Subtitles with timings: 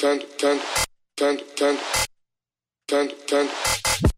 [0.00, 0.62] Can't, can't,
[1.14, 1.80] can't, can't,
[2.88, 4.09] can't, can't.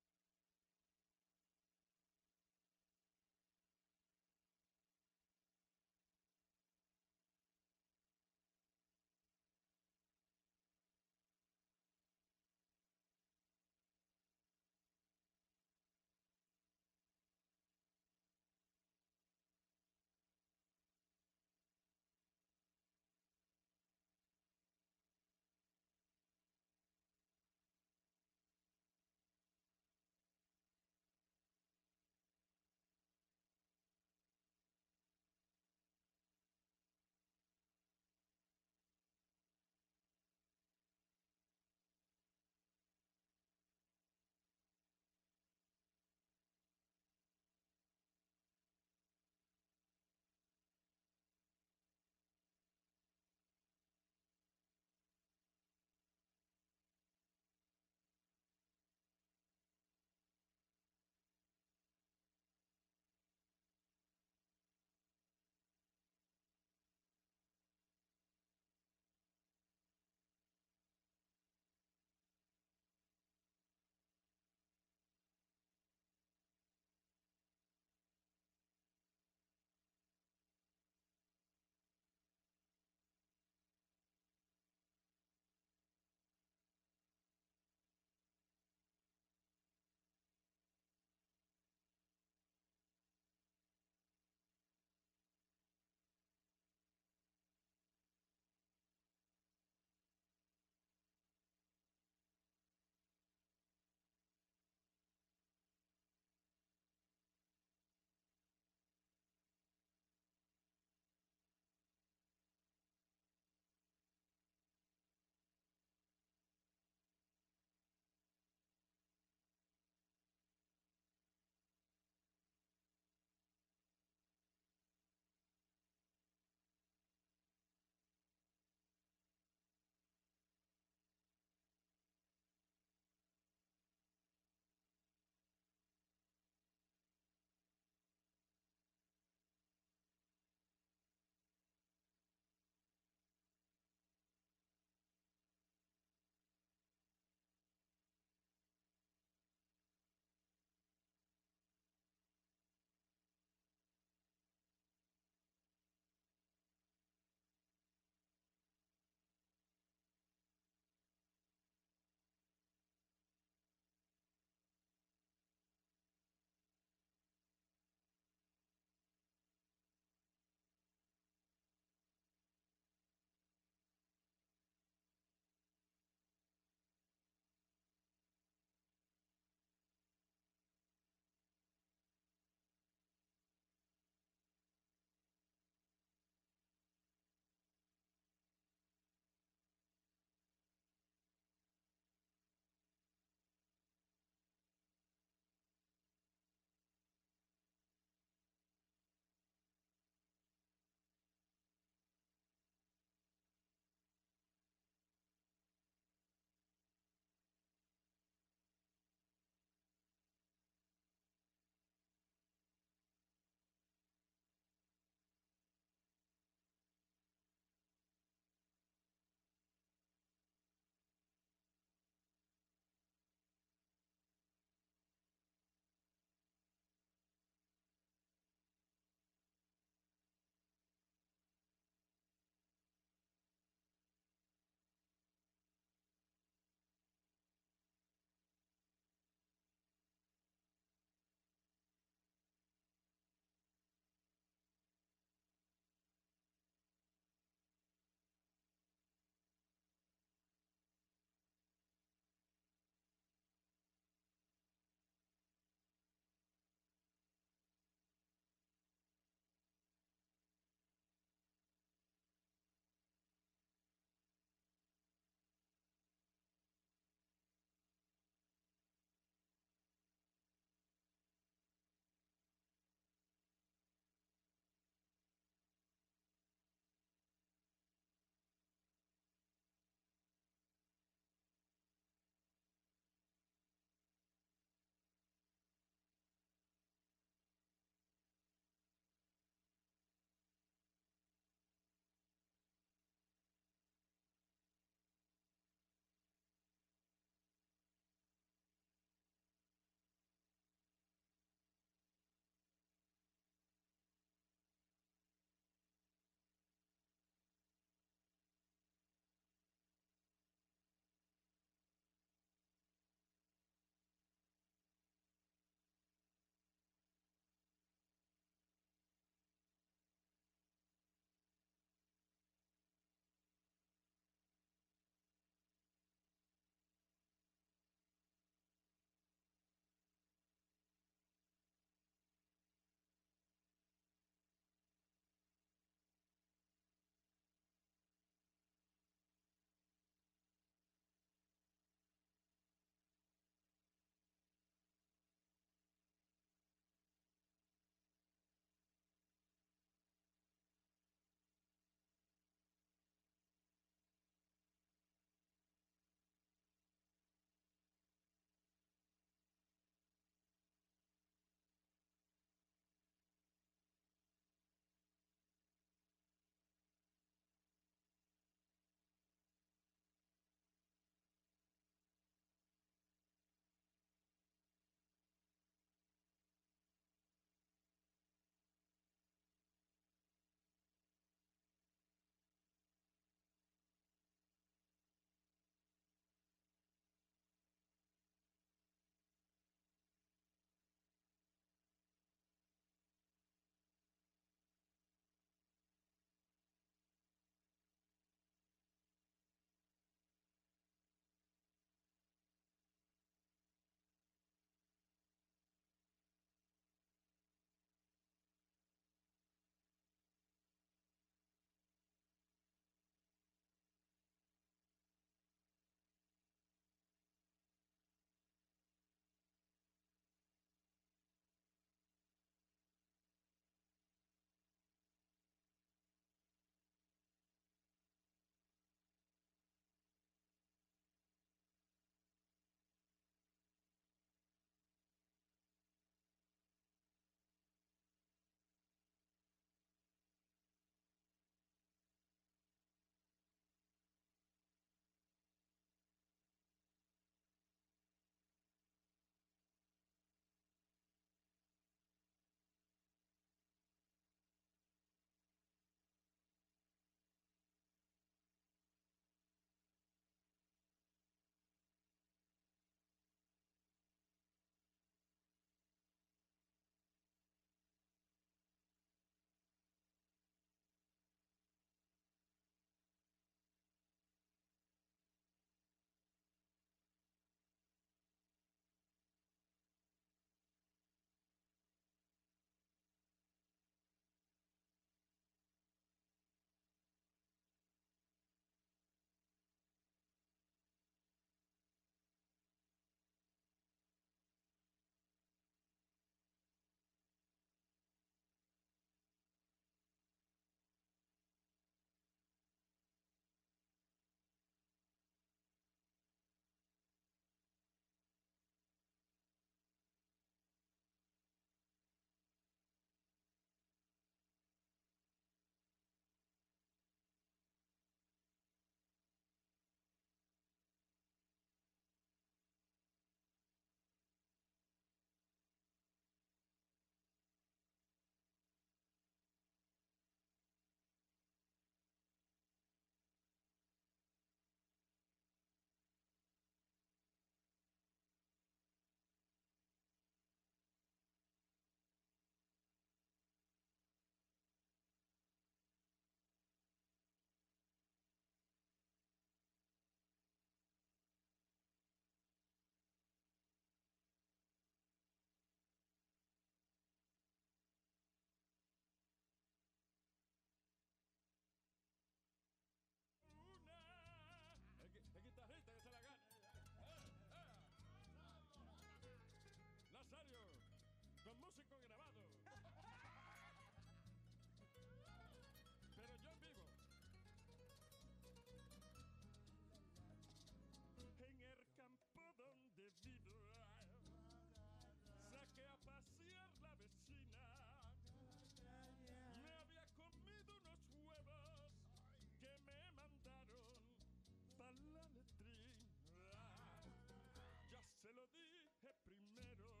[599.19, 600.00] primero.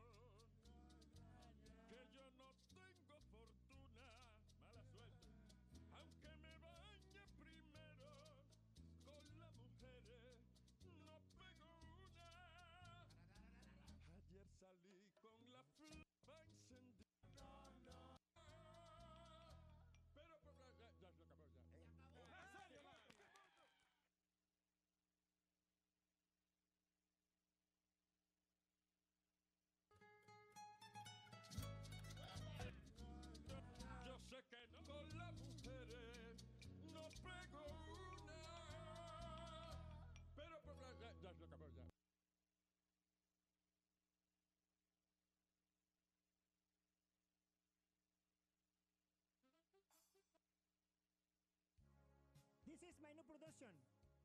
[52.81, 53.69] This is my new production.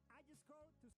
[0.09, 0.89] I just called to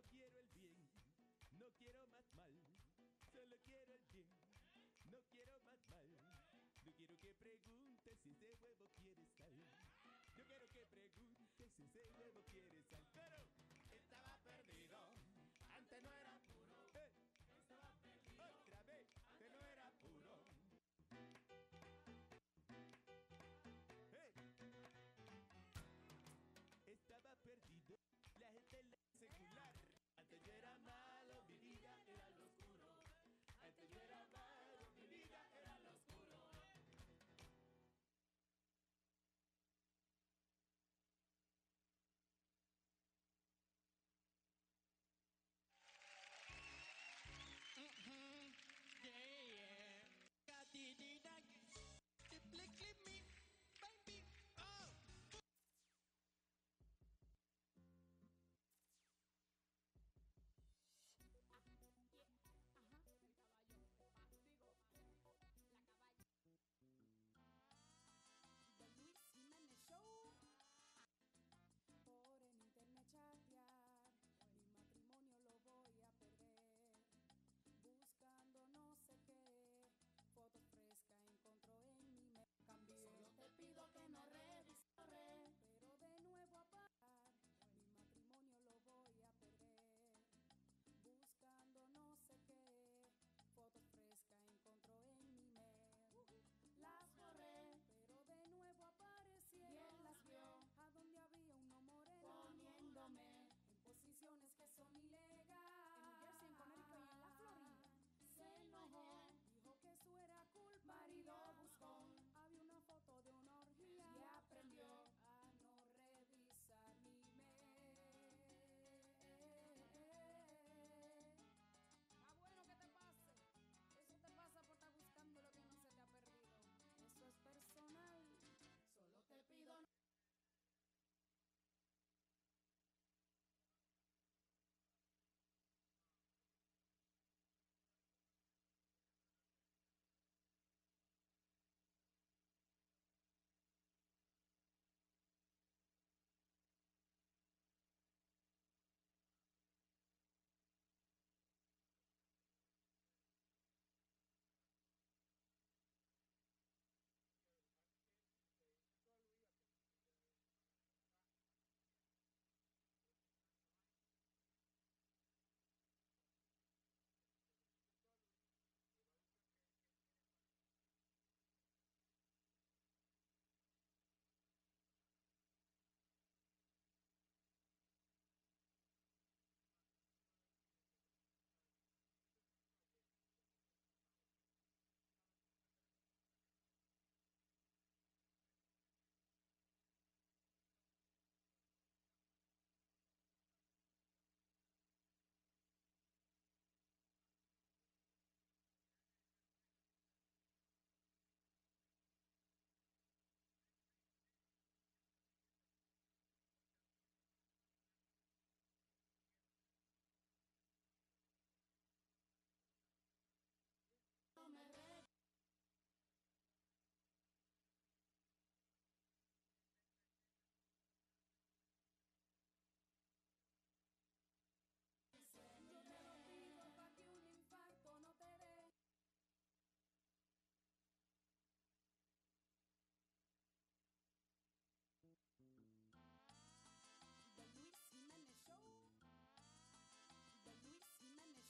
[0.00, 0.80] Solo quiero el bien,
[1.58, 2.54] no quiero más mal.
[3.34, 4.32] Solo quiero el bien,
[5.10, 6.08] no quiero más mal.
[6.86, 9.52] No quiero que preguntes si ese huevo quiere sal.
[10.38, 13.59] Yo quiero que preguntes si ese huevo quiere sal.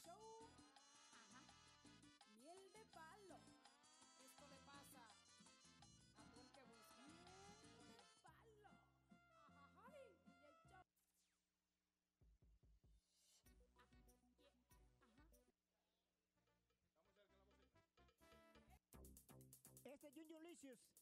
[0.05, 0.51] Show.
[1.13, 1.55] Ajá.
[2.41, 3.41] Miel de palo.
[4.21, 5.05] Esto le pasa
[6.19, 8.71] a todo el que busca miel de palo.
[9.33, 9.71] Ajá.
[9.93, 10.85] ay, y el show.
[19.85, 21.00] Este es Junior Licious.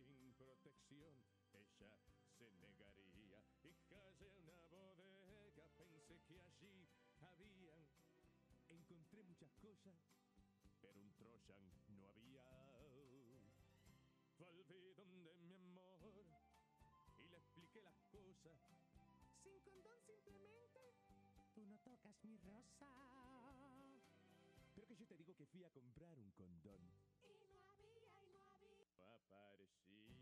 [0.00, 1.14] Sin protección
[1.58, 1.96] ella
[2.38, 3.44] se negaría.
[3.62, 6.88] Y callé una bodega, pensé que allí
[7.20, 7.86] habían.
[8.68, 9.94] Encontré muchas cosas,
[10.80, 12.44] pero un Trojan no había.
[14.38, 16.26] Volví donde mi amor
[17.18, 18.58] y le expliqué las cosas.
[19.42, 20.94] Sin condón simplemente,
[21.54, 22.88] tú no tocas mi rosa.
[24.74, 27.11] Pero que yo te digo que fui a comprar un condón.
[29.08, 30.12] Aparecía.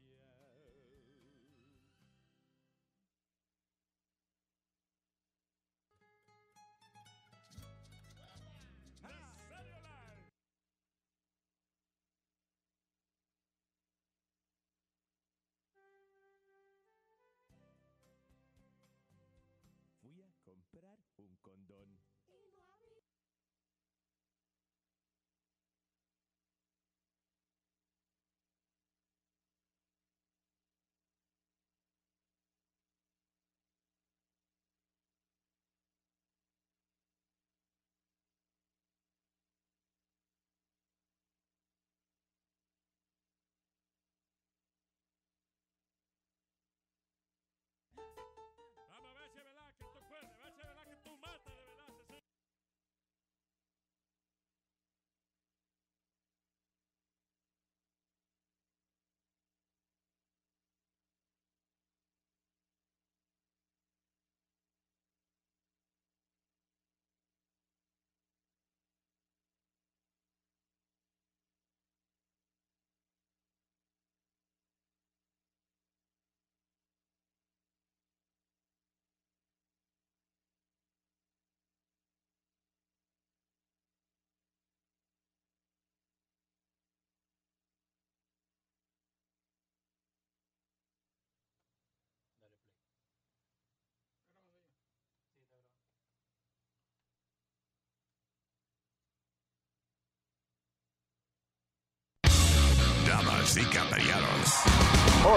[20.00, 21.98] Fui a comprar un condón.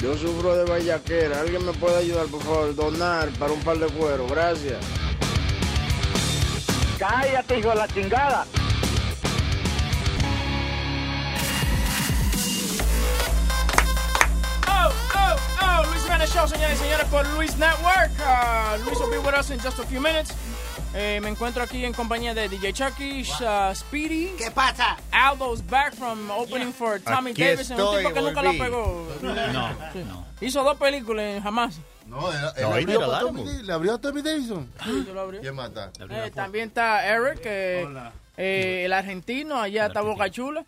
[0.00, 1.40] Yo sufro de vallaquera.
[1.40, 2.74] ¿Alguien me puede ayudar, por favor?
[2.74, 4.26] Donar para un par de cuero.
[4.26, 4.78] Gracias.
[6.98, 8.46] Cállate, hijo de la chingada.
[14.68, 18.10] Oh, oh, oh, Luis Jiménez Show, señores y señores, por Luis Network.
[18.20, 20.32] Uh, Luis will be with us in just a few minutes.
[20.94, 24.32] Eh, me encuentro aquí en compañía de DJ Chucky, uh, Speedy.
[24.38, 24.96] ¿Qué pasa?
[25.10, 29.06] Aldo's back from opening for Tommy Aquí Davidson, un tipo que nunca la pegó.
[29.22, 30.04] No, Sí.
[30.40, 31.78] Hizo dos películas jamás.
[32.06, 33.62] No, él, él No, abrió dan, Tommy.
[33.62, 34.70] ¿Le abrió a Tommy Davidson?
[35.40, 35.90] ¿Quién mata?
[36.08, 37.86] Eh, también está Eric, eh,
[38.36, 40.64] eh, el argentino, allá está Boca Chula.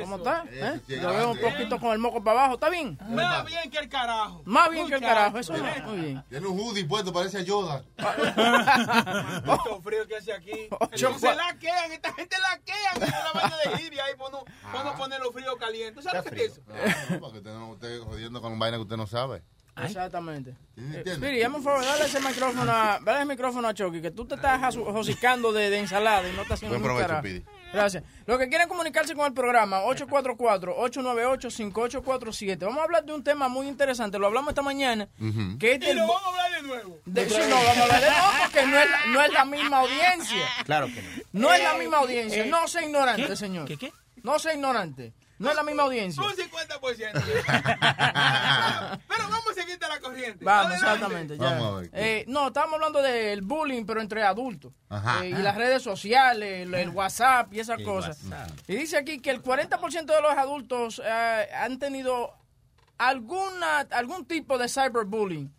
[0.00, 0.44] ¿Cómo está?
[0.50, 0.80] ¿Eh?
[1.00, 2.54] Lo veo un poquito con el moco para abajo.
[2.54, 2.98] ¿Está bien?
[3.08, 4.42] Más bien que el carajo.
[4.44, 5.64] Más bien que el carajo, eso no.
[5.86, 6.24] Muy bien.
[6.28, 7.84] Tiene un hoodie puesto, parece a Yoda.
[9.44, 10.68] Mucho frío que hace aquí.
[10.94, 13.02] Se laquean, esta gente laquean.
[13.02, 16.04] Es la vaina de ir y ahí para no, pa' no poner los fríos calientes.
[16.04, 16.62] ¿Sabes qué es eso?
[16.68, 19.42] Ah, no, para que usted no esté jodiendo con vaina que usted no sabe.
[19.84, 20.54] Exactamente.
[20.76, 21.16] entiendes?
[21.16, 24.24] Spiri, hazme un favor, dale ese micrófono a, dale el micrófono a Chucky, que tú
[24.26, 27.44] te estás josicando de, de ensalada y no estás haciendo Buen provecho.
[27.72, 28.02] Gracias.
[28.26, 32.58] Los que quieren comunicarse con el programa, 844-898-5847.
[32.60, 34.18] Vamos a hablar de un tema muy interesante.
[34.18, 35.08] Lo hablamos esta mañana.
[35.58, 36.98] Que es Y del lo vamos a hablar de nuevo.
[37.04, 39.44] de- sí, no, vamos a hablar de no, porque no es, la- no es la
[39.44, 40.46] misma audiencia.
[40.64, 41.08] Claro que no.
[41.32, 42.44] No es la misma audiencia.
[42.44, 43.36] eh, No sea ignorante, ¿qué?
[43.36, 43.66] señor.
[43.66, 43.92] ¿Qué, qué?
[44.22, 45.12] No sea ignorante.
[45.38, 46.22] No es la misma audiencia.
[46.22, 47.12] Un 50%.
[49.08, 50.44] Pero vamos a seguirte a la corriente.
[50.44, 50.94] Vamos, Adelante.
[50.94, 51.36] exactamente.
[51.38, 51.44] ya.
[51.50, 51.90] Vamos a ver.
[51.92, 54.72] Eh, no, estamos hablando del bullying, pero entre adultos.
[54.88, 55.24] Ajá.
[55.24, 58.18] Eh, y las redes sociales, el, el WhatsApp y esas El cosas.
[58.24, 58.50] WhatsApp.
[58.68, 62.32] Y dice aquí que el 40% de los adultos eh, han tenido
[62.98, 65.52] alguna, algún tipo de cyberbullying.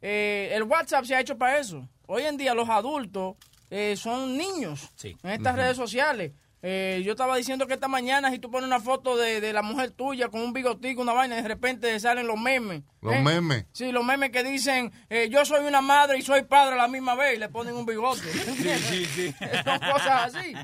[0.00, 1.88] Eh, el WhatsApp se ha hecho para eso.
[2.06, 3.36] Hoy en día los adultos
[3.70, 5.16] eh, son niños Sí.
[5.22, 6.32] en estas redes sociales.
[6.64, 9.62] Eh, yo estaba diciendo que esta mañana si tú pones una foto de, de la
[9.62, 12.82] mujer tuya con un bigotico, una vaina, de repente salen los memes.
[13.00, 13.20] Los ¿eh?
[13.20, 13.64] memes.
[13.72, 16.86] Sí, los memes que dicen, eh, yo soy una madre y soy padre a la
[16.86, 18.22] misma vez y le ponen un bigote.
[18.32, 20.54] Sí, sí, Son cosas así.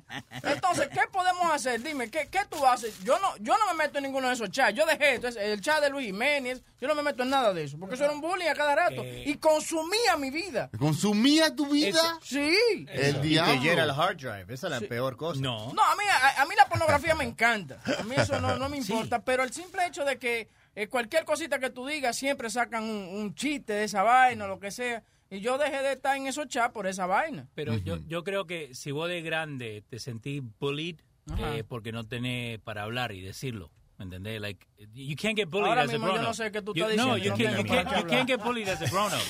[0.42, 1.82] Entonces, ¿qué podemos hacer?
[1.82, 3.02] Dime, ¿qué, qué tú haces?
[3.02, 4.74] Yo no, yo no me meto en ninguno de esos chats.
[4.74, 5.20] Yo dejé
[5.52, 6.62] el chat de Luis Jiménez.
[6.80, 8.74] Yo no me meto en nada de eso, porque eso era un bullying a cada
[8.76, 9.02] rato.
[9.04, 10.70] Y consumía mi vida.
[10.78, 12.00] ¿Consumía tu vida?
[12.22, 12.54] Sí.
[12.88, 13.62] El Y te diablo.
[13.62, 14.54] llena el hard drive.
[14.54, 15.40] Esa es la peor cosa.
[15.40, 15.72] No.
[15.72, 17.80] No, a mí, a, a mí la pornografía me encanta.
[17.98, 19.22] A mí eso no, no me importa.
[19.24, 23.08] Pero el simple hecho de que eh, cualquier cosita que tú digas, siempre sacan un,
[23.20, 25.02] un chiste de esa vaina o lo que sea.
[25.30, 27.46] Y yo dejé de estar en esos chats por esa vaina.
[27.54, 30.96] Pero yo, yo creo que si vos de grande te sentís bullied
[31.38, 33.70] eh, porque no tenés para hablar y decirlo.
[33.98, 34.40] ¿Me entendés?
[34.40, 36.34] Like, you can't get bullied Ahora as a mismo yo grown no up.
[36.36, 38.40] sé qué tú You- estás No, diciendo, you no can't, you can't, you can't get
[38.42, 39.20] bullied as a grown up.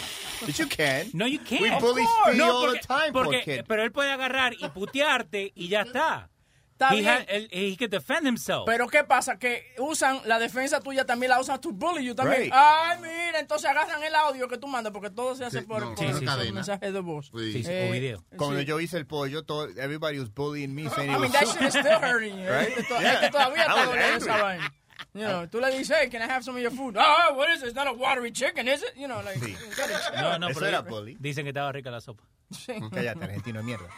[0.44, 1.08] But you can.
[1.14, 1.62] No, you can't.
[1.62, 2.04] We bully
[2.36, 3.64] No, all the time, porque- kid.
[3.66, 6.28] Pero él puede agarrar y putearte y ya está.
[6.80, 7.08] Está he, bien.
[7.08, 8.62] ha- él- he can defend himself.
[8.64, 9.36] Pero ¿qué pasa?
[9.36, 12.42] Que usan la defensa tuya también, la usan to bully you también.
[12.42, 12.52] Right.
[12.54, 15.80] Ay, mira, entonces agarran el audio que tú mandas porque todo se hace Sí, por,
[15.80, 16.52] no, por- sí, por sí, cadena.
[16.52, 17.32] mensaje de voz.
[17.34, 17.64] Sí.
[17.66, 18.64] Eh, Cuando sí.
[18.64, 21.74] yo hice el pollo, todo, everybody was bullying me saying I mean, that shit is
[21.74, 22.38] still hurting.
[22.38, 22.46] you.
[22.48, 22.68] Right?
[22.68, 23.12] Es que to- Yeah.
[23.14, 24.74] es que todavía está doliendo esa vaina.
[25.14, 26.96] You know, tú le dices, hey, can I have some of your food?
[26.96, 27.66] Ah, what is it?
[27.68, 28.94] It's not a watery chicken, is it?
[28.96, 29.56] You know, like, it.
[30.16, 30.82] no, no, pero era
[31.18, 32.22] dicen que estaba rica la sopa.
[32.52, 32.74] Sí.
[32.92, 33.88] Cállate, argentino de mierda.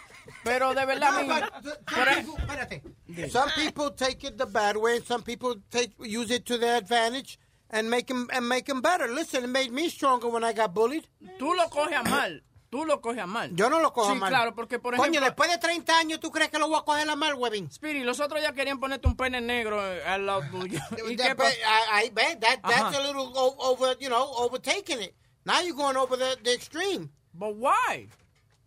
[0.44, 3.30] Pero de verdad, No, mi- but por some people, espérate.
[3.30, 6.76] Some people take it the bad way, and some people take use it to their
[6.76, 7.38] advantage
[7.70, 9.08] and make them and make 'em better.
[9.08, 11.06] Listen, it made me stronger when I got bullied.
[11.38, 12.42] tú lo coges a mal.
[12.70, 13.50] Tú lo coges a mal.
[13.56, 14.28] Yo no lo cojo sí, mal.
[14.30, 15.22] claro, porque por Coño, ejemplo...
[15.26, 17.66] después de 30 años, ¿tú crees que lo voy a coger a mal, Webin?
[17.68, 20.78] Spirit, los otros ya querían ponerte un pene negro eh, al lado tuyo.
[21.10, 21.50] ¿Y qué pasa?
[21.50, 25.16] I, I bet that that's a little over, you know, overtaking it.
[25.44, 27.10] Now you're going over the, the extreme.
[27.34, 28.06] But why?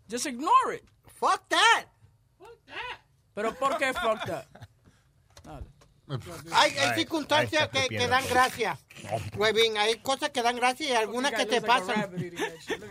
[0.10, 0.84] Just ignore it.
[1.23, 1.86] Fuck that.
[3.33, 4.45] Pero ¿por qué fuck that?
[6.51, 8.77] Hay, hay Ay, circunstancias que, dan gracia.
[9.38, 12.13] Webin, hay cosas que dan gracia y algunas que te pasan.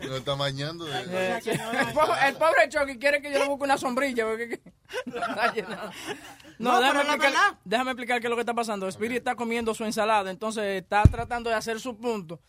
[0.02, 0.86] Lo está mañando.
[0.86, 4.24] de- Eh, el, pobre, el pobre Chucky quiere que yo le busque una sombrilla.
[4.24, 4.72] Porque, que-
[6.58, 8.88] no, déjame, explicar, déjame explicar qué es lo que está pasando.
[8.88, 12.40] Spirit está comiendo su ensalada, entonces está tratando de hacer su punto.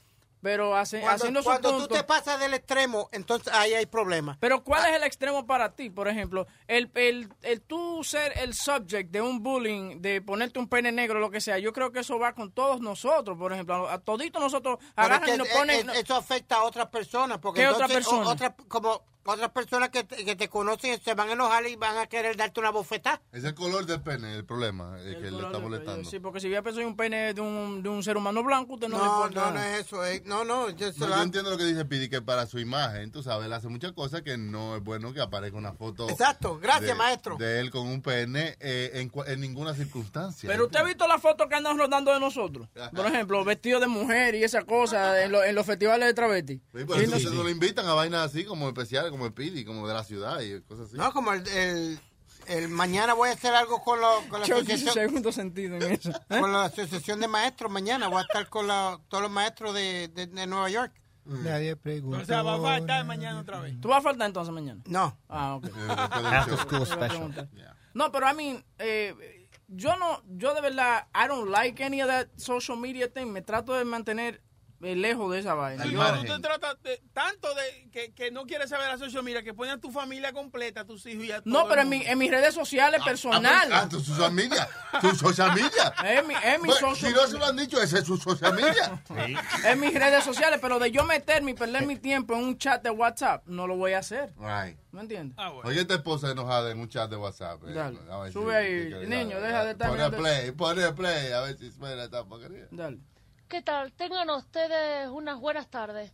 [0.43, 1.87] Pero hace- Cuando, haciendo su cuando punto.
[1.87, 4.37] tú te pasas del extremo, entonces ahí hay problemas.
[4.41, 5.89] Pero ¿cuál es el extremo para ti?
[5.89, 10.67] Por ejemplo, el, el, el tú ser el subject de un bullying, de ponerte un
[10.67, 13.89] pene negro, lo que sea, yo creo que eso va con todos nosotros, por ejemplo.
[13.89, 15.89] A toditos nosotros agarran es y nos ponen...
[15.91, 17.39] eso afecta a otras personas.
[17.39, 18.27] Porque ¿Qué otra persona?
[18.29, 21.97] otra- como otras personas que te, que te conocen se van a enojar y van
[21.97, 23.21] a querer darte una bofetada.
[23.31, 26.09] Es el color del pene el problema eh, que le está molestando.
[26.09, 28.87] Sí, porque si pensó en un pene de un, de un ser humano blanco, usted
[28.89, 29.45] no, le No, importa.
[29.45, 30.05] no, no es eso.
[30.05, 30.69] eh, no, no.
[30.71, 33.45] yo No, la- yo entiendo lo que dice Pidi, que para su imagen, tú sabes,
[33.45, 36.09] él hace muchas cosas que no es bueno que aparezca una foto.
[36.09, 37.37] Exacto, gracias, de- maestro.
[37.37, 40.49] De él con un pene eh, en, en ninguna circunstancia.
[40.49, 42.67] Pero usted ha visto las fotos que andan rodando de nosotros.
[42.95, 46.61] Por ejemplo, vestidos de mujer y esa cosa en, lo- en los festivales de travesti.
[46.75, 49.63] Sí, por Y eso no- le invitan a vainas así como especiales, como el Pidi,
[49.63, 50.97] como de la ciudad y cosas así.
[50.97, 51.99] No, como el, el,
[52.47, 54.91] el mañana voy a hacer algo con, lo- con la asociación.
[54.93, 56.09] segundo sentido en eso.
[56.29, 56.39] ¿eh?
[56.39, 58.07] Con la asociación de maestros mañana.
[58.07, 60.91] Voy a estar con la- todos los maestros de, de- de Nueva York.
[61.25, 62.23] Nadie pregunta.
[62.23, 63.79] O sea, va a faltar mañana otra vez.
[63.79, 64.81] ¿Tú vas a faltar entonces mañana?
[64.87, 65.15] No.
[65.29, 65.67] Ah, ok.
[65.89, 67.49] After school special.
[67.93, 72.07] No, pero I mean, eh, yo no, yo de verdad, I don't like any of
[72.09, 73.27] that social media thing.
[73.31, 74.41] Me trato de mantener eh,
[74.83, 75.83] lejos de esa vaina.
[75.83, 79.41] Sí, Yo- te tratas de- tanto de que, que no quieres saber la social media,
[79.43, 81.89] que ponen a tu familia completa, a tus hijos y a todo no, pero en,
[81.89, 83.71] mi, en mis redes sociales personales.
[83.73, 84.67] Ah, tu social media.
[85.01, 85.93] Tu social media.
[86.05, 88.17] Es mi, es mi Bueno, social- si no se lo han dicho, ese es su
[88.17, 89.01] social media.
[89.65, 92.83] en mis redes sociales, pero de yo meterme y perder mi tiempo en un chat
[92.83, 94.33] de WhatsApp, no lo voy a hacer.
[94.37, 94.77] Right.
[94.91, 95.37] ¿Me entiendes?
[95.63, 97.61] Oye, esta esposa enojada en un chat de WhatsApp.
[97.67, 97.73] eh.
[97.73, 97.97] Dale.
[98.11, 98.51] A Sube
[98.89, 102.23] si- ahí, niño, deja de estar Pone play, pone play, a ver si suena esta
[102.25, 102.67] porquería.
[102.71, 102.99] Dale.
[103.47, 103.93] ¿Qué tal?
[103.93, 106.11] Tengan ustedes unas buenas tardes.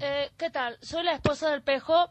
[0.00, 0.78] Eh, ¿Qué tal?
[0.80, 2.10] Soy la esposa del pejo.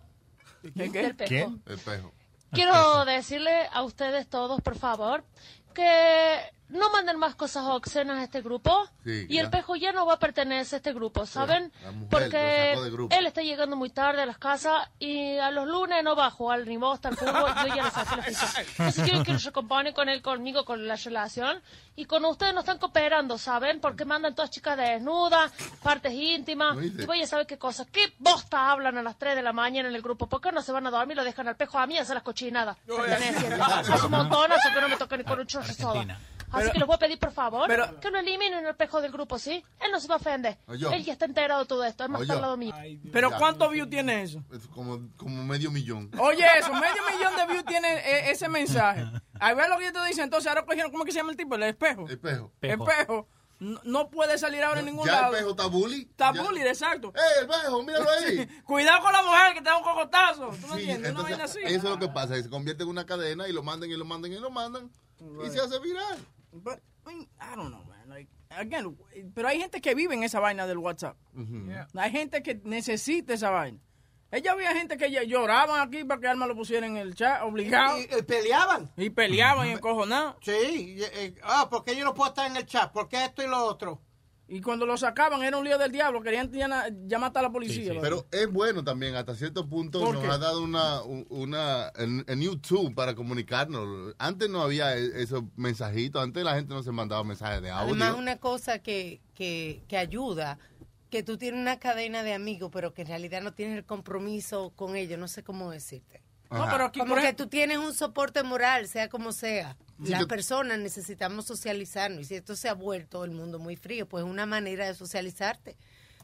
[0.62, 1.60] Del pejo.
[1.66, 2.14] El pejo.
[2.52, 5.24] Quiero decirle a ustedes todos, por favor,
[5.74, 6.40] que
[6.72, 8.88] no manden más cosas obscenas a este grupo.
[9.04, 11.72] Sí, y el pejo ya no va a pertenecer a este grupo, ¿saben?
[11.94, 12.74] mujer Porque
[13.18, 16.32] él está llegando muy tarde a las casas y a los lunes no va a
[16.32, 17.52] jugar ni bosta al fútbol.
[17.62, 18.26] Yo ya le saqué la.
[18.78, 21.62] Entonces quiero que se compone con él, conmigo, con la relación.
[21.96, 23.82] Y con ustedes no están cooperando, ¿saben?
[23.82, 25.52] Porque mandan todas chicas desnudas,
[25.84, 26.78] partes íntimas.
[26.82, 27.88] Y voy a saber qué cosas.
[27.92, 30.28] ¿Qué bosta hablan a las 3 de la mañana en el grupo?
[30.28, 32.04] ¿Por qué no se van a dormir y lo dejan al pejo a mí a
[32.04, 32.78] hacer las cochinadas?
[33.62, 35.66] Hace un montonazo que no me toca ni con un chorro.
[36.52, 39.00] Así Pero- que les voy a pedir, por favor, pero- que lo eliminen el pejo
[39.02, 39.64] del grupo, ¿sí?
[39.80, 40.58] Él no se va a ofender.
[40.68, 40.86] Oye.
[40.96, 42.04] Él ya está enterado de todo esto.
[42.04, 42.26] Él más Oye.
[42.26, 42.74] está al lado mío.
[43.14, 43.38] Pero Ya.
[43.38, 44.44] ¿cuántos views tiene eso?
[44.52, 46.12] Es como, como medio millón.
[46.20, 49.06] Oye, eso, medio millón de views tiene eh, ese mensaje.
[49.40, 50.22] Ahí ves lo que yo te dice.
[50.24, 51.56] Entonces, ahora cogieron, ¿cómo es que se llama el tipo?
[51.56, 52.06] El espejo.
[52.10, 52.52] El pejo.
[52.62, 53.28] Espejo.
[53.60, 55.34] No, no puede salir ahora en ningún Ya el lado.
[55.34, 56.02] pejo está bully.
[56.02, 57.14] Está Ya- bully, exacto.
[57.16, 57.84] ¡Eh, el pejo!
[57.84, 58.48] Míralo ahí.
[58.66, 60.48] Cuidado con la mujer que te da un cocotazo.
[60.60, 61.12] ¿Tú me Sí, entiendes?
[61.12, 61.60] Una entonces, vaina así.
[61.66, 63.96] eso es lo que pasa, que se convierte en una cadena y lo mandan y
[63.96, 64.90] lo mandan y lo mandan
[65.46, 66.18] y se hace viral.
[66.54, 68.08] But, I, mean, I don't know, man.
[68.10, 68.98] Like, again,
[69.34, 71.16] pero hay gente que vive en esa vaina del WhatsApp.
[71.96, 73.80] Hay gente que necesita esa vaina.
[74.34, 77.42] Ella había gente que ya- lloraban aquí para que Alma lo pusiera en el chat,
[77.44, 78.00] obligado.
[78.00, 78.90] Y, y peleaban.
[78.96, 80.38] Y peleaban y encojonados.
[80.42, 80.96] Sí.
[80.98, 82.92] y- y- ah, ¿por qué yo no puedo estar en el chat?
[82.94, 84.02] ¿Por qué esto y lo otro?
[84.54, 86.22] Y cuando lo sacaban era un lío del diablo.
[86.22, 87.94] Querían llama- llamar hasta la policía.
[88.02, 90.30] Pero es bueno también, hasta cierto punto ¿Por nos qué?
[90.30, 94.14] ha dado una, un- una en, en YouTube para comunicarnos.
[94.18, 97.92] Antes no había e- esos mensajitos, antes la gente no se mandaba mensajes de audio.
[97.96, 100.58] Además, una cosa que, que, que ayuda,
[101.10, 104.72] que tú tienes una cadena de amigos, pero que en realidad no tienes el compromiso
[104.76, 106.22] con ellos, no sé cómo decirte.
[106.50, 109.78] No, pero aquí, como por que tú tienes un soporte moral, sea como sea.
[110.10, 114.24] Las personas necesitamos socializarnos y si esto se ha vuelto el mundo muy frío, pues
[114.24, 115.78] es una manera de socializarte.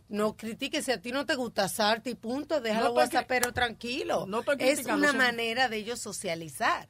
[0.09, 4.25] No critiques si a ti no te gusta Sarti, punto, déjalo No pero tranquilo.
[4.25, 6.89] No es una manera de ellos socializar.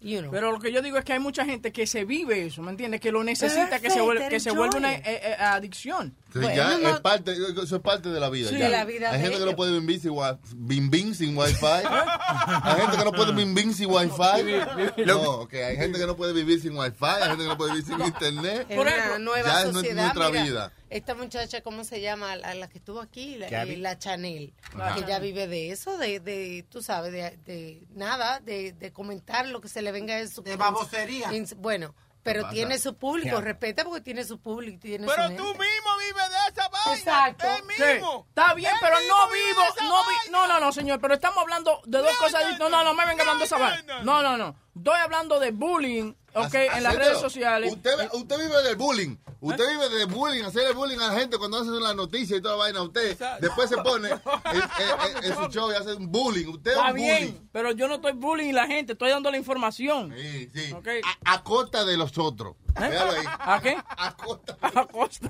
[0.00, 0.30] You know.
[0.30, 2.70] Pero lo que yo digo es que hay mucha gente que se vive eso, ¿me
[2.70, 3.00] entiendes?
[3.00, 6.14] Que lo necesita, que se vuelve, que se vuelve una eh, eh, adicción.
[6.32, 8.50] Sí, ya es parte, eso es parte de la vida.
[8.50, 8.66] Sí, ya.
[8.66, 11.64] de la vida Hay de gente que no puede vivir sin, bim, sin wifi.
[12.62, 15.04] hay gente que no puede vivir sin wifi.
[15.04, 17.04] No, ok, hay gente que no puede vivir sin wifi.
[17.04, 18.66] Hay gente que no puede vivir sin internet.
[18.68, 20.02] Es una nueva ya es sociedad.
[20.14, 20.72] nuestra mira, vida.
[20.88, 22.36] Esta muchacha, ¿cómo se llama?
[22.36, 24.54] La, la que estuvo aquí, la, eh, la Chanel.
[24.78, 24.94] Ajá.
[24.94, 29.46] Que ya vive de eso, de, de tú sabes, de, de nada, de, de comentar
[29.46, 30.42] lo que se le venga en su...
[30.42, 31.30] De babosería.
[31.32, 34.80] en- bueno, pero tiene su público, respeta porque tiene su público.
[34.82, 35.58] Tiene Pero su tú gente.
[35.60, 36.94] mismo vives de esa vaina.
[36.98, 37.46] Exacto.
[37.76, 37.82] Sí,
[38.30, 41.98] Está bien, pero no vivo, no vi- no, no, no, señor, pero estamos hablando de
[41.98, 42.58] dos cosas.
[42.58, 44.02] No, no, no me venga hablando de esa vaina.
[44.02, 44.56] No, no, no.
[44.76, 47.72] Estoy hablando de bullying, ok, en las redes sociales.
[47.72, 49.16] Usted, usted vive del bullying.
[49.40, 52.56] Usted vive del bullying, hacerle bullying a la gente cuando hacen las noticias y toda
[52.56, 52.82] vaina.
[52.82, 56.46] Usted después se pone en, en- en- en su show y hace un bullying.
[56.48, 57.48] Usted es Está un bien, bullying.
[57.52, 60.12] pero yo no estoy bullying a la gente, estoy dando la información.
[60.16, 60.72] Sí, sí.
[60.72, 60.88] Ok.
[61.24, 62.54] A, a costa de los otros.
[62.80, 62.82] ¿Eh?
[62.84, 63.24] Ahí.
[63.38, 63.76] ¿A qué?
[63.86, 64.56] A costa.
[64.60, 65.28] A costa.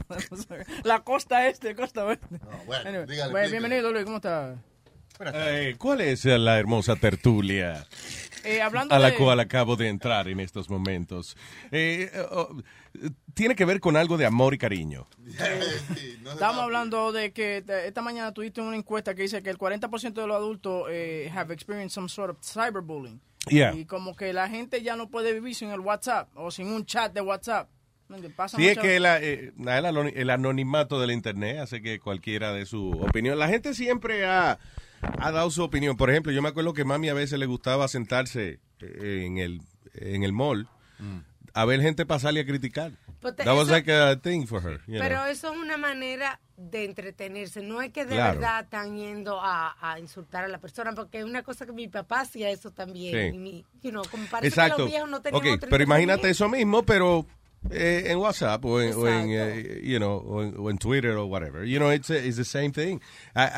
[0.85, 2.27] La costa este, costa oeste.
[2.67, 3.51] bueno, Anyway, dígale, bueno, explíquele.
[3.51, 4.57] bienvenido, Luis, ¿cómo estás?
[5.19, 7.87] Eh, ¿Cuál es la hermosa tertulia
[8.47, 9.17] Eh, hablando a la de...
[9.17, 11.37] cual acabo de entrar en estos momentos?
[11.73, 12.57] Eh, oh,
[13.35, 15.07] tiene que ver con algo de amor y cariño.
[16.33, 20.27] Estamos hablando de que esta mañana tuviste una encuesta que dice que el 40% de
[20.27, 23.21] los adultos eh, have experienced some sort of cyberbullying.
[23.49, 23.75] Yeah.
[23.75, 26.85] Y como que la gente ya no puede vivir sin el WhatsApp o sin un
[26.85, 27.69] chat de WhatsApp.
[28.37, 29.53] Pasa Sí, es que la- eh,
[30.15, 33.37] el anonimato del Internet hace que cualquiera de su opinión.
[33.39, 34.59] La gente siempre ha,
[35.03, 35.97] ha dado su opinión.
[35.97, 39.61] Por ejemplo, yo me acuerdo que mami a veces le gustaba sentarse eh, en el,
[39.95, 40.69] en el mall
[41.55, 42.93] a ver gente pasarle a criticar.
[43.21, 44.81] Pues te- That was eso- like a thing for her.
[44.87, 45.27] you Pero know.
[45.27, 47.63] eso es una manera de entretenerse.
[47.63, 48.35] No es que de Claro.
[48.39, 51.89] verdad están yendo a, a insultar a la persona, porque es una cosa que mi
[51.89, 53.31] papá hacía eso también.
[53.33, 53.37] Sí.
[53.37, 54.83] Y mi, you know, como parece que Exacto.
[54.83, 57.27] los viejos no tenían Ok, otro pero imagínate eso mismo, pero
[57.71, 59.59] eh, en WhatsApp o en, o en, Exacto.
[59.59, 61.65] eh, you know, o en, o en Twitter o whatever.
[61.65, 63.01] You know, it's, it's the same thing.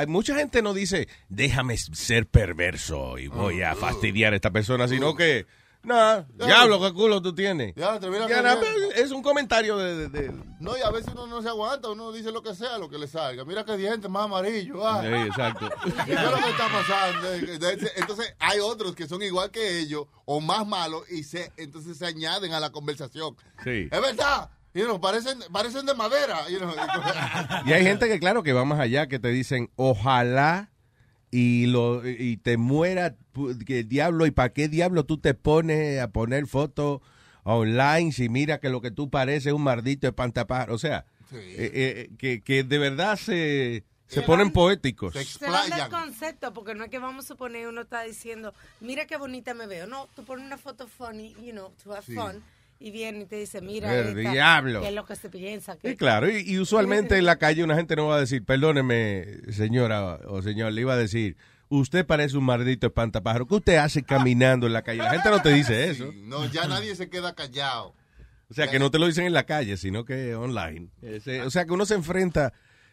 [0.07, 5.15] Mucha gente no dice, déjame ser perverso y voy a fastidiar a esta persona, sino
[5.15, 5.47] que,
[5.83, 7.75] no, diablo, qué culo tú tienes.
[7.75, 8.59] Ya, te Ya,
[8.97, 9.95] es un comentario de...
[9.97, 12.79] de- de- No, y a veces uno no se aguanta, uno dice lo que sea,
[12.79, 13.45] lo que le salga.
[13.45, 14.87] Mira qué diente más amarillo.
[14.87, 15.01] ah.
[15.03, 15.71] Sí, exacto.
[15.87, 17.33] ¿Y qué es lo que está pasando?
[17.33, 21.97] Entonces, entonces, hay otros que son igual que ellos o más malos y se entonces
[21.97, 23.37] se añaden a la conversación.
[23.65, 23.89] Sí.
[23.91, 24.51] Es verdad.
[24.75, 26.49] You know, parecen, parecen de madera.
[26.51, 26.71] you know.
[27.67, 30.71] Y hay gente que, claro, que va más allá, que te dicen, ojalá
[31.31, 33.15] y lo y te muera
[33.67, 37.01] que el diablo, ¿y para qué diablo tú te pones a poner fotos
[37.45, 40.75] online si mira que lo que tú pareces es un maldito espantapájaro?
[40.75, 45.15] O sea, eh, eh, que, que de verdad se, se ponen poéticos.
[45.15, 49.07] Se van del concepto, porque no es que vamos a suponer uno está diciendo, mira
[49.07, 49.87] qué bonita me veo.
[49.87, 52.15] No, tú pones una foto funny, you know, to have Sí.
[52.15, 52.43] fun,
[52.81, 54.81] y viene y te dice, mira, El esta, diablo.
[54.83, 55.77] que es lo que se piensa.
[55.79, 58.45] Que Sí, claro, y, y usualmente en la calle una gente no va a decir,
[58.45, 61.37] perdóneme, señora o señor, le iba a decir,
[61.69, 63.47] usted parece un maldito espantapájaro.
[63.47, 64.99] ¿Qué usted hace caminando en la calle?
[64.99, 66.13] La gente no te dice eso.
[66.25, 67.95] No, ya nadie se queda callado.
[68.51, 70.89] O sea, que no te lo dicen en la calle, sino que online.
[71.03, 72.53] Ese- o sea, que uno se enfrenta.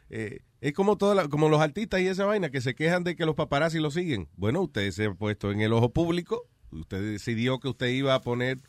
[0.10, 3.16] eh, es como toda la- como los artistas y esa vaina que se quejan de
[3.16, 4.28] que los paparazzi lo siguen.
[4.36, 6.48] Bueno, usted se ha puesto en el ojo público.
[6.72, 8.60] Usted decidió que usted iba a poner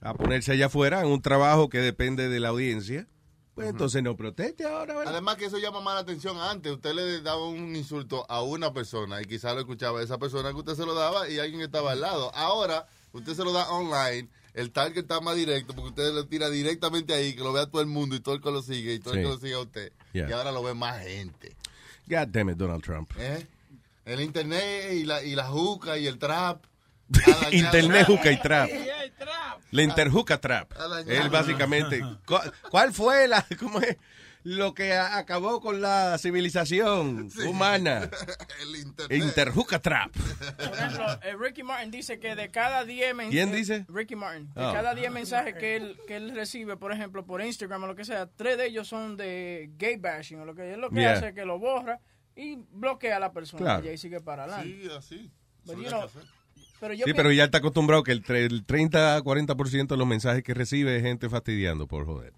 [0.00, 3.06] a ponerse allá afuera en un trabajo que depende de la audiencia.
[3.54, 5.14] Pues entonces no proteste ahora, ¿verdad?
[5.14, 6.72] Además que eso llama más la atención antes.
[6.72, 10.58] Usted le daba un insulto a una persona y quizás lo escuchaba esa persona que
[10.58, 12.32] usted se lo daba y alguien estaba al lado.
[12.36, 16.50] Ahora, usted se lo da online, el target está más directo porque usted lo tira
[16.50, 19.00] directamente ahí, que lo vea todo el mundo y todo el que lo sigue y
[19.00, 19.92] todo el que lo sigue a usted.
[20.12, 20.28] Yeah.
[20.28, 21.56] Y ahora lo ve más gente.
[22.06, 23.10] God damn it, Donald Trump.
[23.18, 23.44] ¿eh?
[24.04, 26.64] El internet y la, y la juca y el trap.
[27.52, 28.70] Internet, juca y trap.
[29.70, 30.72] La interjuca trap.
[31.06, 32.00] Él básicamente.
[32.26, 32.38] ¿cu-
[32.70, 33.96] ¿Cuál fue la, cómo es?
[34.44, 38.08] lo que acabó con la civilización humana?
[38.62, 39.22] El internet.
[39.22, 40.10] Interjuca trap.
[40.12, 43.30] Por ejemplo, eh, Ricky Martin dice que de cada 10 mensajes...
[43.30, 43.84] ¿Quién dice?
[43.88, 44.46] Ricky Martin.
[44.54, 44.72] De Oh.
[44.72, 48.04] cada 10 mensajes que él, que él recibe, por ejemplo, por Instagram o lo que
[48.06, 51.12] sea, tres de ellos son de gay bashing o lo que es lo que Yeah.
[51.12, 52.00] hace es que lo borra
[52.34, 53.84] y bloquea a la persona Claro.
[53.84, 54.78] y ahí sigue para adelante.
[54.82, 55.30] Sí, así.
[55.64, 56.28] But, Eso you es know, lo que hace.
[56.80, 60.06] Pero yo Sí, pero ya está acostumbrado que el, el 30 a 40% de los
[60.06, 62.32] mensajes que recibe es gente fastidiando por joder.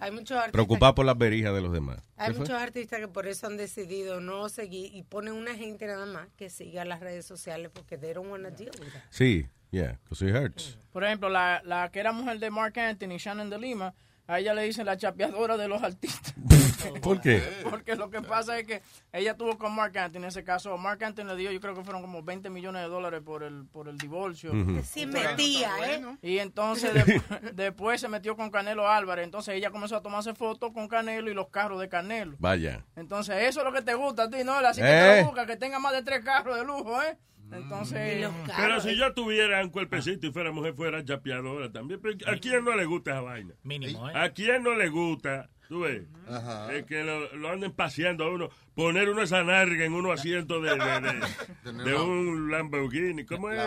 [0.00, 1.98] Hay muchos artistas, Preocupado por las berijas de los demás.
[2.16, 2.40] hay ¿Qué fue?
[2.40, 6.28] muchos artistas que por eso han decidido no seguir y ponen una gente nada más
[6.36, 9.02] que siga las redes sociales porque they don't want to deal with that.
[9.10, 10.76] Sí, yeah, because it hurts.
[10.92, 13.94] Por ejemplo, la, la que era mujer de Mark Anthony, Shannon de Lima,
[14.26, 16.34] a ella le dicen la chapeadora de los artistas.
[17.02, 17.42] ¿Por qué?
[17.70, 21.02] Porque lo que pasa es que ella tuvo con Mark Anthony, en ese caso, Mark
[21.02, 23.88] Anthony le dio, yo creo que fueron como 20 millones de dólares por el, por
[23.88, 24.52] el divorcio.
[24.84, 26.02] Sí, metía, ¿eh?
[26.20, 29.24] Y entonces de- después se metió con Canelo Álvarez.
[29.24, 32.36] Entonces ella comenzó a tomarse fotos con Canelo y los carros de Canelo.
[32.38, 32.84] Vaya.
[32.96, 34.52] Entonces eso es lo que te gusta a ti, ¿no?
[34.54, 35.20] Así que Eh.
[35.20, 37.16] te busca, que tenga más de tres carros de lujo, ¿eh?
[37.56, 38.28] Entonces...
[38.56, 42.00] Pero si yo tuviera un cuerpecito y fuera mujer, fuera chapeadora también.
[42.00, 43.54] Pero ¿A quién no le gusta esa vaina?
[43.62, 44.12] Mínimo, ¿eh?
[44.14, 45.48] Ah, ¿A quién no le gusta?
[45.68, 46.02] Tú ves.
[46.72, 48.50] Es que lo, lo anden paseando a uno.
[48.74, 53.24] Poner uno esa narga en unos asientos de, de, de- de un Lamborghini.
[53.24, 53.58] ¿Cómo es?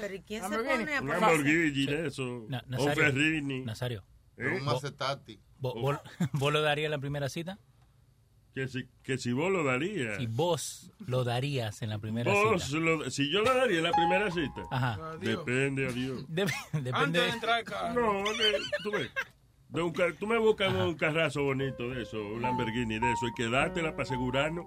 [0.00, 0.84] Pero ¿y quién se Lamborghini.
[0.84, 2.22] pone a Lamborghini eso.
[2.24, 2.94] Un Nazario.
[2.94, 3.60] Ferrini.
[3.64, 4.04] Nazario.
[4.38, 4.56] ¿Eh?
[4.58, 5.38] Un Maserati.
[5.60, 5.74] Oh.
[5.74, 6.00] ¿Vos, vos-
[6.32, 7.58] vos lo darías la primera cita?
[8.58, 10.16] Que si, que si vos lo darías.
[10.18, 12.78] Si vos lo darías en la primera Vos cita.
[12.80, 14.62] lo- si yo lo daría en la primera cita.
[14.72, 15.16] Ajá.
[15.20, 16.26] Depende, adiós.
[16.28, 17.30] Dep- depende de...
[17.94, 19.10] No, de- tú ves.
[19.68, 23.34] De un tú me buscas un carrazo bonito de eso, un Lamborghini de eso, y
[23.34, 24.66] quedártela para asegurarnos.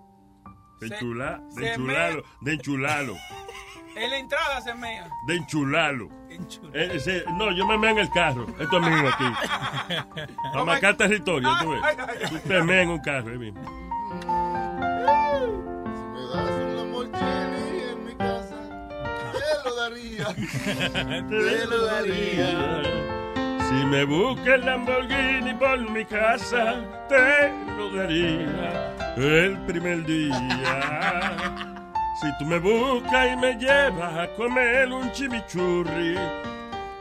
[0.79, 3.17] De enchular, de enchularlo, de enchularlo,
[3.95, 5.07] En la entrada se mea.
[5.27, 6.09] de enchularlo.
[6.73, 8.47] Eh, ese- no, yo me meo en el carro.
[8.59, 9.25] Esto es mío aquí.
[10.53, 11.81] Para marcar territorio, tú ves.
[11.83, 12.29] Ay, ay, ay.
[12.29, 13.61] Tú te meas en un carro, ahí mismo.
[13.61, 13.67] Me
[16.33, 18.55] das un Lamborghini en mi casa.
[19.33, 20.25] Te lo daría.
[21.29, 22.81] Te lo daría.
[23.67, 26.75] Si me busca el Lamborghini por mi casa,
[27.07, 30.37] te lo daría el primer día.
[32.21, 36.15] Si tú me buscas y me llevas a comer un chimichurri,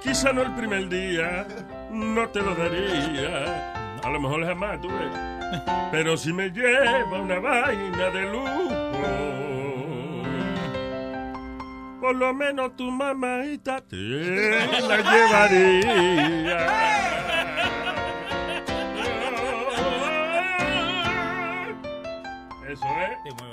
[0.03, 1.47] quizá no el primer día,
[1.91, 3.75] no te lo daría.
[4.03, 5.13] A lo mejor jamás, tú ves.
[5.91, 8.71] Pero si me lleva una vaina de lujo,
[12.01, 16.67] por lo menos tu mamita te la llevaría.
[22.67, 22.87] Eso
[23.27, 23.50] es.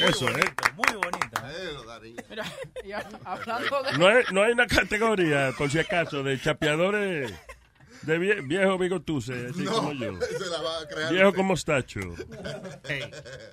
[0.00, 0.18] Muy bonito.
[0.18, 0.36] Eso es.
[0.36, 0.74] Eso es.
[0.76, 2.20] Muy bonito.
[2.30, 2.44] Mira,
[2.84, 3.98] y hablando de...
[3.98, 7.32] No hay, no hay una categoría, por si acaso, de chapeadores
[8.02, 10.18] de vie- viejo bigotuce, así No, como yo.
[10.20, 12.00] se la va a crear Viejo como Stacho.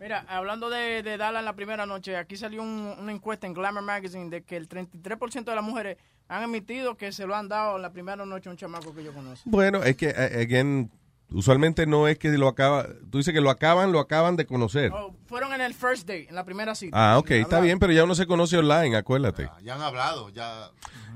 [0.01, 3.53] Mira, hablando de, de Dallas en la primera noche, aquí salió un- una encuesta en
[3.53, 5.97] Glamour Magazine de que el 33% de las mujeres
[6.29, 9.03] han admitido que se lo han dado en la primera noche a un chamaco que
[9.03, 9.49] yo conozco.
[9.49, 10.91] Bueno, es que, eh, again,
[11.31, 12.87] usualmente no es que lo acaba.
[13.09, 14.91] Tú dices que lo acaban, lo acaban de conocer.
[14.93, 17.13] Oh, fueron en el first date, en la primera cita.
[17.13, 19.49] Ah, ok, está bien, pero ya uno se conoce online, acuérdate.
[19.63, 20.71] Ya han hablado, ya.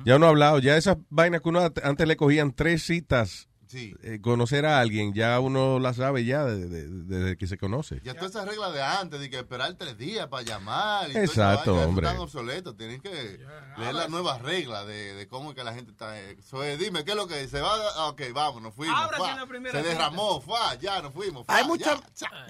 [0.06, 4.20] Ya uno ha hablado, ya esas vainas que uno antes le cogían tres citas eh,
[4.22, 8.02] conocer a alguien, ya uno la sabe ya de- de- desde que se conoce.
[8.04, 11.10] Ya todas esas reglas de antes, de que esperar tres días para llamar.
[11.12, 12.08] Y Exacto, todo hombre.
[12.08, 12.76] Están obsoletos.
[12.78, 13.40] Tienen que
[13.78, 16.20] leer las nuevas reglas de, de cómo es que la gente está.
[16.20, 17.72] eh, so, eh, dime, ¿qué es lo que se va?
[17.74, 18.98] a- Ok, vamos, nos fuimos.
[19.12, 21.46] La se derramó, fue, ya nos fuimos.
[21.48, 22.00] Hay muchas,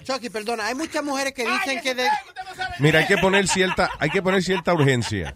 [0.04, 2.08] Chucky, perdona, hay muchas mujeres que dicen que de,
[2.78, 5.34] Mira, hay que poner cierta, hay que poner cierta urgencia.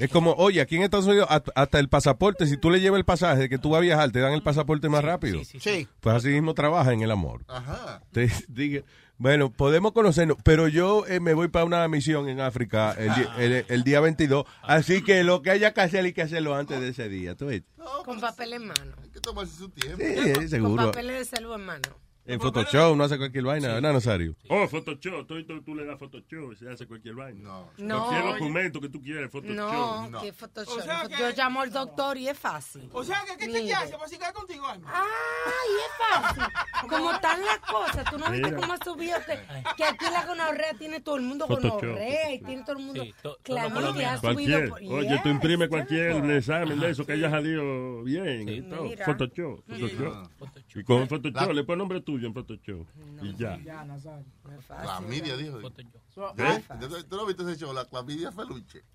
[0.00, 3.04] Es como, oye, aquí en Estados Unidos hasta el pasaporte, si tú le llevas el
[3.04, 5.40] pasaje de que tú vas a viajar, te dan el pasaporte más rápido.
[5.44, 5.86] sí.
[6.00, 7.44] Pues así mismo trabaja en el amor.
[7.48, 8.02] Ajá.
[8.12, 8.82] Te diga,
[9.18, 13.12] bueno, podemos conocernos, pero yo eh, me voy para una misión en África el,
[13.52, 16.80] el- el día 22, así que lo que haya que hacer hay que hacerlo antes
[16.80, 17.34] de ese día.
[17.34, 17.62] ¿tú ves?
[18.06, 18.94] Con papel en mano.
[19.02, 19.98] Hay que tomarse su tiempo.
[20.02, 20.86] Sí, Con seguro.
[20.86, 21.88] papeles de salvo en mano.
[22.32, 24.34] En Photoshop no hace cualquier vaina, ¿verdad, Nazario?
[24.48, 25.26] Oh, Photoshop.
[25.26, 27.40] Tú, tú, tú le das Photoshop y se hace cualquier vaina.
[27.42, 27.70] No.
[27.78, 28.06] No.
[28.06, 29.56] Cualquier documento que tú quieras, Photoshop.
[29.56, 30.80] No, que Photoshop.
[31.18, 32.88] Yo llamo al doctor y es fácil.
[32.92, 33.96] O sea, que ¿qué te hace?
[33.96, 34.90] ¿Vas a quedar contigo, Alma?
[34.94, 36.42] Ay, es fácil.
[36.88, 39.16] Como están las cosas, tú no viste cómo ha subido.
[39.26, 39.38] Que,
[39.76, 43.02] que aquí la gonorrea tiene todo el mundo gonorrea y tiene todo el mundo.
[43.02, 44.34] Sí, to- clamidia ha subido.
[44.34, 44.68] Cualquier.
[44.68, 48.68] por- Oye, tú imprimes es cualquier examen de eso que haya salido bien.
[49.04, 49.60] Photoshop.
[49.76, 49.88] Sí.
[49.88, 50.28] Photoshop.
[50.74, 52.86] Y con Photoshop La- le pones nombre tuyo en Photoshop.
[53.22, 53.58] y ya.
[54.66, 55.60] Clamidia, dijo.
[55.60, 55.72] ¿Eh?
[56.38, 56.62] ¿Eh?
[57.08, 57.72] ¿Tú no viste ese show?
[57.72, 58.82] La clamidia feluche.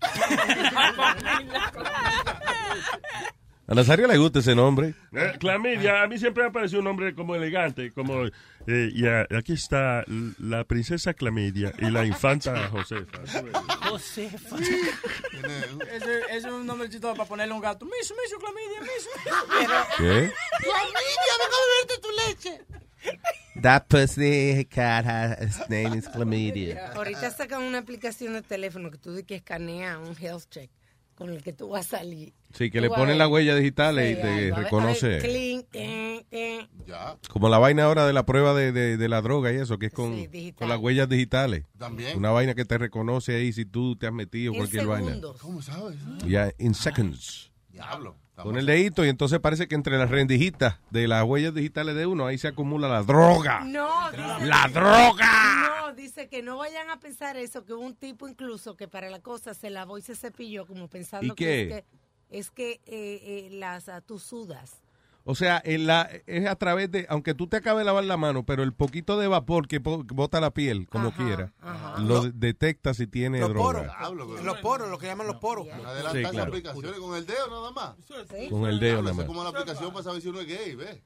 [3.68, 4.94] A Nazario le gusta ese nombre.
[5.12, 9.06] Eh, Clamidia, a mí siempre me ha parecido un nombre como elegante, como eh, y
[9.08, 10.04] a- aquí está
[10.38, 13.18] la princesa Clamidia y la infanta Josefa.
[13.88, 14.56] Josefa.
[14.56, 17.84] Ese, ese es un nombre chistoso para ponerle a un gato.
[17.86, 19.10] Miso, miso, clamidia, miso.
[19.98, 20.32] ¿Qué?
[20.62, 22.85] Clamidia, vengo a beberte tu leche.
[23.62, 26.92] That pussy cat has, his name is Chlamydia.
[26.94, 30.70] Ahorita sacan una aplicación de teléfono que tú de que escanea un health check
[31.14, 32.34] con el que tú vas a salir.
[32.52, 33.16] Sí, que Tú le ponen ver.
[33.16, 35.08] las huellas digitales y Sí, te va reconoce.
[35.08, 36.68] ver, clink, tin, tin.
[36.86, 37.16] Ya.
[37.30, 39.86] Como la vaina ahora de la prueba de, de- de la droga y eso, que
[39.86, 40.56] es con, Sí, digital.
[40.58, 41.64] con las huellas digitales.
[41.78, 42.18] También.
[42.18, 45.06] Una vaina que te reconoce ahí si tú te has metido En cualquier vaina.
[45.06, 45.40] segundos.
[45.40, 45.96] ¿Cómo sabes?
[46.26, 47.50] Ya, in seconds.
[47.70, 48.16] Diablo.
[48.42, 52.06] Con el dedito y entonces parece que entre las rendijitas de las huellas digitales de
[52.06, 53.60] uno, ahí se acumula la droga.
[53.64, 55.80] No, dice, ¡La droga!
[55.80, 59.08] No, dice que no vayan a pensar eso, que hubo un tipo incluso que para
[59.08, 61.44] la cosa se lavó y se cepilló como pensando ¿Y qué?
[61.44, 64.82] que es que, es que eh, eh, las ah, tú sudas.
[65.28, 68.16] O sea, en la, es a través de, aunque tú te acabes de lavar la
[68.16, 71.52] mano, pero el poquito de vapor que po- bota la piel, como quiera,
[71.98, 73.82] lo de- detecta si tiene Los poros.
[73.82, 74.42] droga.
[74.44, 75.66] Los poros, lo que llaman los poros.
[75.66, 76.42] Adelantar Sí, claro.
[76.44, 77.96] aplicaciones con el dedo nada más.
[78.48, 79.18] Con el dedo Diablo, nada eso más.
[79.18, 80.98] es como la aplicación para saber si uno es gay, ¿ves?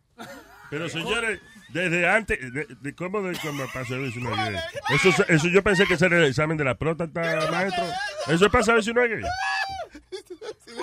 [0.69, 1.41] Pero señores,
[1.71, 4.57] desde antes, de, de- ¿cómo de cómo para saber si uno es gay?
[5.03, 7.85] Eso, eso yo pensé que ese era el examen de la próstata, maestro.
[8.29, 9.23] Eso es para saber si uno es gay.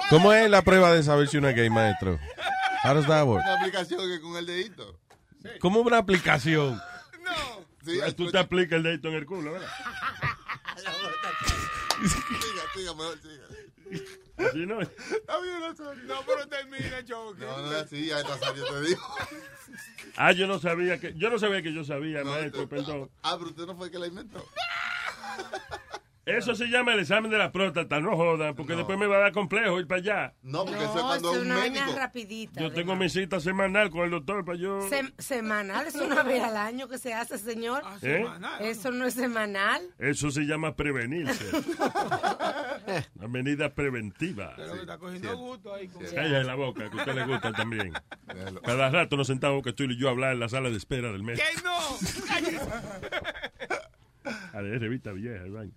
[0.10, 2.18] ¿Cómo es la prueba de saber si uno es gay, maestro?
[2.84, 3.44] How does that work?
[3.44, 5.00] Una aplicación que con el dedito.
[5.60, 6.80] ¿Cómo una aplicación?
[7.86, 9.70] Sí, Tú te aplicas el dedito en el culo, ¿verdad?
[11.96, 13.46] siga, siga, mejor siga.
[14.50, 14.82] Así no.
[14.82, 16.04] Está bien, Nazario.
[16.04, 17.42] No, pero termina, Chucky.
[17.46, 19.16] No, no así, ya Nazario te dijo.
[20.20, 23.12] Ah, yo no sabía que yo no sabía que yo sabía, maestro, perdón.
[23.22, 24.44] Ah, pero usted no fue el que la inventó.
[26.28, 29.20] Eso se llama el examen de la próstata, no jodan, porque después me va a
[29.20, 30.34] dar complejo ir para allá.
[30.42, 31.94] No, porque eso es No, cuando es es un una médico.
[31.96, 32.62] rapidita.
[32.62, 34.80] Yo tengo mi cita semanal con el doctor para yo.
[34.90, 37.82] Sem- semanal, es una vez al año que se hace, señor.
[38.02, 38.26] ¿Eh?
[38.60, 39.82] Eso no es semanal.
[40.00, 41.46] Eso se llama prevenirse.
[43.16, 44.54] Una medida preventiva.
[44.58, 45.88] Pero que está cogiendo gusto ahí.
[45.88, 46.04] Con...
[46.04, 47.94] Cállate la boca, que a usted le gusta también.
[48.64, 51.12] Cada rato nos sentamos que estoy y yo a hablar en la sala de espera
[51.12, 51.40] del mes.
[51.40, 51.78] ¡Que no!
[54.54, 55.72] A ver, revista vieja, el baño.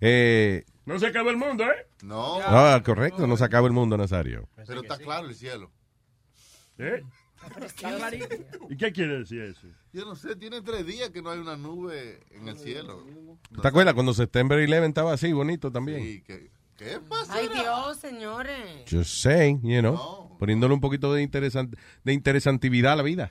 [0.00, 1.86] Eh, No se acabó el mundo, ¿eh?
[2.02, 4.48] No, ah, correcto, no se acaba el mundo, Nazario.
[4.66, 5.70] pero está claro el cielo.
[6.78, 7.02] ¿Eh?
[8.70, 9.66] ¿Y qué quiere decir eso?
[9.92, 13.04] Yo no sé, tiene tres días que no hay una nube en el cielo.
[13.60, 16.00] ¿Te acuerdas cuando September 11 estaba así, bonito también?
[16.02, 17.34] Sí, ¿qué, qué pasa?
[17.34, 18.84] Ay, Dios, señores.
[18.90, 21.72] Just saying, you know, poniéndole un poquito de, interesant,
[22.02, 23.30] de interesantividad a la vida.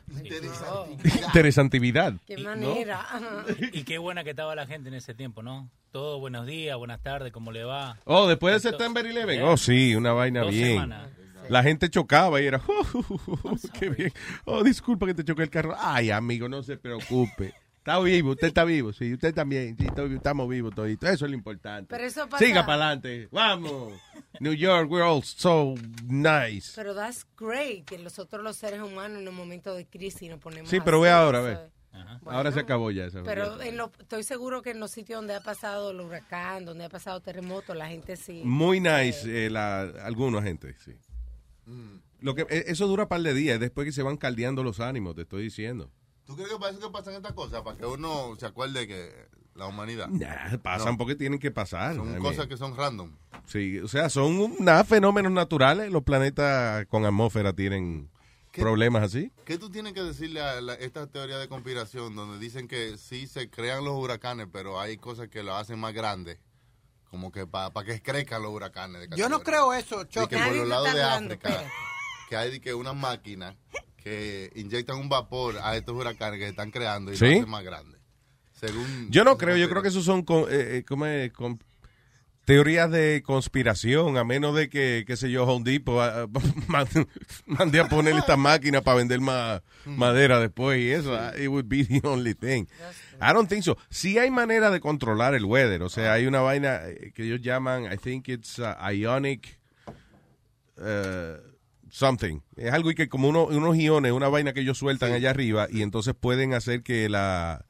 [1.03, 2.13] Interesantividad.
[2.25, 3.05] Qué manera.
[3.73, 5.69] Y qué buena que estaba la gente en ese tiempo, ¿no?
[5.91, 7.97] Todo buenos días, buenas tardes, ¿cómo le va?
[8.05, 9.33] Oh, después de September 11.
[9.35, 9.43] ¿Eh?
[9.43, 10.67] Oh, sí, una vaina Dos bien.
[10.69, 11.09] semanas.
[11.49, 14.13] La gente chocaba y era, "Oh, qué bien.
[14.45, 15.75] Oh, disculpa que te choqué el carro.
[15.77, 17.53] Ay, amigo, no se preocupe.
[17.79, 21.35] Está vivo, usted está vivo, sí, usted también, sí, estamos vivos toditos, eso es lo
[21.35, 21.87] importante.
[21.89, 23.91] Pero eso pasa- Siga para adelante, vamos.
[24.41, 25.75] New York, we're all so
[26.07, 26.71] nice.
[26.75, 30.67] Pero that's great que nosotros los seres humanos en un momento de crisis nos ponemos
[30.67, 31.51] Sí, pero ve ahora, ve.
[31.53, 31.59] es-
[32.25, 33.21] Ahora se acabó ya esa.
[33.21, 36.85] Pero en lo- estoy seguro que en los sitios donde ha pasado el huracán, donde
[36.85, 38.41] ha pasado terremoto, la gente sí.
[38.43, 40.93] Muy nice, eh, la, alguna gente, sí.
[42.19, 44.79] Lo que, e- eso dura un par de días, después que se van caldeando los
[44.79, 45.91] ánimos, te estoy diciendo.
[46.25, 49.27] ¿Tú crees que parece que pasan estas cosas para que uno se acuerde que
[49.61, 50.07] la humanidad?
[50.09, 50.97] Nah, pasan No.
[50.97, 51.95] porque tienen que pasar.
[51.95, 53.11] Son cosas que son random.
[53.45, 54.55] Sí, o sea, son
[54.85, 55.91] fenómenos naturales.
[55.91, 58.09] Los planetas con atmósfera tienen
[58.51, 59.31] problemas así.
[59.45, 63.25] ¿Qué tú tienes que decirle a la- esta teoría de conspiración donde dicen que sí
[63.27, 66.37] se crean los huracanes, pero hay cosas que lo hacen más grandes?
[67.09, 69.09] Como que para que crezcan los huracanes.
[69.09, 70.29] de Yo no creo eso, Y Chuck.
[70.29, 71.63] que por los lados de hablando, África,
[72.29, 73.55] que hay que unas máquinas
[73.97, 77.25] que inyectan un vapor a estos huracanes que se están creando y ¿Sí?
[77.25, 78.00] lo hacen más grandes.
[78.61, 81.31] Según Yo no creo, yo creo que eso son con- eh, eh.
[81.33, 81.59] Con-
[82.45, 86.27] teorías de conspiración, a menos de que, qué sé yo, Home Depot ah,
[86.67, 87.07] mande,
[87.45, 91.65] mande a poner esta máquina para vender más madera después y eso, ah, it would
[91.67, 92.65] be the only thing.
[93.21, 93.77] I don't think so.
[93.89, 97.41] Sí hay manera de controlar el weather, o sea, hay una vaina eh, que ellos
[97.41, 99.59] llaman, I think it's uh, ionic
[100.77, 101.37] uh,
[101.89, 102.41] something.
[102.57, 105.81] Es algo que como uno- unos iones, una vaina que ellos sueltan allá arriba y
[105.83, 107.65] entonces pueden hacer que la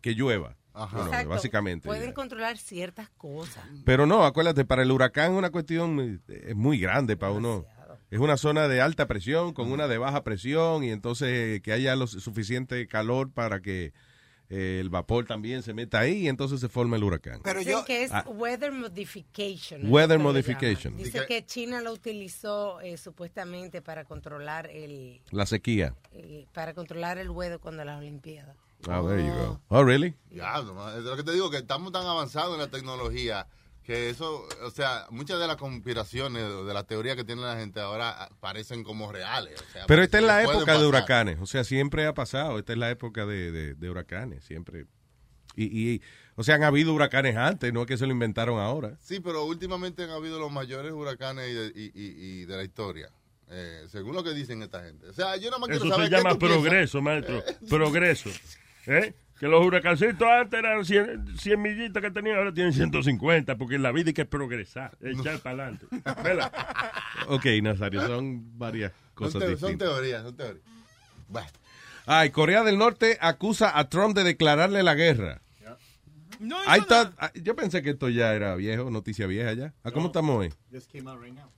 [0.00, 0.56] que llueva.
[0.74, 1.28] Exacto.
[1.30, 1.88] básicamente.
[1.88, 3.64] Pueden controlar ciertas cosas.
[3.84, 7.64] Pero no, acuérdate, para el huracán es una cuestión eh, es muy grande para uno.
[8.10, 11.72] Es una zona de alta presión con una de baja presión y entonces eh, que
[11.72, 13.92] haya lo suficiente calor para que
[14.50, 17.40] eh, el vapor también se meta ahí y entonces se forma el huracán.
[17.44, 18.24] Pero Dicen que es Ah.
[18.26, 19.92] weather modification.
[19.92, 20.96] Weather modification.
[20.96, 25.94] Dice que China lo utilizó eh, supuestamente para controlar el La sequía.
[26.12, 28.56] eh, para controlar el weather cuando las Olimpiadas.
[28.86, 29.60] Ah, there you go.
[29.68, 30.14] Oh, really?
[30.30, 33.46] Ya, nomás, es lo que te digo, que estamos tan avanzados en la tecnología
[33.82, 37.80] que eso, o sea, muchas de las conspiraciones, de las teorías que tiene la gente
[37.80, 39.58] ahora ah, parecen como reales.
[39.60, 42.72] o sea, Pero esta es la época de huracanes, o sea, siempre ha pasado, esta
[42.74, 44.84] es la época de, de- de huracanes, siempre.
[45.56, 45.64] Y,
[45.94, 46.02] y,
[46.36, 48.96] o sea, han habido huracanes antes, no es que se lo inventaron ahora.
[49.00, 52.62] Sí, pero últimamente han habido los mayores huracanes y de, y- y- y de la
[52.64, 53.08] historia.
[53.50, 55.08] eh, según lo que dicen esta gente.
[55.08, 56.60] O sea, yo nada más quiero Eso saber se qué llama tú piensas.
[56.60, 57.42] progreso, maestro.
[57.70, 58.28] Progreso.
[58.86, 59.14] ¿Eh?
[59.38, 63.92] Que los huracancitos antes eran 100, 100 millitas que tenían, ahora tienen 150, porque la
[63.92, 65.86] vida hay que progresar, echar para adelante.
[67.28, 69.88] Ok, Nazario, son varias Son, cosas son distintas.
[69.88, 70.64] teorías, son teorías.
[71.28, 71.48] Bueno.
[72.06, 75.40] Ay, Corea del Norte acusa a Trump de declararle la guerra.
[76.40, 79.74] No I thought- ah, yo pensé que esto ya era viejo, noticia vieja ya.
[79.82, 80.54] ¿A cómo estamos hoy?
[80.72, 81.50] Just came out right now.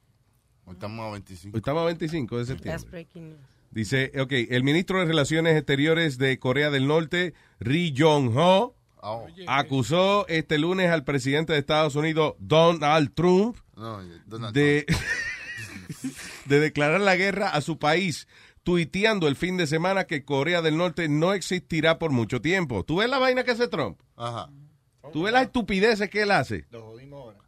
[0.64, 1.54] Hoy estamos a 25.
[1.54, 2.90] Hoy estamos a 25 de That's septiembre.
[2.90, 3.40] breaking news.
[3.70, 9.26] Dice, ok, el ministro de Relaciones Exteriores de Corea del Norte, Ri Jong-ho, Oh.
[9.46, 14.84] acusó este lunes al presidente de Estados Unidos, Donald Trump, No, Donald de,
[16.44, 18.28] de declarar la guerra a su país,
[18.62, 22.84] tuiteando el fin de semana que Corea del Norte no existirá por mucho tiempo.
[22.84, 23.98] ¿Tú ves la vaina que hace Trump?
[24.16, 24.50] Ajá.
[25.14, 26.66] ¿Tú ves las estupideces que él hace?
[26.70, 27.38] Lo jodimos ahora.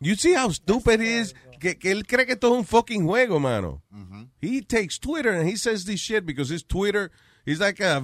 [0.00, 1.34] You see how stupid he is?
[1.58, 3.82] Que, que él cree que esto es un fucking juego, mano.
[4.40, 7.10] He takes Twitter and he says this shit because his Twitter
[7.44, 8.02] is like a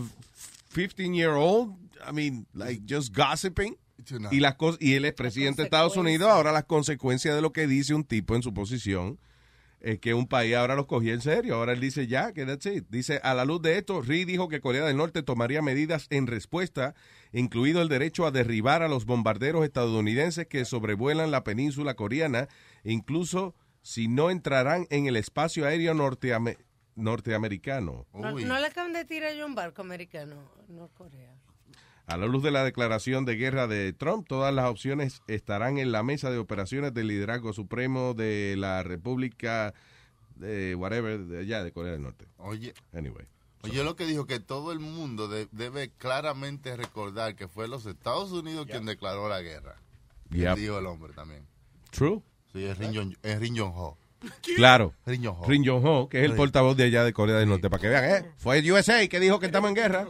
[0.71, 1.75] 15 year old.
[2.07, 3.77] I mean, like just gossiping.
[4.33, 6.29] Y, las y él es presidente de Estados Unidos.
[6.29, 9.19] Ahora las consecuencias de lo que dice un tipo en su posición
[9.83, 11.57] es que un país ahora los cogía en serio.
[11.57, 12.85] Ahora él dice ya, que that's it.
[12.89, 16.27] Dice, a la luz de esto, Ri dijo que Corea del Norte tomaría medidas en
[16.27, 16.95] respuesta,
[17.33, 22.49] incluido el derecho a derribar a los bombarderos estadounidenses que sobrevuelan la península coreana,
[22.85, 26.59] incluso si no entrarán en el espacio aéreo norteame-
[27.17, 28.07] norteamericano.
[28.15, 30.37] No, no le acaban de tirar yo un barco americano,
[30.69, 31.35] no Corea.
[32.07, 35.93] A la luz de la declaración de guerra de Trump, todas las opciones estarán en
[35.93, 39.73] la mesa de operaciones del liderazgo supremo de la República
[40.35, 42.27] de whatever de allá de Corea del Norte.
[42.39, 43.27] Oye, Anyway.
[43.65, 47.87] Oye, lo que dijo que todo el mundo de- debe claramente recordar que fue los
[47.87, 49.77] Estados Unidos quien declaró la guerra.
[50.31, 50.57] Yep.
[50.57, 51.47] Dijo el hombre también.
[51.91, 52.21] True.
[52.53, 53.97] Sí, es Rin Jong- es Rin Jong-ho.
[54.57, 54.95] Claro.
[55.07, 55.47] Rin Jong-ho.
[55.47, 58.05] Rin Jong-ho, que es el portavoz de allá de Corea del Norte, para que vean,
[58.05, 58.31] ¿eh?
[58.37, 60.09] Fue el USA que dijo que estamos en guerra.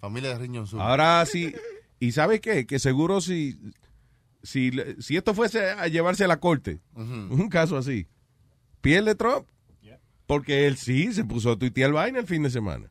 [0.00, 0.80] Familia de Rin Jong-soo.
[0.80, 1.54] Ahora sí.
[2.00, 2.66] ¿Y sabes qué?
[2.66, 3.58] Que seguro si,
[4.44, 4.70] si,
[5.00, 8.06] si esto fuese a llevarse a la corte, un caso así,
[8.80, 9.48] pierde Trump.
[10.26, 12.90] Porque él sí se puso a tuitear vaina el fin de semana.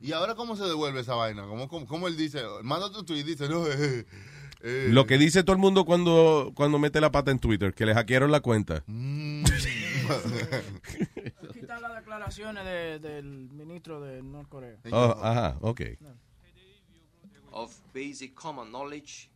[0.00, 1.42] ¿Y ahora cómo se devuelve esa vaina?
[1.42, 2.40] ¿Cómo, cómo, cómo él dice?
[2.62, 4.06] Manda tu tweet y dice, no, eh,
[4.62, 7.86] eh, Lo que dice todo el mundo cuando, cuando mete la pata en Twitter, que
[7.86, 8.82] le hackearon la cuenta.
[8.86, 9.44] Mm.
[11.50, 14.76] Aquí están las declaraciones de- del ministro de Norcorea.
[14.90, 15.80] Oh, ajá, ok.
[17.52, 19.30] of basic common knowledge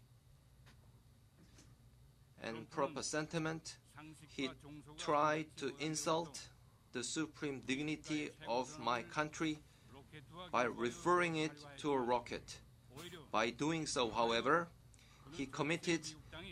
[2.43, 3.79] and proper sentiment,
[4.37, 4.49] he
[4.97, 6.39] tried to insult
[6.93, 9.59] the supreme dignity of my country
[10.53, 12.61] by referring it to a rocket.
[13.33, 14.69] By doing so, however,
[15.37, 16.01] he committed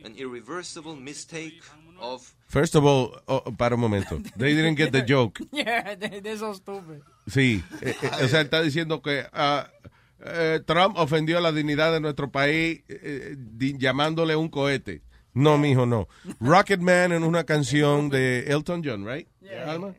[0.04, 1.60] an irreversible mistake
[2.00, 4.18] of First of all, oh, para un momento.
[4.36, 5.40] They didn't get the joke.
[5.52, 7.02] Yeah, they- they're so stupid.
[7.28, 9.68] Sí, eh, eh, o sea, está diciendo que ah,
[10.24, 13.36] eh, Trump ofendió la dignidad de nuestro país eh,
[13.78, 15.02] llamándole un cohete.
[15.32, 16.08] No, mijo, no.
[16.40, 19.28] Rocket Man en una canción de Elton John, right?
[19.64, 19.94] Alma?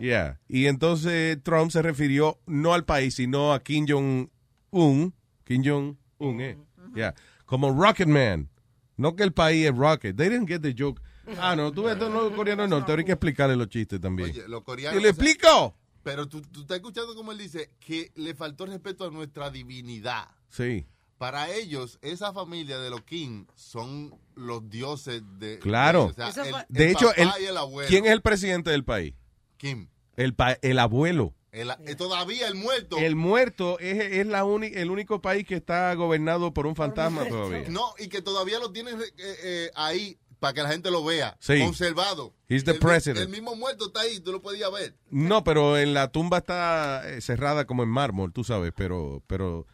[0.00, 0.38] Yeah.
[0.48, 5.14] Y entonces Trump se refirió no al país, sino a Kim Jong-un.
[5.44, 6.56] Kim Jong-un, eh.
[6.94, 7.14] Yeah.
[7.48, 8.50] Como Rocket Man.
[8.98, 10.14] No que el país es Rocket.
[10.14, 11.00] They didn't get the joke.
[11.40, 14.30] Ah, no, tú ves, estos no coreanos norte, ahora hay que explicarle los chistes también.
[14.30, 14.98] Oye, los coreanos.
[15.00, 15.74] ¿Y le o sea, explico?
[16.02, 20.28] Pero tú, tú estás escuchando como él dice que le faltó respeto a nuestra divinidad.
[20.50, 20.86] Sí.
[21.16, 25.58] Para ellos, esa familia de los King son los dioses de.
[25.58, 26.06] Claro.
[26.06, 27.88] de- o sea, Eso el- De el hecho, el- y el abuelo.
[27.88, 29.14] ¿quién es el presidente del país?
[29.56, 29.88] Kim.
[30.16, 31.34] El, pa- el abuelo.
[31.62, 32.98] El- eh, todavía el muerto.
[32.98, 37.26] El muerto es, es la uni- el único país que está gobernado por un fantasma
[37.26, 37.68] todavía.
[37.68, 41.36] No, y que todavía lo tienen eh, eh, ahí para que la gente lo vea.
[41.40, 41.58] Sí.
[41.58, 42.32] Conservado.
[42.48, 43.18] He's the el, president.
[43.24, 44.94] El mismo muerto está ahí, tú lo podías ver.
[45.10, 49.66] No, pero en la tumba está eh, cerrada como en mármol, tú sabes, pero, pero,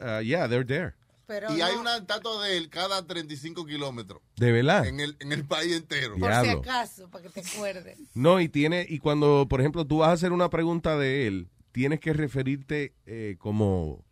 [0.00, 0.94] uh, uh, yeah, they're there.
[1.26, 4.20] Pero y hay no, una estatua de él cada 35 kilómetros.
[4.36, 4.86] De verdad.
[4.86, 6.16] En el, en el país entero.
[6.18, 7.98] por si acaso, para que te acuerdes.
[8.14, 11.48] No, y tiene, y cuando, por ejemplo, tú vas a hacer una pregunta de él,
[11.70, 14.04] tienes que referirte eh, como,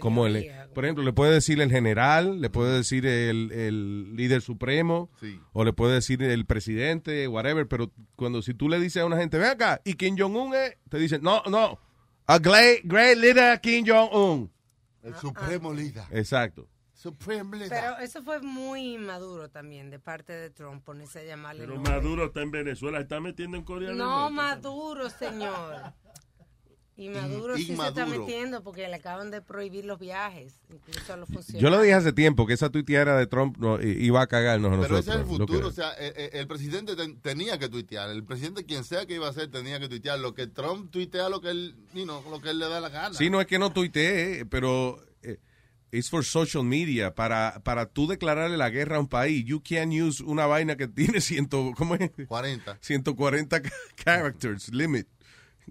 [0.00, 4.42] como el, por ejemplo, le puede decir el general, le puede decir el, el líder
[4.42, 5.38] supremo, Sí.
[5.52, 9.16] o le puede decir el presidente, whatever, pero cuando si tú le dices a una
[9.18, 11.78] gente, ven acá, y Kim Jong-un es, te dicen, no, no,
[12.26, 14.50] a great, great leader Kim Jong-un.
[15.02, 16.04] El supremo líder.
[16.10, 16.68] Exacto.
[16.92, 17.70] Supreme líder.
[17.70, 21.66] Pero eso fue muy maduro también de parte de Trump, ponerse a llamarle.
[21.66, 21.80] Pero.
[21.80, 24.30] Maduro está en Venezuela, está metiendo en Corea del No.
[24.30, 25.94] Maduro, señor.
[27.00, 31.16] Y Maduro sí se está metiendo porque le acaban de prohibir los viajes, incluso a
[31.16, 31.62] los funcionarios.
[31.62, 34.80] Yo lo dije hace tiempo que esa tuiteara de Trump no, iba a cagarnos a
[34.82, 35.06] Pero nosotros.
[35.06, 35.68] ese es el futuro.
[35.68, 38.10] O sea, el, el- el presidente ten- tenía que tuitear.
[38.10, 40.18] El presidente, quien sea que iba a ser, tenía que tuitear.
[40.20, 42.90] Lo que Trump tuitea, lo que él, you know, lo que él le da la
[42.90, 43.14] gana.
[43.14, 45.38] Sí, no es que no tuitee, pero eh,
[45.92, 47.14] it's for social media.
[47.14, 50.86] Para, para tú declararle la guerra a un país, you can't use una vaina que
[50.86, 52.10] tiene ciento, ¿cómo es?
[52.28, 52.76] 40.
[52.82, 53.70] 140 ca-
[54.04, 55.06] characters limit,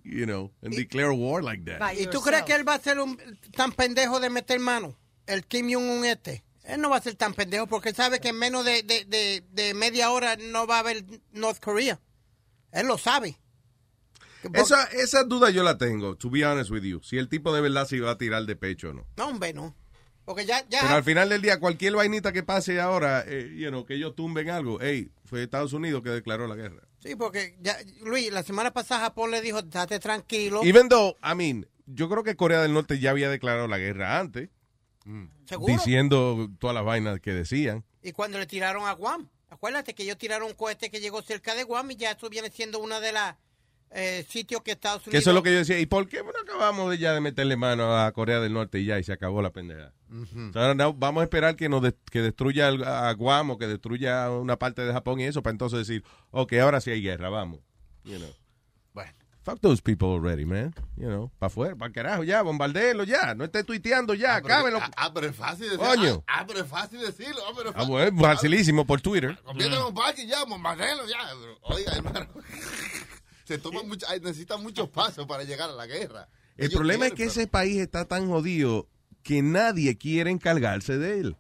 [0.03, 1.93] you know, and declare war like that.
[1.93, 3.17] ¿Y tú crees que él va a ser un,
[3.55, 4.97] tan pendejo de meter mano?
[5.25, 6.43] El Kim Jong-un este.
[6.63, 9.05] Él no va a ser tan pendejo porque él sabe que en menos de, de,
[9.05, 11.99] de, de media hora no va a haber North Korea.
[12.71, 13.39] Él lo sabe.
[14.53, 17.01] Esa, esa duda yo la tengo, to be honest with you.
[17.03, 19.07] Si el tipo de verdad se iba a tirar de pecho o no.
[19.17, 19.75] No, hombre, no.
[20.23, 20.81] Porque ya, ya.
[20.81, 24.15] Pero al final del día, cualquier vainita que pase ahora, eh, you know, que ellos
[24.15, 26.87] tumben algo, hey, fue Estados Unidos que declaró la guerra.
[26.99, 30.61] Sí, porque ya, Luis, la semana pasada Japón le dijo, date tranquilo.
[30.63, 34.19] Even though, I mean, yo creo que Corea del Norte ya había declarado la guerra
[34.19, 34.49] antes,
[35.45, 35.73] ¿Seguro?
[35.73, 37.85] diciendo todas las vainas que decían.
[38.03, 39.29] Y cuando le tiraron a Guam.
[39.49, 42.51] Acuérdate que ellos tiraron un cohete que llegó cerca de Guam y ya eso viene
[42.51, 43.35] siendo una de las
[43.91, 45.11] eh, sitios que Estados Unidos...
[45.11, 45.79] Que eso es lo que yo decía.
[45.79, 48.85] ¿Y por qué no acabamos de ya de meterle mano a Corea del Norte y
[48.85, 49.91] ya y se acabó la pendeja?
[50.75, 54.57] No, vamos a esperar que nos de- que destruya a Guam o que destruya una
[54.57, 57.59] parte de Japón y eso para entonces decir, ok, ahora sí hay guerra, vamos.
[58.03, 58.29] You know.
[58.93, 59.11] Bueno.
[59.43, 60.73] Fuck those people already, man.
[60.97, 63.33] You know, para afuera, para carajo, ya, bombardeenlo ya.
[63.35, 64.79] No esté tuiteando ya, Ah, pero, acábenlo.
[64.81, 65.85] ah, ah, pero es fácil decirlo.
[65.85, 66.23] Coño.
[66.27, 67.41] Ah, ah, pero es fácil decirlo.
[67.47, 67.91] Ah, pero es Ah, fácil.
[67.91, 69.37] bueno, facilísimo por Twitter.
[69.43, 71.17] Conviértelo en un parque ya, bombardelo ya.
[71.63, 72.27] Oiga, hermano.
[73.49, 76.29] Se toma mucho, necesita muchos pasos para llegar a la guerra.
[76.55, 78.87] El Ellos problema es que ese país está tan jodido
[79.23, 81.35] que nadie quiere encargarse de él.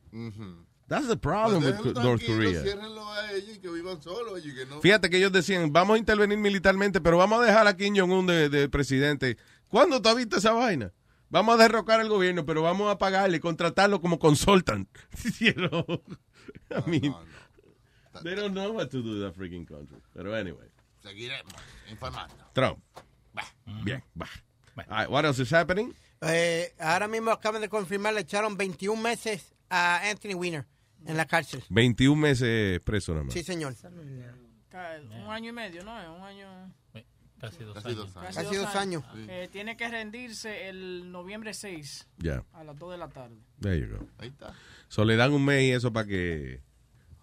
[0.87, 2.63] That's the Pues problem with North Korea.
[2.63, 4.81] ciérrenlo a ellos y que vivan solos ellos y que no.
[4.81, 8.25] Fíjate que ellos decían, vamos a intervenir militarmente, pero vamos a dejar a Kim Jong-un
[8.25, 9.37] de, de presidente.
[9.67, 10.91] ¿Cuándo tú has visto esa vaina?
[11.29, 14.89] Vamos a derrocar al gobierno, pero vamos a pagarle, contratarlo como consultant.
[15.39, 15.85] You know?
[16.71, 17.13] I mean,
[18.23, 19.97] they don't know what to do in that freaking country.
[20.15, 20.65] Pero anyway,
[21.01, 21.53] Seguiremos
[21.89, 22.35] informando.
[22.53, 22.79] Trump.
[23.83, 24.27] Bien, va.
[24.75, 25.93] All right, what else is happening?
[26.21, 30.65] Eh, ahora mismo acaban de confirmar, le echaron 21 meses a Anthony Weiner
[31.05, 31.63] en la cárcel.
[31.69, 33.33] 21 meses preso nada más.
[33.33, 33.73] Sí, señor.
[34.73, 36.15] Un año y medio, ¿no?
[36.15, 36.73] Un año.
[37.39, 37.97] Casi dos Casi años.
[38.13, 38.35] dos años.
[38.35, 39.03] Casi dos años.
[39.15, 43.37] Eh, tiene que rendirse el noviembre 6 Ya, a las 2 de la tarde.
[43.61, 44.05] there you go.
[44.17, 44.53] Ahí está.
[44.89, 46.61] So le dan un mes y eso para que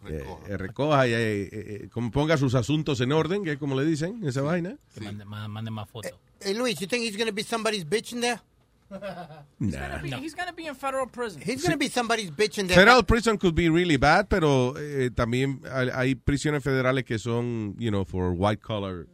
[0.08, 3.74] eh, eh, recoja y eh, eh, como ponga sus asuntos en orden, que es como
[3.74, 4.76] le dicen, esa vaina.
[4.94, 6.12] Que mande, más, mande más fotos.
[6.40, 8.40] Hey, Luis, you think he's going to be somebody's bitch in there?
[9.58, 9.80] He's Nah.
[9.80, 11.42] gonna be, he's gonna be in federal prison.
[11.42, 12.76] He's going to be somebody's bitch in there.
[12.76, 17.74] Federal prison could be really bad, pero eh, también hay, hay prisiones federales que son,
[17.80, 19.08] you know, for white collar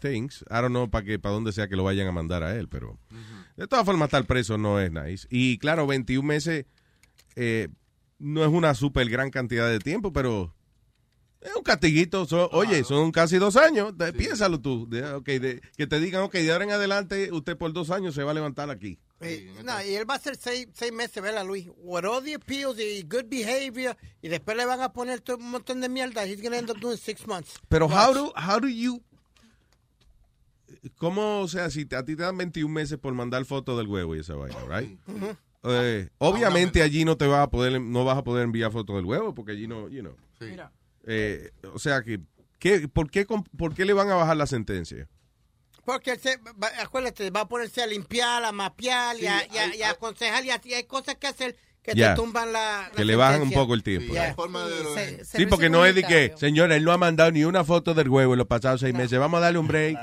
[0.00, 0.44] things.
[0.50, 2.68] I don't know para que para dónde sea que lo vayan a mandar a él,
[2.68, 2.98] pero
[3.56, 5.26] de todas formas estar preso no es nice.
[5.30, 6.66] Y claro, 21 meses
[7.34, 7.68] eh,
[8.18, 10.52] no es una super gran cantidad de tiempo, pero
[11.40, 12.26] Es un castiguito.
[12.26, 13.96] son- Oye, son casi dos años.
[13.96, 14.88] de- Piénsalo tú.
[14.88, 18.14] de- ok, de- que te digan, ok, de ahora en adelante usted por dos años
[18.16, 18.98] se va a levantar aquí.
[19.20, 21.68] Eh, no, y él va a hacer seis, seis meses, ¿verdad, Luis?
[21.78, 25.50] With all the appeals y good behavior, y después le van a poner todo un
[25.50, 26.26] montón de mierda.
[26.26, 27.54] He's gonna end up doing six months.
[27.68, 27.96] Pero Watch.
[28.08, 29.00] how do, how do you...
[30.96, 33.86] ¿Cómo, o sea, si te- a ti te dan 21 meses por mandar fotos del
[33.88, 34.98] huevo y esa vaina, right?
[35.06, 35.36] Ujú.
[35.68, 39.04] Eh, obviamente allí no te vas a poder, no vas a poder enviar fotos del
[39.04, 40.16] huevo porque allí no, you know.
[41.04, 42.20] Eh, o sea que,
[42.58, 45.08] ¿qué, por, qué, ¿por qué le van a bajar la sentencia?
[45.84, 49.46] Porque él se, va- acuérdate, va a ponerse a limpiar, a mapear, y, a, Sí,
[49.52, 51.56] y a- hay- y a aconsejar, y, a- y hay cosas que hacer
[51.86, 52.14] que Ya.
[52.14, 54.12] te tumban la, Que la le bajan un poco el tiempo.
[54.12, 54.34] Yeah.
[54.34, 55.24] De...
[55.24, 58.08] Sí, porque no es de que, señora, él no ha mandado ni una foto del
[58.08, 59.18] huevo en los pasados seis meses.
[59.18, 59.96] Vamos a darle un break.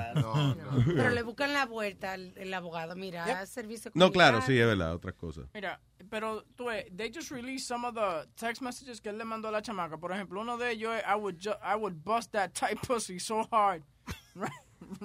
[0.95, 2.95] Pero le buscan la vuelta al el abogado.
[2.95, 5.45] Mira, servicio No, claro, sí, es verdad, otras cosas.
[5.53, 5.79] mira,
[6.09, 9.47] pero tú ves, they just released some of the text messages que él le mandó
[9.47, 9.97] a la chamaca.
[9.97, 13.19] Por ejemplo, uno de ellos es, I would, ju- I would bust that tight pussy
[13.19, 13.83] so hard
[14.35, 14.51] right,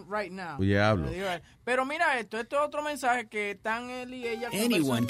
[0.09, 0.59] right now.
[0.59, 1.09] Diablo.
[1.65, 5.07] Pero mira esto, este es otro mensaje que están él y ella Anyone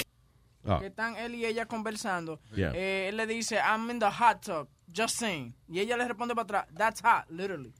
[0.63, 0.75] conversando.
[0.75, 0.79] Ah.
[0.79, 2.39] Que están él y ella conversando.
[2.55, 2.71] Yeah.
[2.75, 5.53] Eh, él le dice, I'm in the hot tub, just saying.
[5.67, 7.73] Y ella le responde para atrás, that's hot, literally.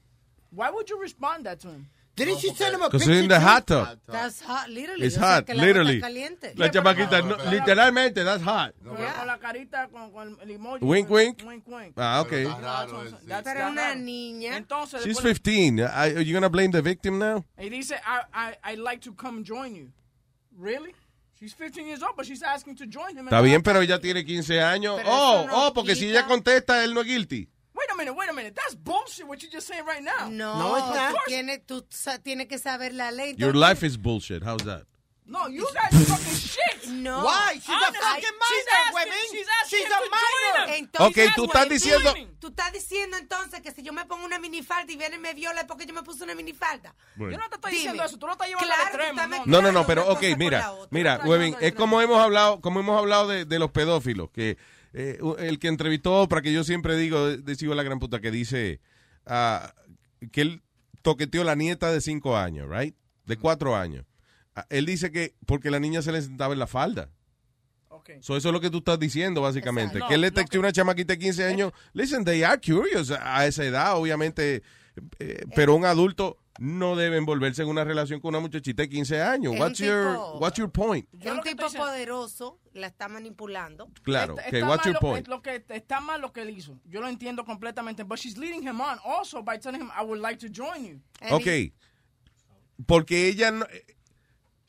[0.51, 1.87] Why would you respond that to him?
[2.15, 3.97] Didn't she send him a Because in the hot tub.
[4.05, 5.05] That's hot, literally.
[5.05, 5.95] It's o sea, hot, que el agua literally.
[5.99, 6.53] está caliente.
[6.57, 8.73] La chamaquita, no, literalmente, that's hot.
[8.83, 10.83] Con, con la carita, con, con el emoji.
[10.83, 11.41] Wink, wink.
[11.45, 11.93] Wink, wink.
[11.95, 12.31] Ah, ok.
[12.31, 13.99] That's- Pero that's una raro.
[14.01, 14.57] niña.
[14.57, 15.79] Entonces, She's después- 15.
[15.81, 17.45] Are you gonna blame the victim now?
[17.57, 19.89] Y dice, I, I, I'd like to come join you.
[20.57, 20.93] Really?
[21.39, 23.25] She's 15 years old, but she's asking to join him.
[23.25, 24.97] Está bien, pero ella tiene 15 años.
[24.97, 27.47] Pero Oh, no oh, porque si ella contesta, él no es guilty.
[27.73, 28.53] Wait a minute, wait a minute.
[28.55, 30.27] That's bullshit what you're just saying right now.
[30.29, 31.23] No, Of course.
[31.27, 31.85] tiene, tú
[32.23, 33.35] tienes que saber la ley.
[33.37, 34.43] Your life is bullshit.
[34.43, 34.83] How's that?
[35.29, 36.89] No, you guys are fucking shit.
[36.89, 37.23] No.
[37.23, 37.53] Why?
[37.53, 40.85] She's a fucking she's minor, she's asking She's him a to join him.
[40.85, 44.39] Entonces, Ok, tú estás diciendo- Tú estás diciendo entonces que si yo me pongo una
[44.39, 46.95] minifalda y viene y me viola es porque yo me puse una minifalda.
[47.15, 47.33] Bueno.
[47.33, 47.81] Yo no te estoy Dime.
[47.81, 49.45] diciendo eso, tú lo estás llevando Claro, al extremo.
[49.45, 49.45] no.
[49.45, 53.27] No, no, no, pero ok, mira, mira, Webin, es como hemos hablado, como hemos hablado
[53.27, 54.57] de, de los pedófilos, que
[54.93, 58.19] eh, el que entrevistó a Oprah, que yo siempre digo, de sigo la gran puta,
[58.19, 58.79] que dice
[59.27, 59.73] ah,
[60.31, 60.63] que él
[61.03, 62.95] toqueteó la nieta de cinco años, right?
[63.25, 64.05] De cuatro años.
[64.59, 67.09] Ah, él dice que porque la niña se le sentaba en la falda.
[68.21, 69.93] So, eso es lo que tú estás diciendo, básicamente.
[69.97, 70.07] Exacto.
[70.09, 71.71] que él le No, texteó a una chamaquita de 15 años.
[71.93, 74.63] Listen, they are curious a esa edad, obviamente.
[75.19, 79.21] eh, pero un adulto no debe envolverse en una relación con una muchachita de 15
[79.21, 79.53] años.
[79.59, 81.07] What's your, tipo- what's your point?
[81.21, 83.89] Es un tipo poderoso, la está manipulando.
[84.01, 84.33] Claro.
[84.37, 85.27] Está- Okay, está what's mal your lo- point?
[85.27, 86.79] Lo que, está mal lo que él hizo.
[86.85, 88.03] Yo lo entiendo completamente.
[88.03, 91.01] But she's leading him on also by telling him, I would like to join you.
[91.31, 91.73] Ok.
[92.87, 93.65] Porque ella no.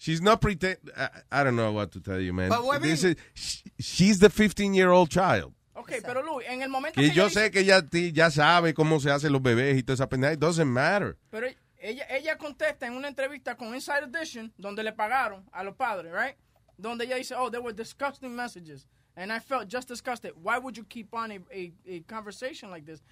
[0.01, 0.79] She's not pretend.
[0.97, 2.49] I, I don't know what to tell you, man.
[2.49, 5.53] But what This is- sh- she's the 15 year old child.
[5.75, 7.83] Ok, pero Luis, en el momento Que que yo sé que ella
[8.13, 10.33] ya sabe cómo se hacen los bebés y toda esa pendeja.
[10.33, 11.19] It doesn't matter.
[11.31, 11.49] Pero
[11.79, 16.13] ella, ella contesta en una entrevista con Inside Edition, donde le pagaron a los padres,
[16.13, 16.37] right?
[16.79, 18.87] Donde ella dice, oh, there were disgusting messages.
[19.21, 20.33] And I felt just disgusted.
[20.43, 23.03] Why would you keep on a, a, a conversation like this?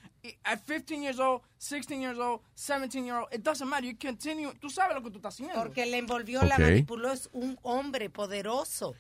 [0.43, 3.85] At 15 years old, 16 years old, 17 years old, it doesn't matter.
[3.87, 4.51] You continue.
[4.59, 5.63] Tú sabes lo que tú estás haciendo.
[5.63, 6.61] Porque le envolvió, la Ok.
[6.63, 8.95] manipuló, es un hombre poderoso.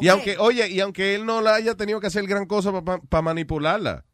[0.00, 0.12] Y Ok.
[0.12, 4.04] aunque, oye, y aunque él no la haya tenido que hacer gran cosa para manipularla,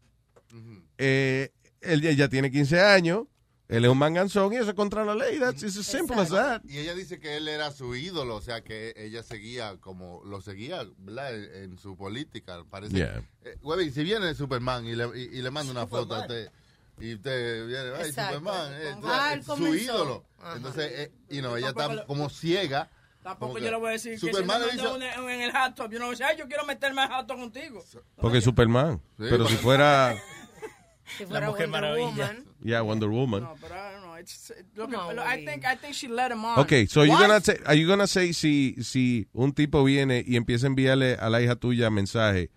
[0.99, 1.51] eh,
[1.81, 3.27] él, ella tiene 15 años,
[3.71, 5.39] él es un manganzón y eso es contra la ley.
[5.39, 6.63] That's it's as simple as that.
[6.65, 10.41] Y ella dice que él era su ídolo, o sea, que ella seguía como lo
[10.41, 11.35] seguía, ¿verdad?
[11.35, 12.95] En, en su política, parece.
[12.97, 13.23] Yeah.
[13.45, 16.51] Eh, Webby, si viene Superman y le, y, y le manda una foto a usted
[16.99, 18.39] y usted viene, ay, Exacto.
[18.39, 19.75] Superman, eh, Ah, es su comenzó.
[19.77, 20.25] ídolo.
[20.43, 20.57] Ajá.
[20.57, 22.91] Entonces, eh, you know, ella está lo- como ciega.
[23.23, 25.77] Tampoco yo le voy a decir Superman que le si me hizo- en el hot
[25.91, 27.85] yo no voy a decir, ay, yo quiero meterme al hot tub contigo.
[28.17, 29.01] Porque es Superman.
[29.19, 30.17] Pero si fuera,
[31.17, 32.27] Si La fuera Mujer Wonder Maravilla.
[32.29, 32.47] Woman.
[32.63, 33.43] Yeah, Wonder Woman.
[33.43, 34.15] No, but I don't know.
[34.19, 36.59] It's, No, lo- I think I think she let him on.
[36.61, 37.21] Okay, so you Why?
[37.27, 41.15] gonna say, are you gonna say si, si un tipo viene y empieza a enviarle
[41.19, 42.51] a la hija tuya mensaje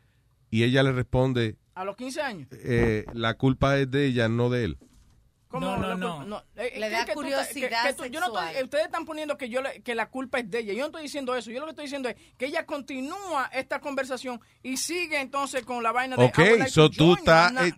[0.52, 2.48] y ella le responde, A los 15 años.
[2.52, 4.78] eh, la culpa es de ella, no de él?
[5.54, 6.44] ¿Cómo No, no, no.
[6.56, 8.86] eh, Le eh, da que tú te- curiosidad que- que tú- yo no estoy- ustedes
[8.86, 10.74] están poniendo que yo le- que la culpa es de ella.
[10.74, 11.52] Yo no estoy diciendo eso.
[11.52, 15.84] Yo lo que estoy diciendo es que ella continúa esta conversación y sigue entonces con
[15.84, 17.72] la vaina de Ok, like so tú estás, eh,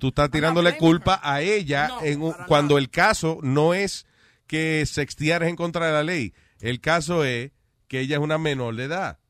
[0.00, 1.20] tú, estás tirándole culpa her.
[1.22, 4.04] a ella No, en un- cuando el caso no es
[4.48, 6.34] que sextear es en contra de la ley.
[6.58, 7.52] El caso es
[7.86, 9.20] que ella es una menor de edad.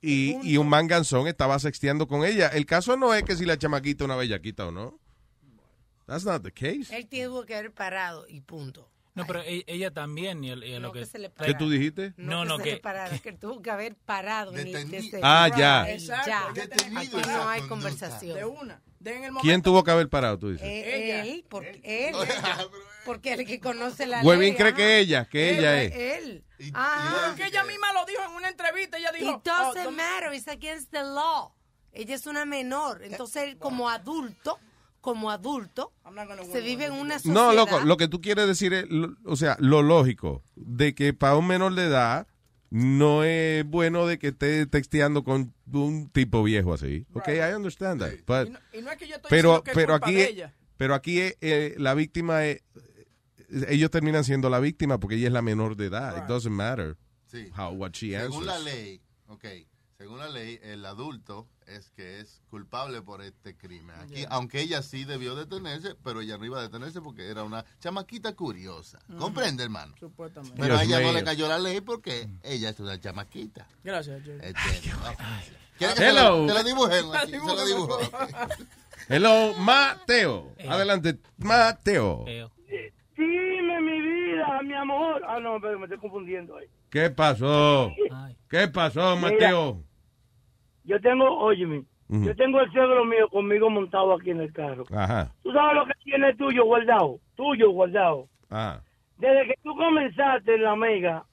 [0.00, 2.48] Y, y un manganzón estaba sexteando con ella.
[2.48, 4.98] El caso no es que si la chamaquita es una bellaquita o no.
[6.08, 6.88] That's not the case.
[6.90, 8.90] Él tuvo que haber parado y punto.
[9.14, 11.00] No, pero e- ella también, y, el- y lo No que...
[11.00, 12.14] que se le ¿Qué tú dijiste?
[12.16, 14.56] No, no, que, que- se le parara, que tuvo que haber parado.
[14.56, 15.90] el- Ah, ya.
[15.90, 16.50] Exacto, ya.
[16.54, 17.68] Detenido Aquí no hay conducta.
[17.68, 18.36] conversación.
[18.36, 18.80] De una.
[19.00, 19.40] de en el momento.
[19.42, 20.66] ¿Quién tuvo que haber parado, tú dices?
[20.66, 22.14] Eh, Él, porque él,
[23.04, 24.56] porque él que conoce la Huevín ley.
[24.56, 24.76] cree ajá.
[24.76, 25.94] que ella, que Él, ella es.
[25.94, 26.44] Él.
[26.74, 27.34] Ah, Ajá.
[27.36, 28.98] que ella misma lo dijo en una entrevista.
[28.98, 29.30] Ella dijo.
[29.36, 31.54] It doesn't oh, matter, it's against the law.
[31.92, 34.58] Ella es una menor, entonces él como adulto,
[35.12, 35.92] como adulto,
[36.52, 37.34] se vive en una sociedad.
[37.34, 41.12] No, loco, lo que tú quieres decir es, lo- o sea, lo lógico, de que
[41.14, 42.26] para un menor de edad
[42.70, 47.06] no es bueno de que esté texteando con un tipo viejo así.
[47.14, 48.10] Ok, I understand that.
[48.26, 50.14] but- Y no, y no es que yo estoy pero que es pero culpa aquí
[50.16, 50.54] de es- ella.
[50.76, 52.62] pero aquí es, eh, la víctima es
[53.68, 56.18] ellos terminan siendo la víctima porque ella es la menor de edad.
[56.18, 56.96] It doesn't matter
[57.28, 57.48] Sí.
[57.56, 59.44] how what she Según la ley, ok,
[59.98, 63.96] según la ley, el adulto es que es culpable por este crimen.
[63.98, 64.28] Aquí, Yeah.
[64.30, 68.32] aunque ella sí debió detenerse, pero ella no iba a detenerse porque era una chamaquita
[68.36, 69.00] curiosa.
[69.08, 69.18] Ujú.
[69.18, 69.96] ¿Comprende, hermano?
[69.98, 70.56] Supuestamente.
[70.56, 73.66] Pero a ella no le cayó la ley porque ella es una chamaquita.
[73.82, 74.38] Gracias, Jerry.
[74.46, 75.00] Entiendo.
[75.78, 76.46] ¿Quieres que Hello.
[76.46, 76.46] te lo?
[77.26, 77.98] Se lo dibujo.
[79.08, 80.54] Hello, Mateo.
[80.68, 82.24] Adelante, Mateo.
[83.16, 85.24] Dime mi vida, mi amor.
[85.26, 86.66] Ah, no, pero me estoy confundiendo ahí.
[86.88, 87.92] ¿Qué pasó?
[88.48, 89.82] ¿Qué pasó, Mateo?
[90.88, 92.24] Yo tengo, óyeme, Ujú.
[92.24, 94.84] yo tengo el suegro mío conmigo montado aquí en el carro.
[94.90, 95.30] Ajá.
[95.42, 97.18] ¿Tú sabes lo que tiene tuyo guardado?
[97.36, 98.26] Tuyo guardado.
[98.50, 98.80] Ah.
[99.18, 101.24] Desde que tú comenzaste en la mega,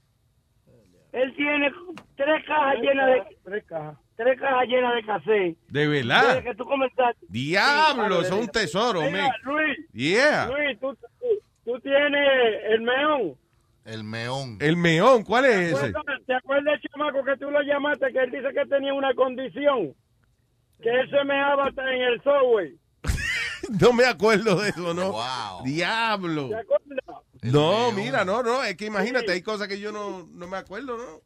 [1.14, 1.72] él tiene
[2.18, 3.38] tres cajas llenas de...
[3.46, 3.98] Tres cajas.
[4.18, 5.56] Tres cajas llenas de café.
[5.70, 6.44] ¿De Desde verdad?
[6.44, 7.26] que tú comenzaste.
[7.30, 9.34] Diablo, Sí, es un tesoro, Mira.
[9.44, 10.48] Luis, Yeah.
[10.48, 12.28] Luis, tú, tú- tú tienes
[12.70, 13.36] el meón.
[13.86, 14.58] El meón.
[14.60, 15.94] El meón, ¿cuál es ese?
[16.26, 19.94] ¿Te acuerdas del chamaco que tú lo llamaste que él dice que tenía una condición?
[20.82, 22.78] Que él se meaba hasta en el subway.
[23.80, 25.16] No me acuerdo de eso, ¿no?
[25.64, 26.50] Diablo.
[26.50, 27.24] ¿Te acuerdas?
[27.42, 30.98] No, mira, no, no, es que imagínate, hay cosas que yo no, no me acuerdo,
[30.98, 31.22] ¿no?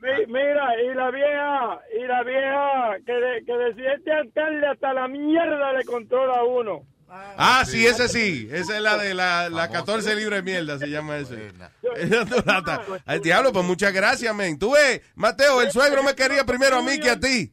[0.00, 4.94] Mi- Mira, y la vieja, y la vieja que, de- que decía este alcalde hasta
[4.94, 6.82] la mierda le controla a uno.
[7.10, 8.48] Ah, sí, ese sí.
[8.50, 11.16] Esa es la de la, la 14 libres de mierda, se llama.
[11.18, 14.58] Esa ta- Ay, diablo, pues muchas gracias, men.
[14.58, 17.52] Tú ves, Mateo, el suegro me quería primero a mí que a ti.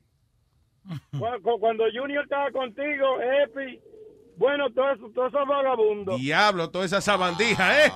[1.11, 3.79] Cu- cu- Cuando Junior estaba contigo, Epi,
[4.37, 6.19] bueno, todo eso, todos esos vagabundos.
[6.19, 7.91] Diablo, toda esa sabandija, ¿eh?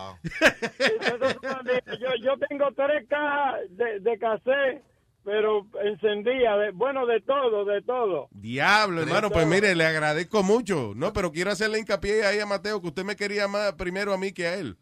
[2.00, 4.84] Yo, yo tengo tres cajas de, de cassette,
[5.30, 8.30] pero encendía, de, bueno, de todo, de todo.
[8.32, 10.94] Diablo, hermano, pues mire, le agradezco mucho.
[10.96, 14.18] No, pero quiero hacerle hincapié ahí a Mateo que usted me quería más primero a
[14.18, 14.76] mí que a él.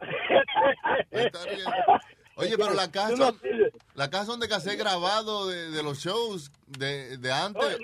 [2.36, 3.34] Oye, pero la casa,
[3.94, 7.76] la casa son de cassette grabado de, de los shows de, de antes.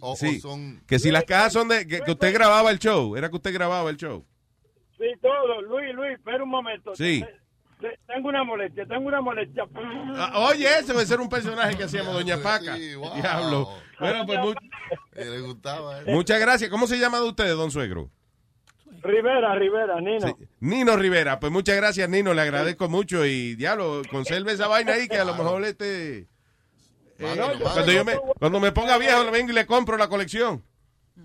[0.00, 0.82] O, o Sí, son...
[0.88, 3.54] que si las cajas son de que, que usted grababa el show, era que usted
[3.54, 4.26] grababa el show.
[4.98, 5.62] Sí, todo.
[5.62, 6.96] Luis, Luis, espera un momento.
[6.96, 7.24] Sí.
[7.80, 9.64] Te- te- Tengo una molestia, tengo una molestia.
[10.16, 12.74] Ah, Oye, ese a ser un personaje que hacíamos Doña Paca.
[12.74, 13.68] Diablo.
[13.98, 14.38] Bueno, pues
[15.14, 16.00] le gustaba.
[16.06, 16.70] muchas gracias.
[16.70, 18.10] ¿Cómo se llama de ustedes, don suegro?
[19.02, 20.36] Rivera, Rivera, Nino.
[20.60, 21.40] Nino Rivera.
[21.40, 22.34] Pues muchas gracias, Nino.
[22.34, 26.18] Le agradezco mucho y diablo, conserve esa vaina ahí que a lo mejor este...
[27.18, 30.62] eh, cuando, yo me, cuando me ponga viejo, le vengo y le compro la colección.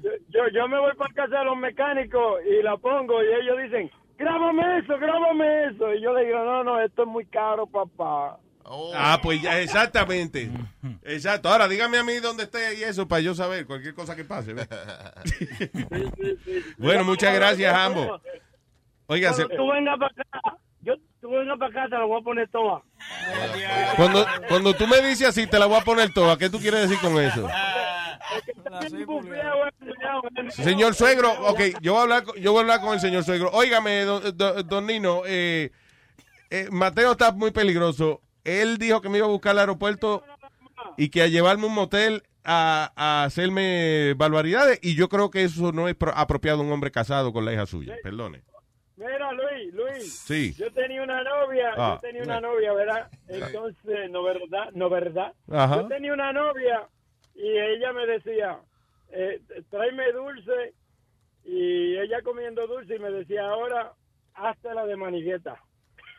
[0.02, 3.58] Yo, yo, yo me voy para casa de los mecánicos y la pongo y ellos
[3.64, 5.94] dicen, grábame eso, grábame eso.
[5.94, 8.40] Y yo le digo, no, no, esto es muy caro, papá.
[8.96, 10.50] Ah, pues ya, exactamente.
[11.04, 11.50] Exacto.
[11.50, 14.56] Ahora dígame a mí dónde esté y eso para yo saber cualquier cosa que pase.
[16.78, 18.22] bueno, muchas gracias, ambos.
[19.08, 20.94] Oiga, Cuando se- tú vengas para acá, yo,
[21.26, 22.82] tú vengas para acá, te lo voy a poner toda.
[23.96, 26.38] cuando, cuando tú me dices así, te la voy a poner toda.
[26.38, 27.48] ¿Qué tú quieres decir con eso?
[30.52, 33.24] Señor suegro, ok, yo voy a hablar, con- yo voy a hablar con el señor
[33.24, 33.50] suegro.
[33.54, 35.72] Óigame, don, don- don Nino, eh,
[36.50, 38.22] eh, Mateo está muy peligroso.
[38.44, 40.24] Él dijo que me iba a buscar al aeropuerto
[40.98, 45.44] y que a llevarme a un motel a, a hacerme barbaridades y yo creo que
[45.44, 47.96] eso no es pro- apropiado de un hombre casado con la hija suya.
[48.04, 48.44] Perdone.
[48.98, 50.14] Mira, Luis, Luis.
[50.20, 50.54] Sí.
[50.54, 53.10] Yo tenía una novia, Ah, yo tenía una novia, ¿verdad?
[53.28, 55.34] Entonces, no verdad, no verdad.
[55.52, 55.82] Ajá.
[55.82, 56.88] Yo tenía una novia
[57.36, 58.60] y ella me decía,
[59.10, 60.74] eh, tráeme dulce
[61.44, 63.92] y ella comiendo dulce y me decía, ahora
[64.34, 65.62] hazte la de manigueta.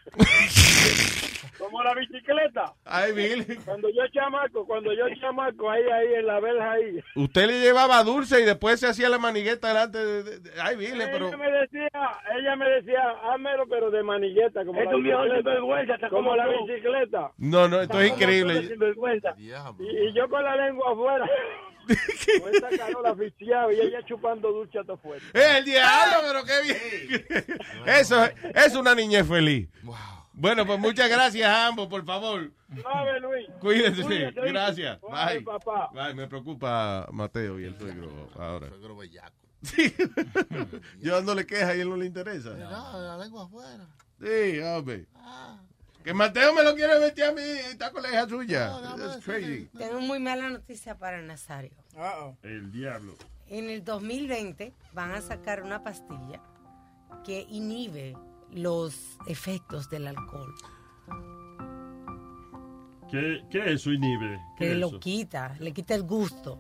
[1.59, 2.75] Como la bicicleta.
[2.85, 3.59] Ay, Bill.
[3.65, 7.01] Cuando yo chamaco, cuando yo chamaco, ahí, ahí, en la verja ahí.
[7.15, 10.23] Usted le llevaba dulce y después se hacía la manigueta delante de...
[10.23, 11.29] de- de- ay, pero...
[11.29, 11.91] Ella me decía,
[12.39, 16.09] ella me decía, házmelo pero de manigueta, como Es la bicicleta.
[16.09, 17.31] como como la bicicleta.
[17.39, 18.69] No, no, esto es increíble.
[19.79, 21.27] Y, y yo con la lengua afuera.
[22.43, 25.23] con esta carola asfixiada y ella chupando dulce hasta afuera.
[25.33, 27.59] ¡El diablo, pero qué bien!
[27.87, 29.69] Eso es, es una niñez feliz.
[30.39, 32.53] Bueno, pues muchas gracias a ambos, por favor.
[32.79, 33.47] Suave, Luis.
[33.59, 35.01] Cuídense, Cuídate, gracias.
[35.01, 35.41] Bye.
[35.41, 35.89] papá.
[35.95, 38.69] Bye, me preocupa Mateo y el suegro ahora.
[38.69, 39.35] Suegro bellaco.
[39.63, 39.95] Sí.
[41.01, 42.51] Yo dándole queja y él no le interesa.
[42.51, 43.87] No, la lengua afuera.
[44.21, 45.07] Sí, hombre.
[46.05, 48.79] Que Mateo me lo quiere meter a mí y está con la hija suya.
[48.99, 49.71] That's crazy.
[49.77, 51.73] Tengo muy mala noticia para Nazario.
[52.43, 53.15] El diablo.
[53.49, 56.43] En el 2020 van a sacar una pastilla
[57.25, 58.15] que inhibe
[58.53, 60.55] los efectos del alcohol.
[63.11, 64.41] ¿Qué, qué es eso inhibe?
[64.59, 65.01] ¿Qué Que es lo eso?
[65.01, 66.59] quita, le quita el gusto.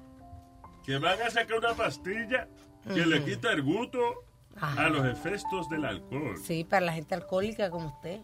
[0.85, 2.49] Que van a sacar una pastilla
[2.85, 3.99] que le quita el gusto
[4.61, 4.87] Ajá.
[4.87, 6.37] a los efectos del alcohol.
[6.39, 8.21] Sí, para la gente alcohólica como usted.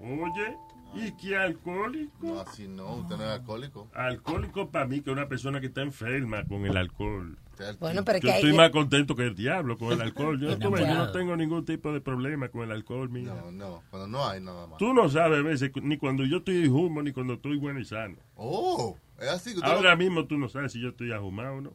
[0.00, 0.56] Oye,
[0.94, 2.14] ¿y qué alcohólico?
[2.26, 3.88] No, así no, usted no es alcohólico.
[3.92, 7.36] Alcohólico para mí que es una persona que está enferma con el alcohol.
[7.80, 10.40] Bueno, pero yo que hay- estoy más contento que el diablo con el alcohol.
[10.40, 13.34] Yo, tú ves, yo no tengo ningún tipo de problema con el alcohol, mira.
[13.34, 14.78] No, no, cuando no hay nada más.
[14.78, 17.84] Tú no sabes a veces ni cuando yo estoy humo ni cuando estoy bueno y
[17.84, 18.16] sano.
[18.34, 21.60] Oh, es así que Ahora lo- mismo tú no sabes si yo estoy ahumado o
[21.60, 21.72] no.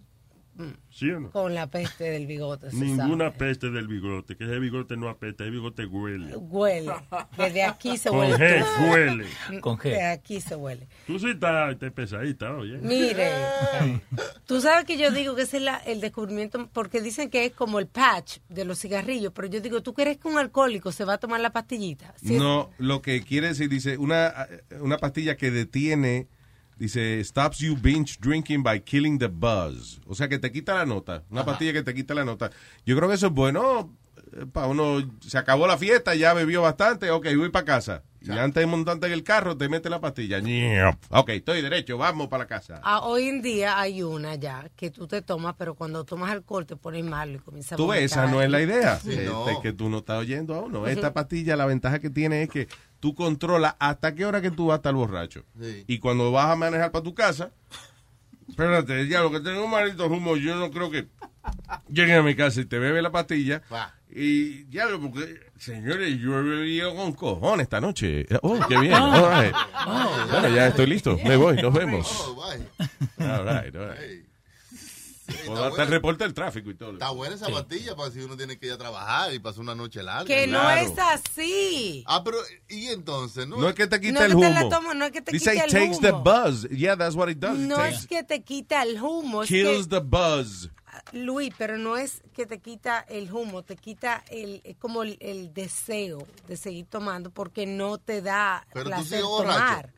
[0.91, 1.31] ¿Sí o no?
[1.31, 2.69] Con la peste del bigote.
[2.69, 3.37] se Ninguna sabe.
[3.37, 6.35] peste del bigote, que ese bigote no apesta, ese bigote huele.
[6.35, 6.91] Huele.
[7.37, 8.35] Desde aquí se Con huele.
[8.37, 9.25] G, huele.
[9.61, 9.83] Con G.
[9.91, 10.87] De aquí se huele.
[11.07, 12.77] Tú sí estás, estás pesadita, oye.
[12.79, 13.31] Mire,
[14.45, 17.53] tú sabes que yo digo que ese es la- el descubrimiento, porque dicen que es
[17.53, 21.05] como el patch de los cigarrillos, pero yo digo, ¿tú crees que un alcohólico se
[21.05, 22.13] va a tomar la pastillita?
[22.21, 24.47] No, lo que quiere decir, dice, una,
[24.79, 26.27] una pastilla que detiene,
[26.77, 29.99] dice, stops you binge drinking by killing the buzz.
[30.07, 31.23] O sea, que te quita la nota.
[31.29, 32.49] Una pastilla que te quita la nota.
[32.85, 33.95] Yo creo que eso es bueno.
[34.53, 38.03] Para uno, se acabó la fiesta, ya bebió bastante, ok, voy para casa.
[38.21, 40.39] Y antes de montarte en el carro, te mete la pastilla.
[41.09, 42.79] Ok, estoy derecho, vamos para la casa.
[42.81, 46.65] Ah, hoy en día hay una ya que tú te tomas, pero cuando tomas alcohol
[46.65, 48.99] te pones malo y comienzas a Tú ves, esa no es la idea.
[48.99, 49.45] Sí, Este, no.
[49.61, 50.87] que tú no estás oyendo a uno.
[50.87, 52.69] Esta pastilla, la ventaja que tiene es que
[53.01, 55.43] tú controlas hasta qué hora que tú vas a estar borracho.
[55.59, 55.83] Sí.
[55.87, 57.51] Y cuando vas a manejar para tu casa,
[58.47, 61.07] espérate, ya lo que tengo un maldito humo, yo no creo que
[61.89, 63.61] llegue a mi casa y te bebe la pastilla.
[64.13, 68.27] Y ya lo, porque, señores, yo he bebido con cojones esta noche.
[68.41, 68.93] Oh, qué bien.
[68.93, 69.55] All right.
[70.29, 71.17] Bueno, ya estoy listo.
[71.25, 72.25] Me voy, nos vemos.
[72.27, 73.27] Oh, bye.
[73.27, 74.30] All right, all right.
[75.57, 76.93] Hasta el reporte del tráfico y todo.
[76.93, 77.51] Está buena esa Sí.
[77.53, 80.25] pastilla para si uno tiene que ir a trabajar y pasar una noche larga.
[80.25, 80.81] Que no Claro.
[80.81, 82.03] es así.
[82.07, 82.37] Ah, pero,
[82.69, 83.47] ¿y entonces?
[83.47, 84.59] No, No es que te quite No es el que te humo.
[84.59, 86.23] la tomo, no es que te Dice quite it el takes the humo.
[86.23, 86.69] buzz.
[86.69, 87.57] Yeah, that's what it does.
[87.59, 90.69] It No takes- es que te quita el humo, es kills que, the buzz.
[91.13, 95.17] Luis, pero no es que te quita el humo, te quita el, es como el,
[95.21, 99.57] el deseo de seguir tomando porque no te da Pero tú placer sigues borracho.
[99.59, 99.93] tomar.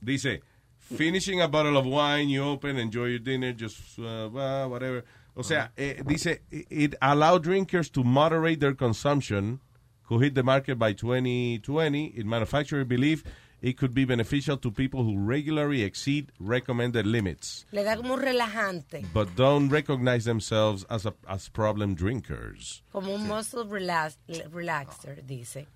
[0.00, 0.42] Dice,
[0.84, 4.28] finishing a bottle of wine, you open, enjoy your dinner, just uh,
[4.68, 5.04] whatever.
[5.36, 9.60] O sea, eh, dice, it allow drinkers to moderate their consumption,
[10.06, 12.06] could hit the market by 2020.
[12.06, 13.24] It manufacturers believe
[13.60, 18.20] it could be beneficial to people who regularly exceed recommended limits, Le da como un
[18.20, 22.82] relajante, but don't recognize themselves as, a, as problem drinkers.
[22.92, 24.18] como un muscle relax-
[24.52, 25.66] relaxer, dice.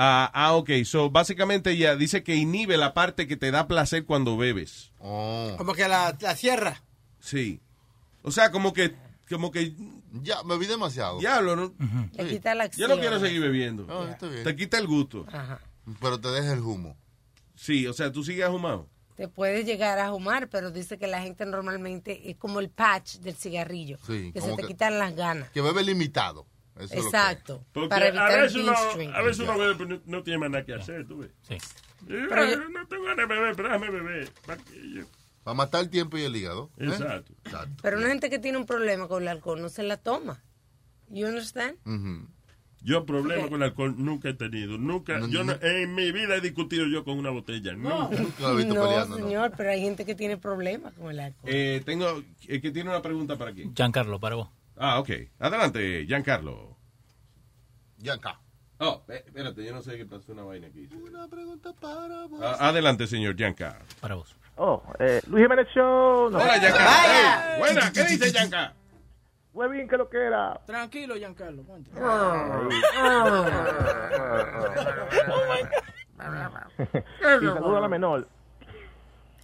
[0.00, 0.70] Ah, ah, ok.
[0.84, 4.92] So, básicamente ya dice que inhibe la parte que te da placer cuando bebes.
[4.98, 6.82] Como que la, la cierra.
[7.18, 7.60] Sí.
[8.22, 8.94] O sea, como que,
[9.28, 9.74] como que.
[10.22, 11.18] Ya, bebí demasiado.
[11.18, 11.74] Diablo, ¿no?
[12.28, 13.00] Quita la Yo no acción.
[13.00, 13.86] quiero seguir bebiendo.
[13.86, 14.44] No, está bien.
[14.44, 15.26] Te quita el gusto.
[15.32, 15.60] Ajá.
[16.00, 16.96] Pero te deja el humo.
[17.56, 18.88] Sí, o sea, tú sigues ahumado.
[19.16, 23.16] Te puedes llegar a fumar, pero dice que la gente normalmente es como el patch
[23.16, 25.50] del cigarrillo, Sí, que se te que- quitan las ganas.
[25.50, 26.46] Que bebe limitado.
[26.78, 27.64] Eso es lo que- Exacto.
[27.72, 28.72] Porque para a evitar veces, el uno,
[29.14, 31.30] a veces uno bebe, pero no, no tiene más nada que hacer, tú ves.
[31.42, 31.54] Sí.
[31.54, 34.30] Y, Pero "Ah, yo- no tengo ganas de beber, pero déjame beber.
[34.46, 35.04] ¿Para qué yo?"
[35.42, 36.70] Para matar el tiempo y el hígado.
[36.78, 36.84] ¿eh?
[36.86, 37.32] Exacto.
[37.82, 40.42] Pero una gente que tiene un problema con el alcohol no se la toma.
[41.08, 41.76] You understand?
[42.80, 44.78] Yo problema con el alcohol nunca he tenido.
[44.78, 47.72] Nunca, yo no- en mi vida he discutido yo con una botella.
[47.74, 48.08] No.
[49.08, 51.50] no, señor, pero hay gente que tiene problemas con el alcohol.
[51.52, 53.74] Eh, tengo, eh, que tiene una pregunta para quién.
[53.74, 54.48] Giancarlo, para vos.
[54.78, 55.10] Ah, ok.
[55.40, 56.76] Adelante, Giancarlo.
[57.98, 58.38] Gianca.
[58.80, 60.88] Oh, eh, espérate, yo no sé qué pasó una vaina aquí.
[60.94, 62.40] Una pregunta para vos.
[62.42, 63.80] Ah, adelante, señor Gianca.
[64.00, 64.36] Para vos.
[64.56, 66.30] Oh, eh, Luis Jiménez Show.
[66.30, 66.38] No.
[66.38, 66.78] Hola, Gianca.
[66.80, 68.72] Hey, buena, ¿qué dice Gianca?
[69.52, 70.60] Muy bien, que lo que era.
[70.64, 71.64] Tranquilo, Giancarlo.
[71.64, 71.90] ponte.
[77.42, 78.28] y saludo a la menor.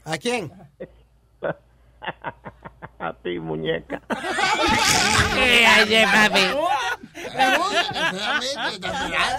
[0.05, 0.53] ¿A quién?
[2.99, 4.01] a ti, muñeca.
[5.83, 6.41] Oye, papi.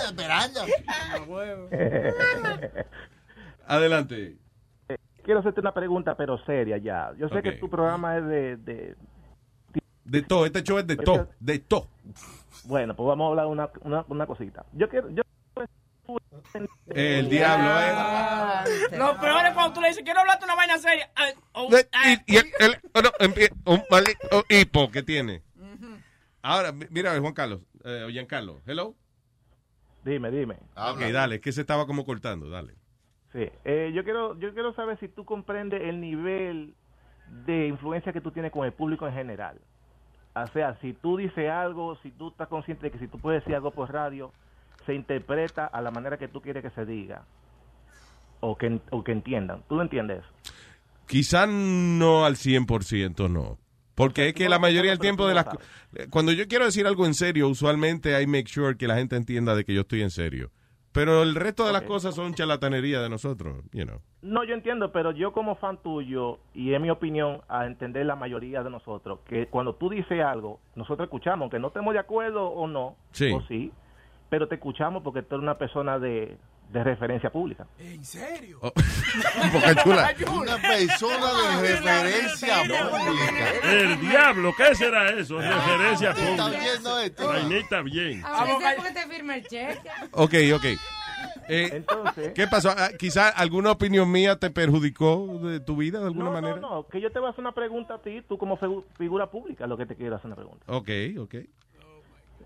[0.06, 0.62] esperando, esperando.
[3.68, 4.38] Adelante.
[5.24, 7.12] Quiero hacerte una pregunta, pero seria ya.
[7.18, 8.96] Yo sé que tu programa es de, de...
[10.04, 11.88] De todo, este show es de todo, de todo.
[12.66, 14.66] Bueno, pues vamos a hablar una, una, una cosita.
[14.74, 15.10] Yo quiero...
[15.10, 15.24] Yo,
[16.88, 18.98] El diablo, eh.
[18.98, 21.10] Lo peor es cuando tú le dices, quiero hablarte una vaina seria.
[21.16, 21.70] Ay, oh,
[22.28, 22.46] Y, el,
[23.66, 25.42] oh, maldito hipo que tiene.
[26.42, 28.94] Ahora, mi- mira, Juan Carlos, eh, Giancarlo, hello.
[30.04, 30.58] Dime, dime.
[30.78, 32.76] Ok, dale, que se estaba como cortando, dale.
[33.34, 36.76] Sí, eh, yo quiero yo quiero saber si tú comprendes el nivel
[37.46, 39.60] de influencia que tú tienes con el público en general.
[40.36, 43.42] O sea, si tú dices algo, si tú estás consciente de que si tú puedes
[43.42, 44.32] decir algo por radio,
[44.86, 47.24] se interpreta a la manera que tú quieres que se diga
[48.40, 49.64] o que, o que entiendan.
[49.68, 50.24] ¿Tú lo entiendes?
[51.08, 53.58] Quizá no al 100%, no.
[53.96, 55.48] Porque es que la mayoría del tiempo de las...
[55.96, 59.16] eh, Cuando yo quiero decir algo en serio, usualmente I make sure que la gente
[59.16, 60.52] entienda de que yo estoy en serio.
[60.92, 64.00] Pero el resto de las cosas son charlatanería de nosotros, you know.
[64.22, 68.16] No, yo entiendo, pero yo como fan tuyo, y es mi opinión a entender la
[68.16, 72.48] mayoría de nosotros, que cuando tú dices algo, nosotros escuchamos, aunque no estemos de acuerdo
[72.48, 73.30] o no, Sí.
[73.32, 73.74] o sí,
[74.30, 76.38] pero te escuchamos porque tú eres una persona de,
[76.72, 77.68] de referencia pública.
[77.80, 78.60] ¿En serio?
[79.54, 80.14] Boca chula.
[80.34, 83.72] Una persona de referencia pública.
[83.72, 85.40] El diablo, ¿qué será eso?
[85.40, 86.64] Referencia ¿Tú estás pública.
[86.64, 87.28] viendo esto?
[87.28, 88.22] Vainita bien.
[88.22, 89.90] Sea porque te firma el cheque.
[90.12, 90.66] Ok, ok.
[91.48, 92.72] Eh, Entonces, ¿Qué pasó?
[92.76, 96.56] Ah, Quizá alguna opinión mía te perjudicó de tu vida de alguna no, manera.
[96.56, 98.84] no, no, que yo te voy a hacer una pregunta a ti, tú como figu-
[98.98, 100.66] figura pública, lo que te quiero hacer una pregunta.
[100.68, 100.90] Ok,
[101.20, 101.36] ok.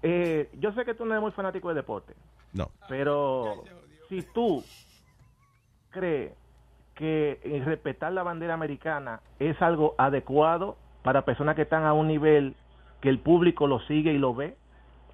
[0.01, 2.13] Eh, yo sé que tú no eres muy fanático del deporte,
[2.53, 2.71] No.
[2.87, 3.63] pero
[4.07, 4.63] si tú
[5.91, 6.33] crees
[6.95, 12.07] que eh, respetar la bandera americana es algo adecuado para personas que están a un
[12.07, 12.55] nivel
[13.01, 14.55] que el público lo sigue y lo ve,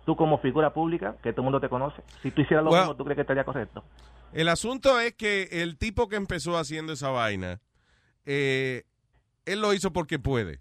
[0.06, 2.82] tú como figura pública, que todo el mundo te conoce, si tú hicieras lo Well-
[2.82, 3.84] mismo, ¿tú crees que estaría correcto?
[4.34, 7.60] El asunto es que el tipo que empezó haciendo esa vaina,
[8.26, 8.84] eh,
[9.46, 10.60] él lo hizo porque puede.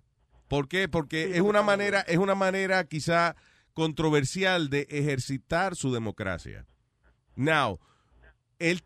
[0.49, 0.89] ¿Por qué?
[0.89, 3.35] Porque es una manera, es una manera quizá
[3.75, 6.67] controversial de ejercitar su democracia.
[7.37, 7.81] Now,
[8.59, 8.83] él,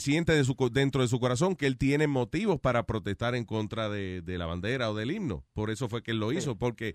[0.00, 3.44] siente de su co- dentro de su corazón que él tiene motivos para protestar en
[3.44, 5.44] contra de, de la bandera o del himno.
[5.52, 6.94] Por eso fue que él lo hizo, porque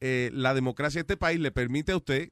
[0.00, 2.30] eh, la democracia de este país le permite a usted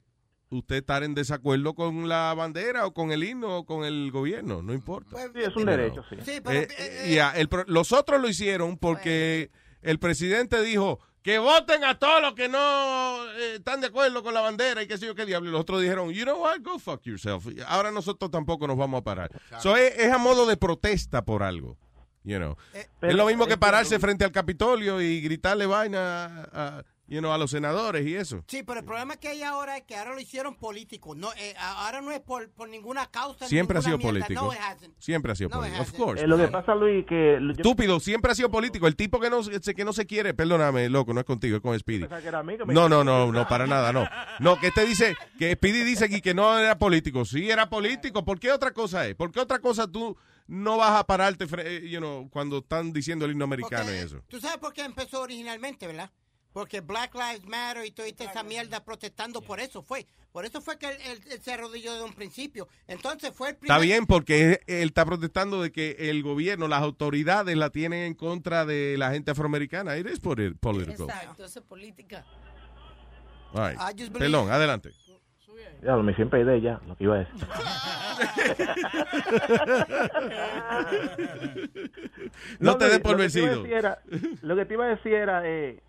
[0.51, 4.63] usted estar en desacuerdo con la bandera o con el himno o con el gobierno,
[4.63, 5.15] no importa.
[5.31, 6.15] Sí, es un derecho, sí.
[6.25, 9.51] Sí, pero Eh, eh, el los otros lo hicieron porque
[9.83, 14.33] el presidente dijo que voten a todos los que no eh, están de acuerdo con
[14.33, 15.49] la bandera y qué sé yo qué diablo.
[15.49, 17.45] Y los otros dijeron, you know what, go fuck yourself.
[17.67, 19.31] Ahora nosotros tampoco nos vamos a parar.
[19.59, 21.77] So, es, es a modo de protesta por algo.
[22.23, 22.57] You know.
[23.01, 27.37] es lo mismo que pararse frente al Capitolio y gritarle vaina a, you know, a
[27.37, 28.43] los senadores y eso.
[28.47, 31.15] Sí, pero el problema que hay ahora es que ahora lo hicieron político.
[31.15, 33.47] No, eh, ahora no es por, por ninguna causa.
[33.47, 34.19] Siempre ha sido mierda.
[34.25, 34.41] político.
[34.45, 34.93] No, it hasn't.
[34.99, 35.81] Siempre ha sido No, político.
[35.81, 36.03] Of hasn't.
[36.03, 36.23] course.
[36.23, 37.37] Eh, lo que pasa, Luis, que...
[37.51, 38.87] Estúpido, siempre ha sido político.
[38.87, 41.61] El tipo que no, se- que no se quiere, perdóname, loco, no es contigo, es
[41.61, 42.07] con Speedy.
[42.67, 44.07] No, no, no, no, para nada, no.
[44.39, 47.25] No, que este dice, que Speedy dice aquí que no era político.
[47.25, 48.23] Sí, era político.
[48.23, 49.15] ¿Por qué otra cosa es?
[49.15, 50.15] ¿Por qué otra cosa tú
[50.47, 54.21] no vas a pararte, eh, you know, cuando están diciendo el himno americano y eso?
[54.27, 56.09] ¿Tú sabes por qué empezó originalmente, verdad?
[56.51, 60.05] Porque Black Lives Matter y toda esa mierda protestando por eso fue.
[60.31, 62.67] Por eso fue que él, él- él se arrodilló de un principio.
[62.87, 63.75] Entonces fue el primer...
[63.77, 68.13] Está bien, porque él está protestando de que el gobierno, las autoridades la tienen en
[68.15, 69.95] contra de la gente afroamericana.
[69.97, 71.07] It is poli- political.
[71.09, 72.25] Exacto, eso es política.
[73.53, 73.79] All right.
[73.79, 74.91] I just believe- Perdón, adelante.
[75.83, 77.35] Ya, me siempre idea ya, lo que iba a decir.
[82.59, 83.63] No te des por lo vencido.
[84.41, 85.79] lo que te iba a decir era, eh,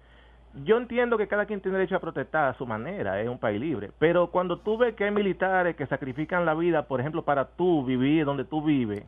[0.64, 3.60] yo entiendo que cada quien tiene derecho a protestar a su manera, es un país
[3.60, 7.44] libre, pero cuando tú ves que hay militares que sacrifican la vida, por ejemplo, para
[7.44, 9.04] tú vivir donde tú vives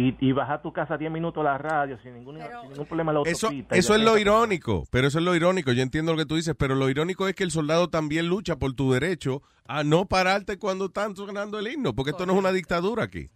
[0.00, 3.12] y, y bajar tu casa 10 minutos a la radio sin ningún, sin ningún problema
[3.12, 5.72] la Eso, eso es lo irónico, pero eso es lo irónico.
[5.72, 8.56] Yo entiendo lo que tú dices, pero lo irónico es que el soldado también lucha
[8.56, 12.38] por tu derecho a no pararte cuando están sonando el himno, porque esto no es
[12.38, 13.28] una dictadura aquí.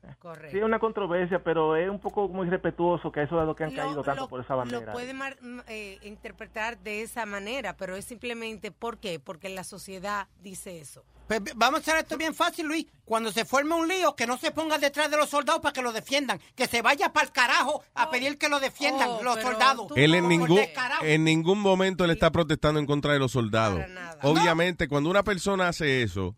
[0.51, 3.65] Sí, es una controversia, pero es un poco muy respetuoso que eso es lo que
[3.65, 4.93] han Lo- caído tanto lo- por esa Lo bandera.
[4.93, 9.19] puede mar- m- eh, interpretar de esa manera, pero es simplemente ¿por qué?
[9.19, 11.05] Porque la sociedad dice eso.
[11.41, 12.87] Pues, vamos a hacer esto bien fácil, Luis.
[13.05, 15.83] Cuando se forme un lío, que no se ponga detrás de los soldados para que
[15.83, 16.41] lo defiendan.
[16.55, 19.87] Que se vaya para el carajo a pedir que lo defiendan Oh, los soldados.
[19.97, 20.61] Él en ningún,
[21.03, 23.83] en ningún momento él está protestando en contra de los soldados.
[24.23, 26.37] Obviamente, cuando una persona hace eso,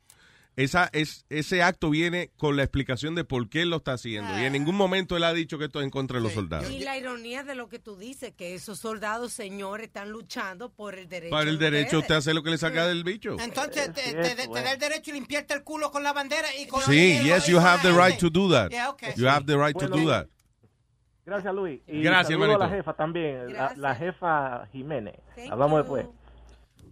[0.57, 4.39] esa, es, ese acto viene con la explicación de por qué él lo está haciendo.
[4.39, 6.71] Y en ningún momento él ha dicho que esto es en contra de los soldados.
[6.71, 10.95] Y la ironía de lo que tú dices, que esos soldados, señores, están luchando por
[10.97, 11.31] el derecho.
[11.33, 13.37] Para el de derecho usted hace lo que le saca del bicho.
[13.41, 16.67] Entonces te, te- te da el derecho y limpiarte el culo con la bandera y
[16.67, 18.71] con Sí, yes, you have the right to do that.
[18.71, 19.13] Yeah, okay.
[19.17, 20.27] You have the right to do that.
[21.27, 21.81] Gracias, Luis.
[21.89, 25.15] Y Gracias, saludo a la jefa también, la, la jefa Jiménez.
[25.35, 25.95] Thank Hablamos you.
[25.97, 26.07] después.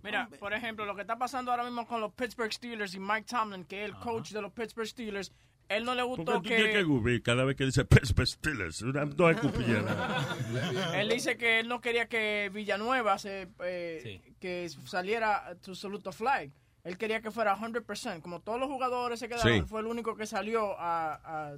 [0.03, 3.27] Mira, por ejemplo, lo que está pasando ahora mismo con los Pittsburgh Steelers y Mike
[3.29, 5.33] Tomlin, que es el coach de los Pittsburgh Steelers,
[5.69, 8.83] él no le ¿Por qué gustó tienes que cada vez que dice pes, tiles?
[8.83, 9.37] Una, dos.
[10.95, 16.13] Él dice que él no quería que Villanueva se, eh, que saliera to salute the
[16.13, 16.51] flag.
[16.85, 18.21] Él quería que fuera 100%.
[18.21, 19.65] Como todos los jugadores se quedaron, Sí.
[19.67, 21.15] fue el único que salió a,
[21.53, 21.57] a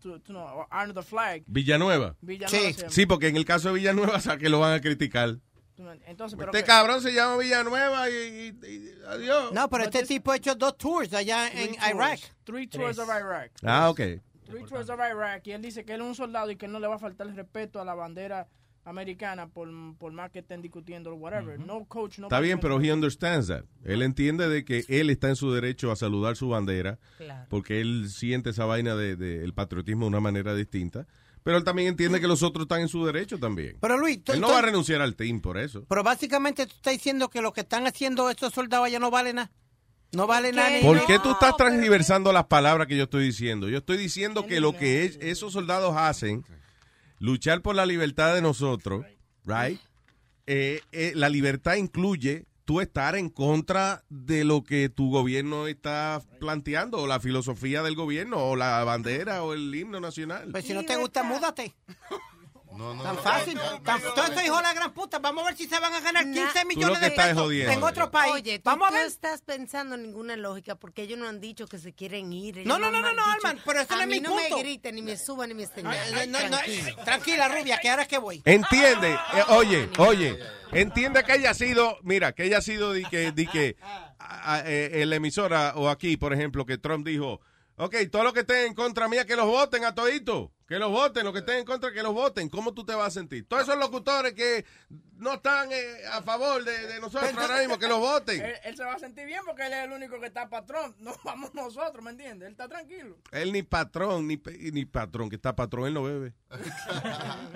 [0.00, 1.44] to, to, no, the flag.
[1.46, 2.16] Villanueva.
[2.20, 2.48] Llama.
[2.88, 5.38] Sí, porque en el caso de Villanueva, o sea, que lo van a criticar.
[6.06, 9.52] Entonces, pero Este que- cabrón se llama Villanueva y, y- y- adiós.
[9.52, 11.90] No, pero este tipo ha hecho dos tours allá en Three tours.
[11.94, 12.20] Irak.
[12.44, 13.50] Three tours of Iraq.
[13.62, 14.00] Ah, ok.
[14.46, 15.46] Three tours of Iraq.
[15.46, 17.26] Y él dice que él es un soldado y que no le va a faltar
[17.26, 18.46] el respeto a la bandera
[18.86, 21.58] americana por, por más que estén discutiendo o whatever.
[21.58, 23.64] No coach, no Está bien, pero he understands that.
[23.82, 27.46] Él entiende de que él está en su derecho a saludar su bandera Claro.
[27.48, 31.06] porque él siente esa vaina del de, el patriotismo de una manera distinta.
[31.44, 33.76] Pero él también entiende que los otros están en su derecho también.
[33.80, 35.84] Pero Luis, tú- Él no tú- va a renunciar al team por eso.
[35.88, 39.32] Pero básicamente tú estás diciendo que lo que están haciendo estos soldados allá no vale
[39.34, 39.52] nada.
[40.12, 40.80] No vale nada.
[40.80, 43.68] ¿Por qué tú estás transgiversando las palabras que yo estoy diciendo?
[43.68, 46.44] Yo estoy diciendo que lo que es- esos soldados hacen,
[47.18, 49.04] luchar por la libertad de nosotros,
[49.44, 49.78] right?
[50.46, 56.22] Eh, eh, la libertad incluye tú estar en contra de lo que tu gobierno está
[56.40, 60.48] planteando, o la filosofía del gobierno, o la bandera, o el himno nacional.
[60.50, 61.74] Pues si no te gusta, múdate.
[62.76, 63.22] No, no, Tan no.
[63.22, 63.58] fácil.
[63.84, 65.18] Tan, todo esto hijo de la gran puta.
[65.18, 68.32] Vamos a ver si se van a ganar 15 millones de pesos en otro país.
[68.34, 69.06] Oye, tú, Vamos a tú ver.
[69.06, 72.66] estás pensando en ninguna lógica porque ellos no han dicho que se quieren ir.
[72.66, 74.56] No, no, no, no, no, Alman, pero ese a no es mi no punto.
[74.56, 76.96] me griten, ni me suban, ni me no, no, Tranquilo.
[77.04, 78.42] Tranquila, rubia, que ahora es que voy.
[78.44, 80.38] Entiende, eh, oye, oye,
[80.72, 83.76] entiende que haya sido, mira, que haya sido de que, de que
[84.18, 87.40] a- a- eh, en la emisora o aquí, por ejemplo, que Trump dijo,
[87.76, 90.90] ok, todo lo que estén en contra mía, que los voten a todito, que los
[90.90, 92.48] voten, lo que estén en contra, que los voten.
[92.48, 93.46] ¿Cómo tú te vas a sentir?
[93.46, 94.64] Todos esos locutores que
[95.16, 98.40] no están eh, a favor de, de nosotros ahora mismo, que los voten.
[98.40, 100.94] Él, él se va a sentir bien porque él es el único que está patrón.
[100.98, 102.46] No vamos nosotros, ¿me entiendes?
[102.46, 103.18] Él está tranquilo.
[103.30, 104.40] Él ni patrón, ni,
[104.72, 106.34] ni patrón, que está patrón, él no bebe.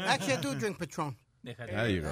[0.06, 1.18] Actually, I do drink Patron.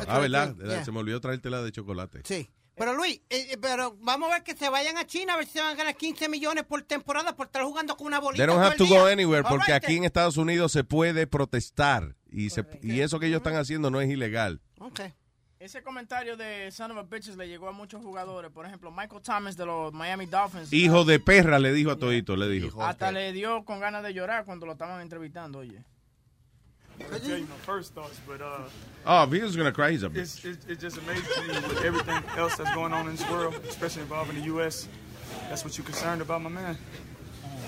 [0.09, 0.55] Ah, ¿verdad?
[0.57, 0.85] yeah.
[0.85, 2.23] Se me olvidó traerte la de chocolate.
[2.25, 2.49] Sí.
[2.77, 5.47] Pero Luis, eh, eh, pero vamos a ver que se vayan a China a ver
[5.47, 8.45] si se van a ganar 15 millones por temporada por estar jugando con una bolita.
[8.45, 9.01] They don't todo have el to día.
[9.01, 13.19] go anywhere porque right, aquí en Estados Unidos se puede protestar y, se, y eso
[13.19, 14.61] que ellos están haciendo no es ilegal.
[14.79, 15.15] Okay.
[15.59, 18.51] Ese comentario de Son of a Bitches le llegó a muchos jugadores.
[18.51, 20.71] Por ejemplo, Michael Thomas de los Miami Dolphins.
[20.71, 22.83] Hijo de perra le dijo a todito, le dijo.
[22.85, 25.83] Hasta le dio con ganas de llorar cuando lo estaban entrevistando, oye.
[27.13, 28.59] I tell you my first thoughts, but uh,
[29.07, 30.19] Oh, if he was gonna cry, he's a bitch.
[30.19, 33.55] it's, it, it just amazes me with everything else that's going on in this world,
[33.69, 34.89] especially involving the U.S.
[35.49, 36.77] That's what you're concerned about, my man.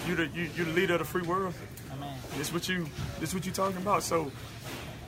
[0.06, 1.54] You the you you the leader of the free world.
[2.36, 2.86] This what you
[3.20, 4.02] this what you talking about.
[4.02, 4.30] So,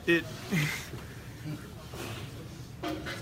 [0.05, 0.23] it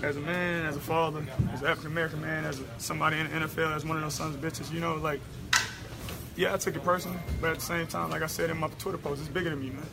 [0.02, 3.30] as a man, as a father, as an African American man, as a, somebody in
[3.30, 5.20] the NFL, as one of those sons of bitches, you know, like,
[6.36, 8.68] yeah, I took it personally, but at the same time, like I said in my
[8.78, 9.86] Twitter post, it's bigger than me, man.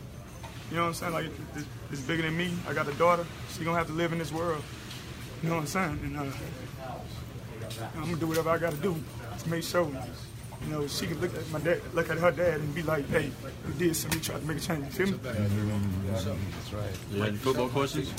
[0.70, 1.14] You know what I'm saying?
[1.14, 1.26] Like,
[1.56, 2.52] it's, it's bigger than me.
[2.68, 3.26] I got a daughter.
[3.58, 4.62] She gonna have to live in this world.
[5.42, 6.00] You know what I'm saying?
[6.04, 6.24] And uh,
[7.96, 8.96] I'm gonna do whatever I gotta do
[9.40, 9.88] to make sure,
[10.66, 13.08] you know, she can look at my dad, look at her dad, and be like,
[13.10, 13.32] "Hey,
[13.68, 14.20] we did something.
[14.20, 15.20] We tried to make a change." You feel me?
[16.12, 16.26] That's
[16.74, 16.96] right.
[17.12, 18.12] You had football questions?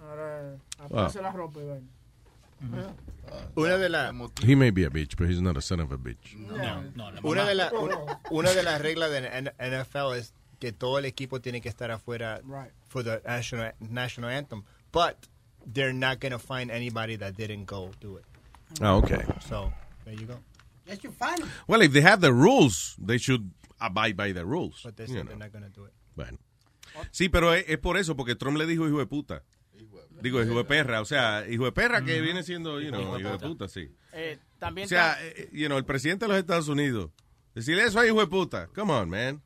[0.00, 0.58] Ahora,
[0.90, 1.04] Wow.
[1.06, 2.92] apace la ropa y vaina.
[3.56, 4.12] Una de las
[4.42, 6.34] He may be a bitch, but he's not a son of a bitch.
[7.22, 10.32] una de la- una, una de las reglas de N- NFL es
[10.64, 12.72] que todo el equipo tiene que estar afuera Right.
[12.88, 15.16] for the national national anthem, but
[15.66, 18.24] they're not going to find anybody that didn't go do it.
[18.80, 19.22] Ah, okay.
[19.48, 19.72] So
[20.04, 20.38] there you go.
[20.86, 21.42] Yes, you find.
[21.66, 23.50] Well, if they have the rules, they should
[23.80, 24.80] abide by the rules.
[24.82, 25.92] But they said they're not going to do it.
[26.16, 26.38] Bueno.
[27.10, 29.42] Sí, pero es, es por eso, porque Trump le dijo hijo de puta.
[30.22, 33.30] Digo, hijo de perra, o sea, hijo de perra que viene siendo, you know, hijo
[33.36, 33.90] de puta, sí.
[34.12, 37.10] Eh, también O sea, eh, you know, el presidente de los Estados Unidos,
[37.54, 39.42] decirle eso a hijo de puta, come on, man.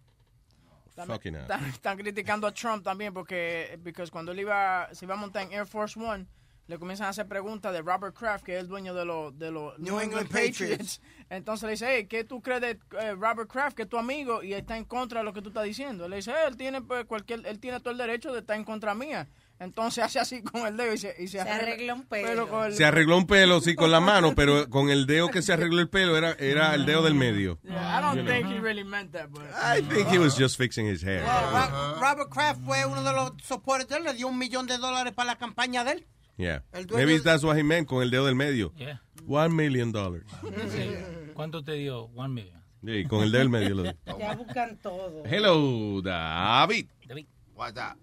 [1.06, 1.36] Fucking.
[1.36, 5.42] Están, están criticando a Trump también porque because cuando él iba, se iba a montar
[5.42, 6.26] en Air Force One,
[6.68, 9.50] le comienzan a hacer preguntas de Robert Kraft, que es el dueño de los de
[9.50, 11.00] los New England Patriots.
[11.30, 14.42] Entonces le dice, hey, ¿qué tú crees de eh, Robert Kraft, que es tu amigo,
[14.42, 16.08] y está en contra de lo que tú estás diciendo?
[16.08, 18.94] Le dice, él tiene pues, cualquier, él tiene todo el derecho de estar en contra
[18.94, 19.28] mía.
[19.60, 22.48] Entonces hace así con el dedo y se, y se, arregla un pelo.
[22.48, 25.43] con el- Se arregló un pelo, sí, con la mano, pero con el dedo que
[25.43, 27.59] se arregló el pelo era, era el dedo del medio.
[27.64, 28.32] Yeah, I don't You know.
[28.35, 31.22] think he really meant that, but I think he was just fixing his hair.
[31.24, 34.78] Ro- Robert Kraft fue uno de los soportes de él, le dio un millón de
[34.78, 36.06] dólares para la campaña de él.
[36.36, 36.62] Yeah.
[36.94, 38.72] Maybe that's what he meant con el dedo del medio.
[38.76, 39.02] Yeah.
[39.26, 40.24] One million dollars.
[40.72, 40.89] Sí.
[41.35, 42.05] ¿Cuánto te dio?
[42.14, 42.62] One million.
[42.85, 43.85] Sí, con el dedo del medio lo.
[44.20, 45.24] Ya buscan todo.
[45.26, 46.86] Hello, David.
[47.09, 47.26] David.
[47.56, 47.98] What's up?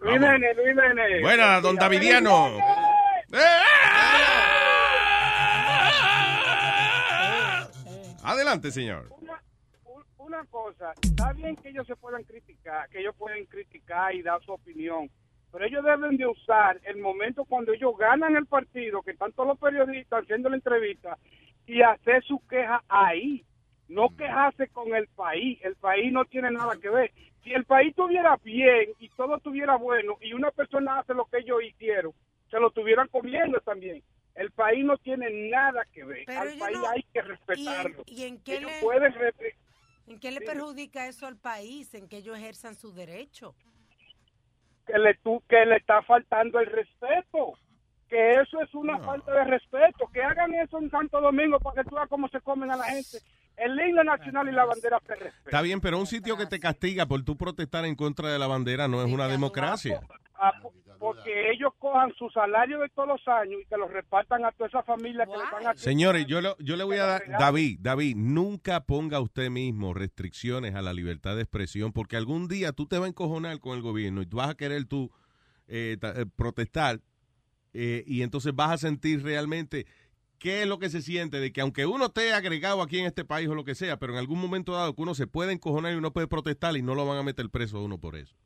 [0.00, 1.20] Luis Nene, Luis Nene.
[1.20, 2.58] Buena, don Davidiano.
[8.22, 9.08] Adelante, señor.
[9.20, 9.42] Una,
[10.18, 14.42] una cosa, está bien que ellos se puedan criticar, que ellos pueden criticar y dar
[14.42, 15.10] su opinión,
[15.52, 19.48] pero ellos deben de usar el momento cuando ellos ganan el partido, que están todos
[19.48, 21.18] los periodistas haciendo la entrevista,
[21.66, 23.44] y hacer su queja ahí,
[23.88, 27.12] no quejarse con el país, el país no tiene nada que ver.
[27.42, 31.38] Si el país estuviera bien y todo estuviera bueno y una persona hace lo que
[31.38, 32.12] ellos hicieron,
[32.50, 34.02] se lo estuvieran comiendo también.
[34.34, 36.24] El país no tiene nada que ver.
[36.26, 38.02] Pero Al país no- hay que ¿Y en, respetarlo.
[38.06, 39.14] y en qué Ellos le, pueden
[40.06, 41.94] en qué le perjudica eso al país?
[41.94, 43.54] ¿En que ellos ejerzan su derecho?
[44.86, 47.54] que le, tu- que le está faltando el respeto.
[48.08, 50.06] Que eso es una falta de respeto.
[50.12, 52.84] Que hagan eso en Santo Domingo para que tú veas cómo se comen a la
[52.84, 53.18] gente.
[53.56, 55.42] El himno nacional y la bandera se respetan.
[55.44, 58.46] Está bien, pero un sitio que te castiga por tú protestar en contra de la
[58.46, 60.00] bandera no es una democracia.
[60.36, 64.44] Ah, po- porque ellos cojan su salario de todos los años y que lo repartan
[64.44, 65.78] a toda esa familia que le están haciendo.
[65.80, 70.74] Señores, yo, lo- yo le voy a dar, David, David, nunca ponga usted mismo restricciones
[70.74, 73.82] a la libertad de expresión, porque algún día tú te vas a encojonar con el
[73.82, 75.10] gobierno y tú vas a querer tú
[75.68, 77.00] eh, ta- eh, protestar
[77.72, 79.86] eh, y entonces vas a sentir realmente
[80.44, 83.24] qué es lo que se siente de que aunque uno esté agregado aquí en este
[83.24, 85.94] país o lo que sea, pero en algún momento dado que uno se puede encojonar
[85.94, 88.36] y uno puede protestar y no lo van a meter preso a uno por eso.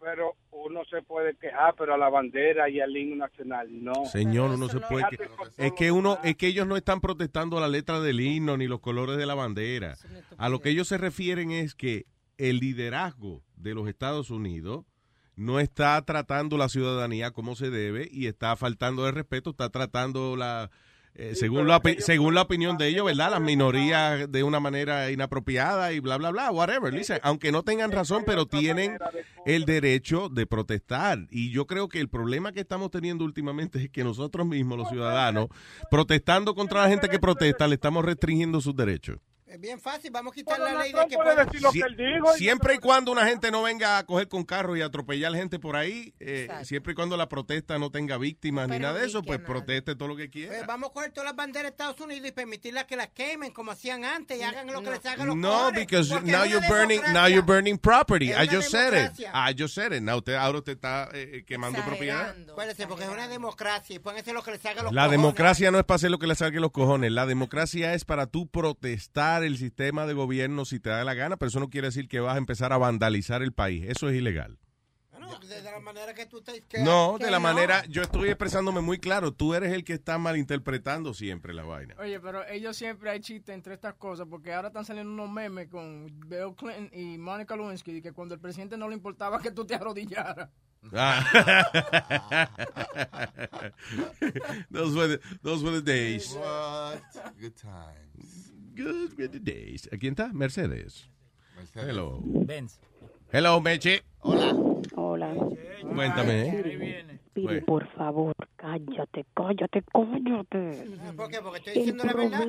[0.00, 4.04] Pero uno se puede quejar, pero a la bandera y al himno nacional no.
[4.04, 7.66] Señor, uno se puede que, es que uno es que ellos no están protestando la
[7.66, 9.96] letra del himno ni los colores de la bandera.
[10.36, 14.84] A lo que ellos se refieren es que el liderazgo de los Estados Unidos
[15.34, 20.36] no está tratando la ciudadanía como se debe y está faltando de respeto, está tratando
[20.36, 20.70] la
[21.14, 23.30] eh, según la según la opinión de ellos, ¿verdad?
[23.30, 26.92] Las minorías de una manera inapropiada y bla bla bla, whatever.
[26.94, 28.98] Listen, aunque no tengan razón, pero tienen
[29.46, 31.26] el derecho de protestar.
[31.30, 34.88] Y yo creo que el problema que estamos teniendo últimamente es que nosotros mismos, los
[34.88, 35.48] ciudadanos,
[35.90, 39.18] protestando contra la gente que protesta, le estamos restringiendo sus derechos.
[39.50, 41.80] Es bien fácil, vamos a quitar la ley de que puede puede- decir lo que
[41.80, 42.34] él dijo.
[42.34, 45.58] y- Siempre y cuando una gente no venga a coger con carro y atropellar gente
[45.58, 49.22] por ahí, eh, siempre y cuando la protesta no tenga víctimas ni nada de eso,
[49.22, 50.52] pues proteste todo lo que quiera.
[50.54, 53.50] Pues vamos a coger todas las banderas de Estados Unidos y permitirlas que las quemen
[53.52, 56.44] como hacían antes y hagan lo que les haga los No, cojones, because porque now
[56.44, 58.30] you're burning, now you're burning property.
[58.30, 59.18] Es I just said it.
[59.32, 60.02] I just said it.
[60.02, 62.34] Now usted, ahora usted está eh, quemando propiedad.
[62.50, 65.18] Acuérdense, porque es una democracia y pueden hacer lo que les haga los La cojones.
[65.20, 67.10] democracia no es para hacer lo que le salga los cojones.
[67.12, 71.36] La democracia es para tú protestar el sistema de gobierno si te da la gana,
[71.36, 73.84] pero eso no quiere decir que vas a empezar a vandalizar el país.
[73.88, 74.58] Eso es ilegal.
[75.10, 76.62] Bueno, de, la manera que tú te...
[76.62, 77.42] que- No, que de la no.
[77.42, 79.32] manera, yo estoy expresándome muy claro.
[79.32, 81.94] Tú eres el que está malinterpretando siempre la vaina.
[81.98, 85.68] Oye, pero ellos siempre hay chistes entre estas cosas, porque ahora están saliendo unos memes
[85.68, 89.50] con Bill Clinton y Monica Lewinsky, de que cuando el presidente no le importaba que
[89.50, 90.48] tú te arrodillaras.
[90.92, 91.24] Ah.
[94.70, 96.32] those were the, those were the days.
[96.34, 97.00] What?
[97.40, 98.47] Good times.
[98.78, 99.88] Good the days.
[99.92, 100.32] ¿A quién está?
[100.32, 101.10] Mercedes.
[101.56, 101.88] Mercedes.
[101.88, 102.20] Hello.
[102.22, 102.80] Benz.
[103.32, 104.02] Hello, Meche.
[104.94, 105.34] Hola.
[105.94, 106.48] Cuéntame.
[106.48, 107.18] ¿eh?
[107.32, 107.64] Pidi, Pues.
[107.64, 110.84] por favor, cállate, cállate, cállate.
[111.16, 111.38] ¿Por qué?
[111.42, 112.46] Porque estoy diciendo la verdad.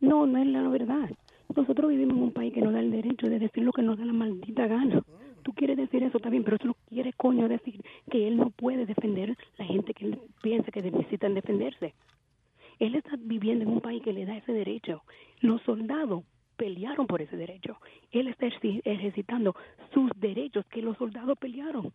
[0.00, 1.10] No, no es la verdad.
[1.56, 3.98] Nosotros vivimos en un país que nos da el derecho de decir lo que nos
[3.98, 5.02] da la maldita gana.
[5.42, 7.80] Tú quieres decir eso, está bien, pero eso no quiere, coño, decir
[8.10, 11.94] que él no puede defender la gente que él piensa que necesitan defenderse.
[12.78, 15.02] Él está viviendo en un país que le da ese derecho.
[15.40, 16.24] Los soldados
[16.56, 17.78] pelearon por ese derecho.
[18.12, 19.54] Él está ejerci- ejercitando
[19.92, 21.92] sus derechos que los soldados pelearon.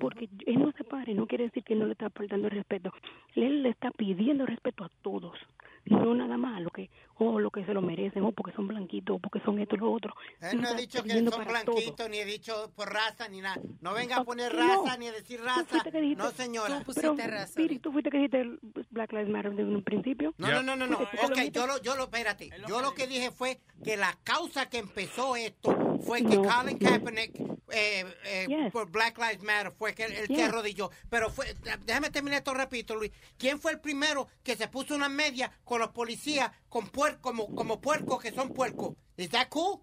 [0.00, 2.92] Porque él no se pare, no quiere decir que no le está faltando el respeto.
[3.34, 5.38] Él le está pidiendo respeto a todos.
[5.84, 8.68] No nada más a lo que, o lo que se lo merecen, o porque son
[8.68, 10.14] blanquitos, o porque son esto y lo otro.
[10.40, 13.60] Él no ha está dicho que son blanquitos, ni he dicho por raza, ni nada.
[13.80, 14.84] No venga a Oh, poner no.
[14.84, 15.64] raza, ni a decir Tú raza.
[15.64, 16.84] fuiste que dijiste- No, señora.
[16.94, 17.16] Pero,
[17.56, 18.58] Piri, tú fuiste que dijiste el
[18.90, 20.34] Black Lives Matter desde un principio.
[20.38, 20.98] No, no, no, no, no.
[20.98, 22.50] Tú Ok, yo lo, yo lo, espérate.
[22.68, 26.78] Yo lo que dije fue que la causa que empezó esto fue que No, Colin
[26.80, 26.88] no.
[26.88, 27.40] Kaepernick,
[27.74, 28.72] eh, eh, Yes.
[28.72, 30.48] por Black Lives Matter, fue que él, se Yes.
[30.48, 30.90] arrodilló.
[31.10, 31.46] Pero fue,
[31.86, 33.12] déjame terminar esto rapidito, Luis.
[33.38, 37.54] ¿Quién fue el primero que se puso una media con los policías con puer, como,
[37.54, 38.96] como puercos que son puercos?
[39.16, 39.80] ¿Is that cool?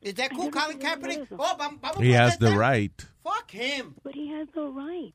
[0.00, 1.30] ¿Is that cool, Colin Kaepernick?
[1.32, 2.72] Oh, vamos, vamos He a has the protestar.
[2.72, 3.02] right.
[3.22, 3.94] Fuck him.
[4.02, 5.14] But he has the right.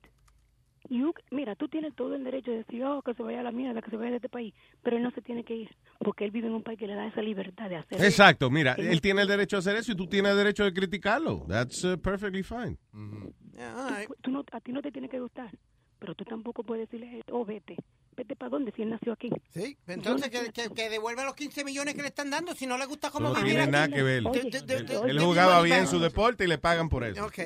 [0.90, 3.52] You- mira, tú tienes todo el derecho de decir, oh, que se vaya a la
[3.52, 6.24] mierda, que se vaya de este país, pero él no se tiene que ir, porque
[6.24, 9.02] él vive en un país que le da esa libertad de hacer Exacto, mira, él
[9.02, 11.45] tiene el derecho a hacer eso y tú tienes el derecho de criticarlo.
[11.49, 12.78] That's uh, perfectly fine.
[12.94, 15.52] Tú- tú no- a ti no te tiene que gustar,
[15.99, 17.76] pero tú tampoco puedes decirle, oh, vete.
[18.18, 19.30] ¿Vete para dónde si él nació aquí?
[19.53, 22.76] Sí, entonces que, que, que devuelva los 15 millones que le están dando si no
[22.77, 23.72] le gusta cómo no vivir tiene aquí.
[23.72, 24.23] nada que ver.
[24.23, 27.23] De- Él, de- él jugaba bien su deporte y le pagan por eso.
[27.23, 27.39] Ok.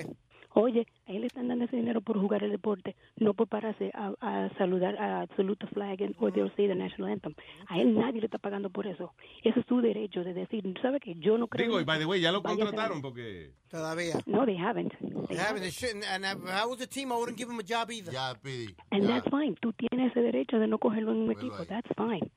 [0.53, 3.91] Oye, a él le están dando ese dinero por jugar el deporte, no por pararse
[3.93, 7.33] a, a saludar, a salute the flag and, or they'll say the national anthem.
[7.67, 9.13] A él nadie le está pagando por eso.
[9.43, 11.65] Ese es su derecho de decir, ¿sabe que Yo no creo...
[11.65, 13.53] Digo, y by the way, ya lo contrataron porque...
[13.69, 14.15] Todavía.
[14.25, 14.91] No, they haven't.
[15.29, 15.61] They haven't.
[15.61, 16.03] They shouldn't.
[16.03, 18.11] And if I was a team, I wouldn't give him a job either.
[18.11, 18.75] Yeah, Pidi.
[18.91, 19.55] And that's fine.
[19.61, 21.63] Tú tienes ese derecho de no cogerlo en un equipo.
[21.65, 22.29] That's fine.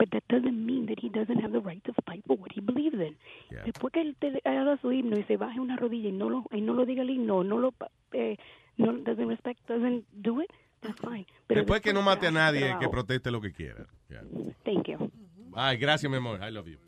[0.00, 2.62] But that doesn't mean that he doesn't have the right to fight for what he
[2.62, 3.18] believes in.
[3.66, 6.44] Después que él te haga su himno y se baje una rodilla y no lo,
[6.52, 7.74] y no lo diga el himno, no lo,
[8.12, 8.38] eh,
[8.78, 10.50] no, doesn't respect, doesn't do it,
[10.80, 11.26] that's fine.
[11.46, 13.86] Pero Después que no mate a nadie, que proteste lo que quiera.
[14.08, 14.22] Yeah.
[14.64, 15.12] Thank you.
[15.54, 16.40] Ay, gracias, mi amor.
[16.42, 16.78] I love you.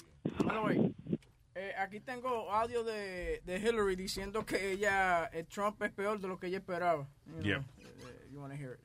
[0.47, 0.95] By the way,
[1.55, 6.29] eh, aquí tengo audio de, de Hillary diciendo que ella, eh, Trump es peor de
[6.29, 7.07] lo que ella esperaba.
[7.27, 7.59] You know, Yeah.
[7.79, 8.81] eh, you wanna hear it.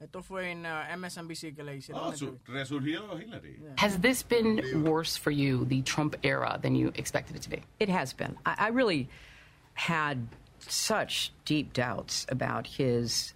[0.00, 2.00] Esto fue en uh, MSNBC que le hicieron.
[2.00, 3.58] Oh, su- resurgió Hillary.
[3.78, 7.62] Has this been worse for you, the Trump era, than you expected it to be?
[7.80, 8.36] It has been.
[8.46, 9.08] I, I really
[9.74, 10.28] had
[10.60, 13.34] such deep doubts about his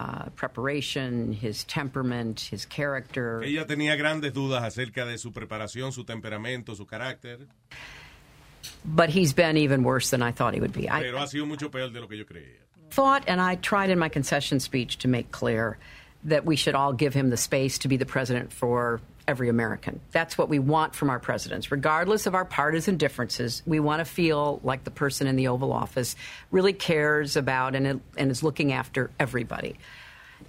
[0.00, 3.42] uh, preparation, his temperament, his character.
[3.42, 7.46] Ella tenía grandes dudas acerca de su preparación, su temperamento, su carácter,
[8.84, 10.88] But he's been even worse than I thought he would be.
[10.90, 12.58] I pero ha sido mucho peor de lo que yo creía.
[12.90, 15.78] thought, and I tried in my concession speech to make clear
[16.24, 20.00] that we should all give him the space to be the president for every American.
[20.10, 21.70] That's what we want from our presidents.
[21.70, 25.72] Regardless of our partisan differences, we want to feel like the person in the Oval
[25.72, 26.16] Office
[26.50, 29.76] really cares about and, and is looking after everybody.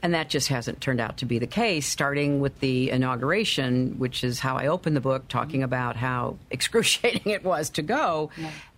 [0.01, 4.23] And that just hasn't turned out to be the case, starting with the inauguration, which
[4.23, 5.65] is how I opened the book, talking mm-hmm.
[5.65, 8.31] about how excruciating it was to go.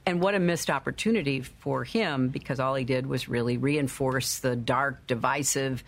[0.05, 4.55] And what a missed opportunity for him because all he did was really reinforce the
[4.55, 5.83] dark, divisive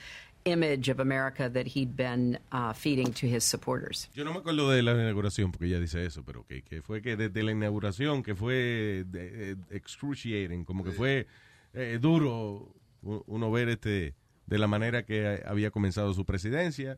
[0.48, 4.10] image of America that he'd been uh, feeding to his supporters.
[4.15, 7.02] Yo no me acuerdo de la inauguración porque ella dice eso, pero que, que fue
[7.02, 11.28] que desde la inauguración que fue de- eh, excruciating, como que fue
[11.74, 14.15] eh, duro uno ver este
[14.45, 16.98] de la manera que había comenzado su presidencia,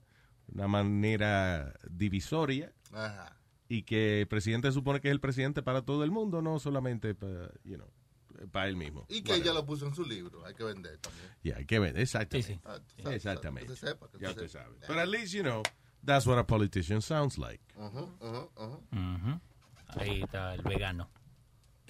[0.54, 3.36] una manera divisoria Ajá.
[3.68, 7.14] y que el presidente supone que es el presidente para todo el mundo, no solamente
[7.16, 7.88] para, you know,
[8.48, 9.06] para él mismo.
[9.10, 10.46] Y que ella lo puso en su libro.
[10.46, 11.28] Hay que vender también.
[11.44, 12.60] Ya, hay que ver, exactamente.
[12.66, 12.78] Ah,
[13.12, 13.70] Exactamente.
[13.72, 14.76] Que se sepa, que ya usted sabe.
[14.88, 15.62] But at least, you know,
[16.06, 17.62] that's what a politician sounds like.
[17.78, 18.78] Ajá, ajá, ajá.
[18.92, 19.42] Ujú.
[20.00, 21.10] Ahí está el vegano.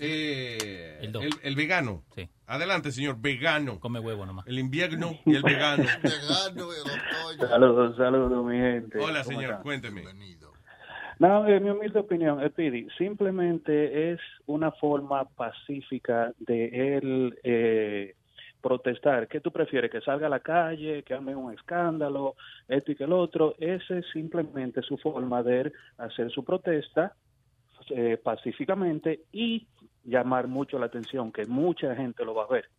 [0.02, 1.24] Eh, El dos.
[1.26, 2.06] el, el vegano.
[2.16, 2.30] Sí.
[2.48, 3.80] Adelante, señor vegano.
[3.82, 4.48] Come huevo nomás.
[4.48, 5.84] El invierno y el vegano.
[6.04, 7.50] Vegano, el otoño.
[7.50, 8.98] Saludos, saludos, mi gente.
[8.98, 10.04] Hola, ¿Cómo señor, cuénteme.
[11.20, 18.16] No, en mi humilde opinión, Epidi, simplemente es una forma pacífica de él eh,
[18.62, 19.28] protestar.
[19.28, 19.92] ¿Qué tú prefieres?
[19.92, 22.36] ¿Que salga a la calle, que arme un escándalo,
[22.70, 23.54] esto y que el otro?
[23.60, 27.14] Esa es simplemente su forma de hacer su protesta
[27.90, 29.68] eh, pacíficamente y
[30.06, 32.70] llamar mucho la atención, que mucha gente lo va a ver.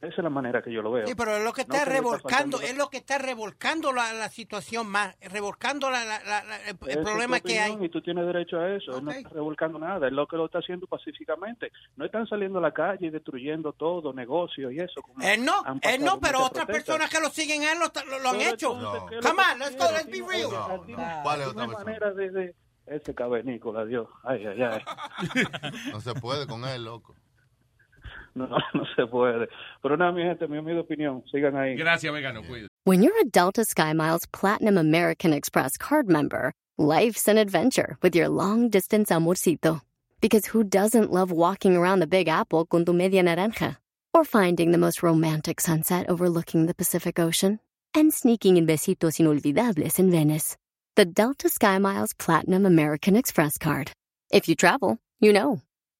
[0.00, 1.08] Esa es la manera que yo lo veo.
[1.08, 4.12] Sí, pero es lo que No está está revolcando, es lo que está revolcando la,
[4.12, 6.18] la situación más, revolcando la, la-
[6.68, 7.76] el, es tu problema que hay.
[7.80, 8.96] Y tú tienes derecho a eso.
[8.96, 10.06] Él no está revolcando nada.
[10.06, 11.72] Es lo que lo está haciendo pacíficamente.
[11.96, 15.02] No están saliendo a la calle y destruyendo todo, negocios y eso.
[15.02, 16.96] como Él no, han él pasado no, pero otras protestas.
[16.96, 18.72] personas que lo siguen a él lo, lo- lo han Pero hecho.
[18.76, 20.50] entonces, ¿qué es Come on, let's go, let's be No, real.
[20.50, 21.22] no, no.
[21.24, 22.54] ¿Cuál es No otra manera de, de
[22.86, 24.06] ese cavernícola, Dios.
[24.22, 24.82] Ay, ay, ay.
[25.92, 27.16] No se puede con él, loco.
[28.48, 29.48] No, no se puede.
[29.82, 31.22] Pero nada, mi gente, mi humilde opinión.
[31.30, 31.76] Sigan ahí.
[31.76, 32.42] Gracias, vegano.
[32.42, 32.68] Cuídate.
[32.84, 38.28] When you're a Delta SkyMiles Platinum American Express card member, life's an adventure with your
[38.28, 39.80] long distance amorcito.
[40.20, 43.76] Because who doesn't love walking around the Big Apple con tu media naranja?
[44.14, 47.60] Or finding the most romantic sunset overlooking the Pacific Ocean?
[47.94, 50.56] And sneaking in besitos inolvidables in Venice.
[50.96, 53.92] The Delta SkyMiles Platinum American Express card.
[54.32, 55.60] If you travel, you know.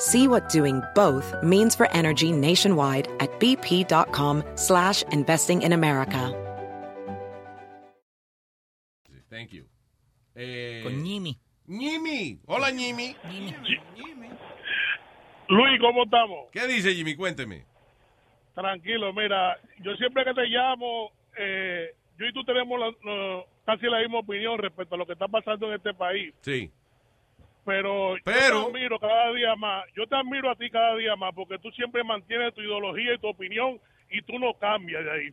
[0.00, 6.32] See what doing both means for energy nationwide at bp.com slash investing in America.
[9.28, 9.64] Thank you.
[10.34, 11.36] Eh, Con Ñimi.
[11.68, 12.38] Ñimi.
[12.46, 13.14] Hola, Ñimi.
[15.48, 16.48] Luis, ¿cómo estamos?
[16.52, 17.14] ¿Qué dice Jimmy?
[17.14, 17.64] Cuénteme.
[18.54, 23.86] Tranquilo, mira, yo siempre que te llamo, eh, yo y tú tenemos la- no, casi
[23.86, 26.34] la misma opinión respecto a lo que está pasando en este país.
[26.40, 26.70] Sí.
[27.64, 29.84] Pero, Pero- yo te admiro cada día más.
[29.94, 33.18] Yo te admiro a ti cada día más porque tú siempre mantienes tu ideología y
[33.18, 33.78] tu opinión
[34.10, 35.28] y tú no cambias de ahí.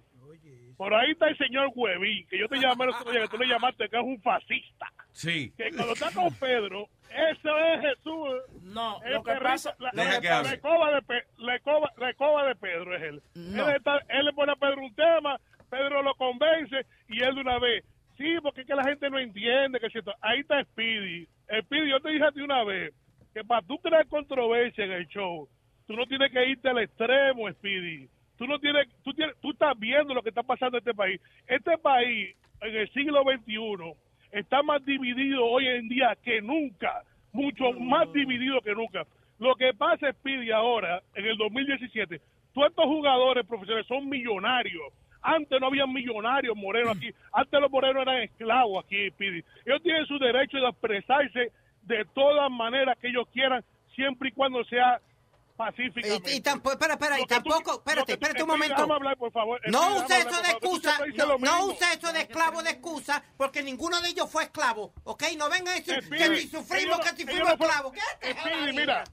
[0.78, 3.38] Por ahí está el señor Huevín, que yo te llamé el otro día, que tú
[3.40, 4.86] le llamaste que es un fascista.
[5.12, 5.52] Sí.
[5.58, 8.62] Que cuando está con Pedro, eso es Jesús.
[8.62, 10.50] No, El lo que perrito, pasa- la, Deja la- que la hable.
[10.54, 13.22] escoba de, Pe- la, escoba, la escoba de Pedro es él.
[13.34, 13.68] No.
[13.70, 15.40] Él, está- él le pone a Pedro un tema,
[15.72, 17.84] Pedro lo convence y él de una vez,
[18.16, 20.14] sí, porque es que la gente no entiende que es cierto.
[20.22, 21.28] Ahí está Speedy.
[21.48, 22.94] Speedy, yo te dije a ti una vez
[23.34, 25.48] que para tú crear controversia en el show,
[25.86, 28.10] tú no tienes que irte al extremo, Speedy.
[28.38, 31.20] Tú no tienes, tú tienes, tú estás viendo lo que está pasando en este país.
[31.48, 33.94] Este país, en el siglo XXI,
[34.32, 39.06] está más dividido hoy en día que nunca, mucho más dividido que nunca.
[39.40, 42.20] Lo que pasa, Speedy, ahora, en el 2017,
[42.54, 44.94] todos estos jugadores profesionales son millonarios.
[45.30, 47.12] Antes no había millonarios morenos aquí.
[47.34, 49.44] Antes los morenos eran esclavos aquí, Speedy.
[49.66, 51.52] Ellos tienen su derecho de expresarse
[51.84, 53.64] de todas maneras que ellos quieran,
[53.94, 55.02] siempre y cuando sea
[55.58, 56.32] pacíficamente.
[56.34, 58.94] Y, y tampoco, espera, espera, y tú- espérate, espérate un momento.
[58.94, 59.60] hablar, por favor.
[59.70, 64.00] No use eso de excusa, no, no use eso de esclavo de excusa, porque ninguno
[64.02, 65.24] de ellos fue esclavo, ¿ok?
[65.38, 67.92] No vengan a decir Speedy, que si sufrimos, ellos- que si fuimos no esclavos.
[67.92, 69.04] ¿Qué te Speedy, mira,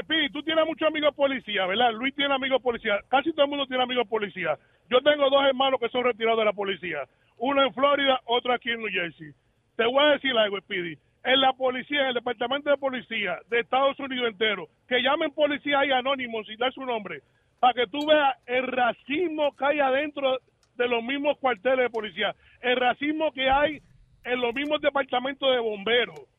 [0.00, 1.92] Speedy, tú tienes muchos amigos policías, ¿verdad?
[1.92, 3.04] Luis tiene amigos policías.
[3.08, 4.58] Casi todo el mundo tiene amigos policías.
[4.88, 7.04] Yo tengo dos hermanos que son retirados de la policía.
[7.36, 9.32] Uno en Florida, otro aquí en New Jersey.
[9.76, 10.96] Te voy a decir algo, Speedy.
[11.24, 15.80] En la policía, en el departamento de policía de Estados Unidos entero, que llamen policía
[15.80, 17.20] ahí anónimos sin dar su nombre,
[17.60, 20.38] para que tú veas el racismo que hay adentro
[20.74, 23.80] de los mismos cuarteles de policía, el racismo que hay
[24.24, 26.31] en los mismos departamentos de bomberos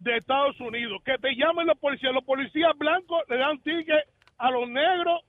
[0.00, 4.04] de Estados Unidos, que te llamen los policías, los policías blancos le dan ticket
[4.38, 5.22] a los negros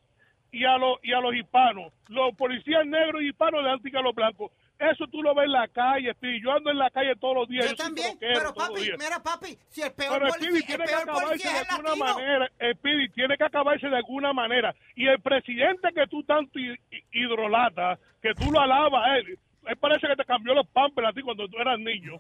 [0.51, 3.99] y a los y a los hispanos, los policías negros y hispanos le dan ticket
[3.99, 4.51] a los blancos.
[4.79, 6.41] Eso tú lo ves en la calle, Speedy.
[6.41, 7.69] Yo ando en la calle todos los días.
[7.69, 11.49] Yo también, pero papi, mira papi, si el peor Pero policía, el tiene que acabarse
[11.49, 12.05] de alguna latino.
[12.15, 12.51] manera.
[12.75, 14.73] Speedy tiene que acabarse de alguna manera.
[14.95, 19.37] Y el presidente que tú tanto hi- hi- hidrolatas, que tú lo alabas a él,
[19.68, 22.19] él parece que te cambió los pampers a ti cuando tú eras niño.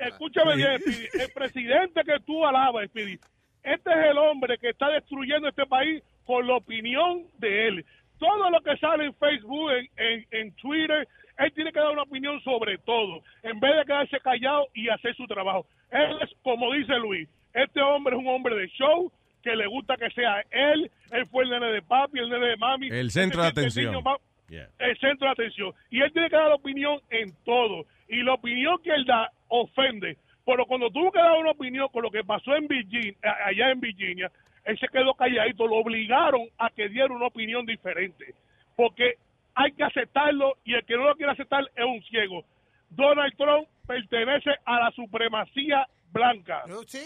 [0.00, 1.06] Escúchame bien, Speedy.
[1.20, 3.18] El presidente que tú alabas, Speedy,
[3.62, 7.86] este es el hombre que está destruyendo este país por la opinión de él.
[8.18, 11.08] Todo lo que sale en Facebook, en, en, en Twitter,
[11.38, 15.14] él tiene que dar una opinión sobre todo, en vez de quedarse callado y hacer
[15.16, 15.66] su trabajo.
[15.90, 19.10] Él es, como dice Luis, este hombre es un hombre de show,
[19.42, 22.56] que le gusta que sea él, él fue el nene de papi, el nene de
[22.56, 22.88] mami.
[22.88, 23.92] El centro de el atención.
[23.92, 24.04] niño
[24.52, 24.68] Yeah.
[24.80, 25.72] el centro de atención.
[25.90, 27.86] Y él tiene que dar opinión en todo.
[28.06, 30.18] Y la opinión que él da ofende.
[30.44, 33.14] Pero cuando tuvo que dar una opinión con lo que pasó en Virginia,
[33.46, 34.30] allá en Virginia,
[34.64, 35.66] él se quedó calladito.
[35.66, 38.34] Lo obligaron a que diera una opinión diferente.
[38.76, 39.14] Porque
[39.54, 42.44] hay que aceptarlo y el que no lo quiere aceptar es un ciego.
[42.90, 46.64] Donald Trump pertenece a la supremacía blanca.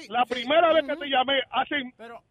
[0.08, 1.76] la primera vez que te llamé, hace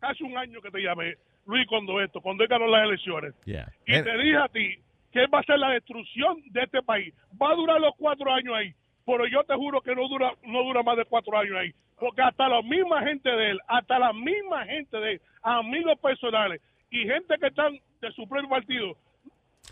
[0.02, 1.16] casi un año que te llamé,
[1.46, 3.34] Luis, cuando esto, cuando él ganó las elecciones.
[3.46, 3.72] Yeah.
[3.86, 4.78] Y te dije a ti
[5.16, 7.14] que va a ser la destrucción de este país.
[7.42, 8.76] Va a durar los cuatro años ahí,
[9.06, 11.74] pero yo te juro que no dura, no dura más de cuatro años ahí.
[11.98, 16.62] Porque hasta la misma gente de él, hasta la misma gente de él, amigos personales
[16.92, 18.98] y gente que están de su propio partido,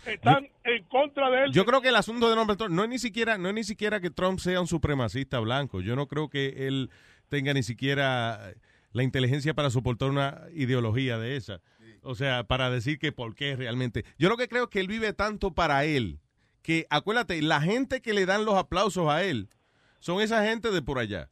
[0.06, 1.52] están en contra de él.
[1.52, 3.64] Yo creo que el asunto de Donald Trump no es ni siquiera no es ni
[3.64, 5.82] siquiera que Trump sea un supremacista blanco.
[5.82, 6.88] Yo no creo que él
[7.28, 8.54] tenga ni siquiera
[8.92, 11.60] la inteligencia para soportar una ideología de esa.
[12.04, 14.04] O sea, para decir que por qué realmente.
[14.18, 16.20] Yo lo que creo es que él vive tanto para él
[16.64, 19.50] que acuérdate, la gente que le dan los aplausos a él
[19.98, 21.30] son esa gente de por allá.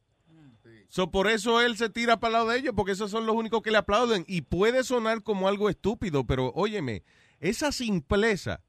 [0.89, 3.35] So, por eso él se tira para el lado de ellos, porque esos son los
[3.35, 4.25] únicos que le aplauden.
[4.27, 7.01] Y puede sonar como algo estúpido, pero óyeme,
[7.39, 8.61] esa simpleza,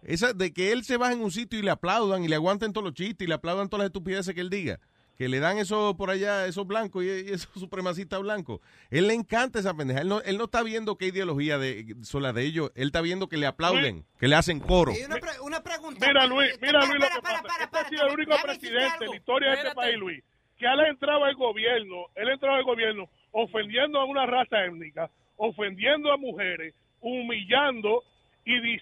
[0.00, 2.72] esa de que él se baja en un sitio y le aplaudan y le aguanten
[2.72, 4.80] todos los chistes y le aplaudan todas las estupideces que él diga,
[5.18, 8.60] que le dan eso por allá, esos blancos y, y esos supremacistas blancos.
[8.88, 10.00] Él le encanta esa pendeja.
[10.00, 13.00] Él no, él no está viendo qué ideología de, son las de ellos, él está
[13.00, 14.92] viendo que le aplauden, que le hacen coro.
[14.92, 16.06] Y una, pre- una pregunta.
[16.06, 17.42] Mira, Luis, mira, Luis, lo que para, pasa.
[17.42, 20.22] para, Este ha sido el único presidente en la historia de este país, Luis,
[20.56, 26.12] que él entraba al gobierno, él entraba al gobierno ofendiendo a una raza étnica, ofendiendo
[26.12, 28.02] a mujeres, humillando
[28.50, 28.80] y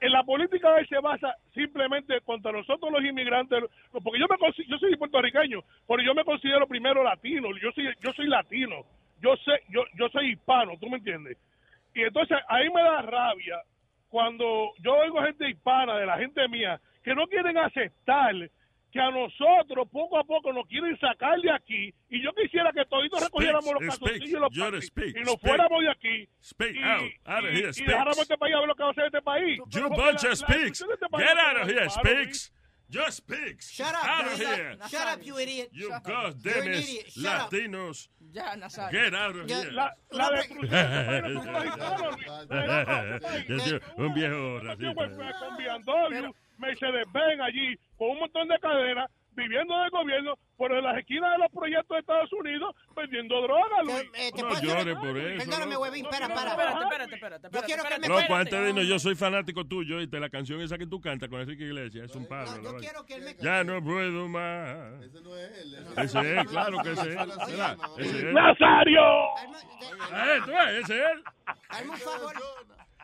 [0.00, 4.36] en la política de él se basa simplemente contra nosotros los inmigrantes, porque yo me
[4.66, 8.84] yo soy puertorriqueño, pero yo me considero primero latino, yo soy yo soy latino,
[9.22, 11.38] yo sé yo yo soy hispano, ¿tú me entiendes?
[11.94, 13.62] Y entonces ahí me da rabia
[14.10, 18.34] cuando yo oigo gente hispana, de la gente mía, que no quieren aceptar
[18.90, 22.84] que a nosotros poco a poco nos quieren sacar de aquí y yo quisiera que
[22.86, 25.40] toditos recogiéramos los calzoncillos y los y nos speak.
[25.40, 27.86] fuéramos de aquí Speak y, out, out of here, y speaks.
[27.86, 29.60] dejáramos este país a ver lo que va a hacer este país.
[29.70, 30.80] You bunch of speaks.
[30.80, 32.50] este país Get out of here, speaks.
[32.90, 33.70] Just pigs.
[33.70, 34.78] Shut up, Out of here.
[34.88, 35.68] Shut up, you idiot.
[35.72, 36.72] You goddamn.
[37.18, 38.08] Latinos.
[38.32, 38.90] Ya, Nazario.
[38.90, 39.70] Get out of here.
[39.72, 40.70] La, la destrucción
[43.46, 45.04] Yo soy un viejo racista.
[46.58, 50.98] Con BMW, Mercedes-Benz allí, con un montón de cadenas, viviendo del gobierno, por en las
[50.98, 54.02] esquinas de los proyectos de Estados Unidos, vendiendo droga, Luis.
[54.14, 55.44] Eh, ¿te No puedo- llores por eso.
[55.48, 56.50] Perdóname, huevín, espera, para.
[56.50, 57.48] Espérate, espérate, espérate.
[57.52, 60.28] Yo quiero que me Loco, antes de irnos, yo soy fanático tuyo y te la
[60.28, 62.50] canción esa que tú cantas con Enrique Iglesias es un palo.
[62.50, 62.78] la verdad.
[62.80, 65.04] quiero que él me- Ya no puedo más.
[65.04, 65.74] Ese no es él.
[65.96, 67.16] Ese es él, claro que ese es.
[67.98, 68.34] Ese es él.
[68.34, 69.00] ¡Nazario!
[70.10, 71.22] Eh, tú ves, ese es él.
[71.68, 72.32] Hazme un favor.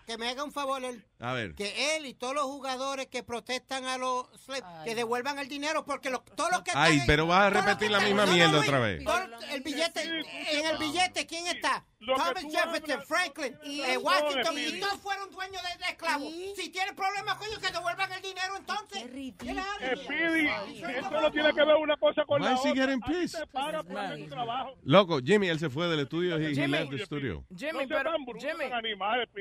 [0.06, 1.02] Que me haga un favor él.
[1.18, 1.54] A ver.
[1.54, 5.84] Que él y todos los jugadores que protestan a los slaves, que devuelvan el dinero
[5.86, 8.32] porque los, todos los que Ay, están- pero vas a repetir la misma No, no,
[8.36, 9.02] mierda otra vez.
[9.04, 9.18] todo
[9.50, 11.86] el billete, en el billete, ¿quién está?
[12.04, 16.32] Thomas Jefferson, hablas- Franklin, Y- eh, Washington, No, y todos fueron dueños de, de esclavos.
[16.56, 19.02] Si tienen problemas, coño, que devuelvan el dinero entonces.
[19.02, 20.48] Speedy,
[20.98, 22.54] esto no tiene que ver una cosa con Why la
[23.80, 24.10] otra.
[24.10, 24.76] te tu trabajo.
[24.82, 26.36] Loco, Jimmy, él se fue del estudio.
[26.36, 27.44] He, he left the studio.
[27.56, 28.64] Jimmy, pero, Jimmy.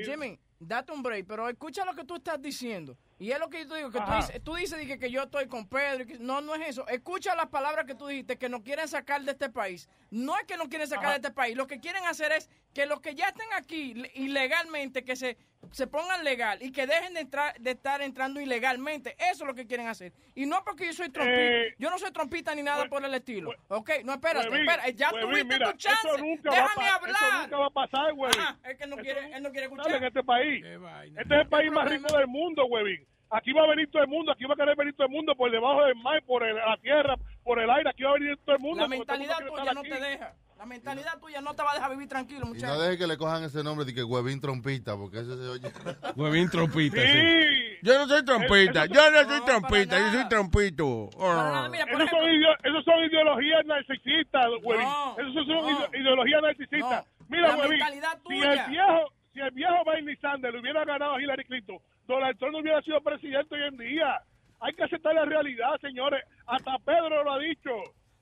[0.05, 2.97] Jimmy, date un break, pero escucha lo que tú estás diciendo.
[3.23, 5.23] Y es lo que yo te digo, que tú dices, tú dices dije, que yo
[5.23, 6.03] estoy con Pedro.
[6.03, 6.85] y que- no, no es eso.
[6.89, 9.87] Escucha las palabras que tú dijiste, que nos quieren sacar de este país.
[10.11, 11.13] No es que nos quieren sacar Ajá.
[11.13, 11.55] de este país.
[11.55, 15.37] Lo que quieren hacer es que los que ya estén aquí le- ilegalmente, que se,
[15.71, 19.15] se pongan legal y que dejen de, entrar, de estar entrando ilegalmente.
[19.17, 20.11] Eso es lo que quieren hacer.
[20.35, 21.41] Y no porque yo soy trompista.
[21.41, 23.51] Eh, yo no soy trompista ni nada por el estilo.
[23.69, 24.89] ok, no, espérate, Huevín, espera.
[24.89, 26.07] Ya tuviste mira, tu chance.
[26.09, 26.41] Va Déjame
[26.75, 27.41] pa- eso hablar.
[27.43, 28.11] nunca va a pasar.
[28.37, 29.93] Ajá, es que no quiere, él no quiere escuchar.
[29.95, 30.61] en este país.
[30.65, 33.07] Este es el país más rico del mundo, huevín.
[33.33, 35.35] Aquí va a venir todo el mundo, aquí va a querer venir todo el mundo
[35.35, 38.37] por debajo del mar, por el- la tierra, por el aire, aquí va a venir
[38.45, 38.81] todo el mundo.
[38.83, 40.33] La mentalidad tuya no te deja.
[40.57, 43.17] La mentalidad tuya no te va a dejar vivir tranquilo, Y no deje que le
[43.17, 45.73] cojan ese nombre de que huevín trompita, porque eso se oye.
[46.15, 47.07] Huevín trompita, sí.
[47.11, 47.77] Sí.
[47.81, 51.09] Yo no soy trompita, yo no soy trompita, yo soy trompito.
[51.19, 51.67] Ah.
[51.69, 52.29] esos, son
[52.63, 54.85] esos son ideologías narcisistas, huevín.
[54.85, 55.87] No, esos son no.
[55.99, 57.05] ideologías narcisistas.
[57.19, 58.53] No, Mira, la huevín, mentalidad si tuya.
[58.65, 61.77] el viejo, si el viejo Bernie Sanders le hubiera ganado a Hillary Clinton,
[62.07, 64.21] Donald Trump no hubiera sido presidente hoy en día.
[64.59, 66.23] Hay que aceptar la realidad, señores.
[66.45, 67.69] Hasta Pedro lo ha dicho.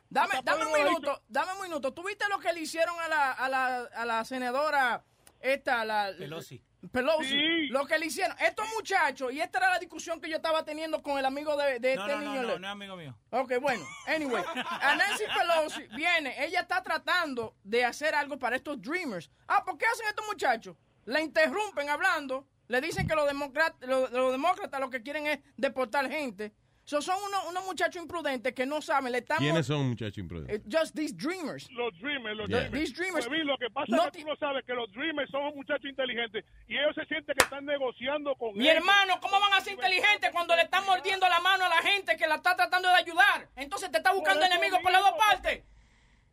[0.09, 1.23] Dame, dame un minuto, dicho.
[1.27, 1.93] dame un minuto.
[1.93, 5.03] ¿Tú viste lo que le hicieron a la, a la, a la senadora
[5.39, 6.11] esta, la...
[6.17, 6.61] Pelosi.
[6.91, 7.29] Pelosi.
[7.29, 7.67] Sí.
[7.67, 8.35] Lo que le hicieron.
[8.39, 11.79] Estos muchachos, y esta era la discusión que yo estaba teniendo con el amigo de,
[11.79, 12.41] de No, este no, no, niño.
[12.47, 13.15] no, no es amigo mío.
[13.29, 18.81] Ok, bueno, anyway, a Nancy Pelosi viene, ella está tratando de hacer algo para estos
[18.81, 19.29] Dreamers.
[19.47, 20.75] Ah, ¿por qué hacen estos muchachos?
[21.05, 25.39] La interrumpen hablando, le dicen que los demócratas, los, los demócratas lo que quieren es
[25.57, 26.53] deportar gente.
[26.83, 29.43] So, son unos, unos muchachos imprudentes que no saben, le estamos...
[29.43, 30.59] ¿Quiénes son muchachos imprudentes?
[30.59, 31.69] Eh, Just these Dreamers.
[31.71, 32.61] Los Dreamers, los Yeah.
[32.61, 32.79] Dreamers.
[32.79, 33.27] These Dreamers.
[33.27, 35.85] Huevín, lo que pasa No es que tú no sabes que los Dreamers son muchachos
[35.85, 38.77] inteligentes y ellos se sienten que están negociando con Mi ellos.
[38.77, 42.17] hermano, ¿cómo van a ser inteligentes cuando le están mordiendo la mano a la gente
[42.17, 43.47] que la está tratando de ayudar?
[43.55, 45.63] Entonces te está buscando Por enemigos por las dos partes.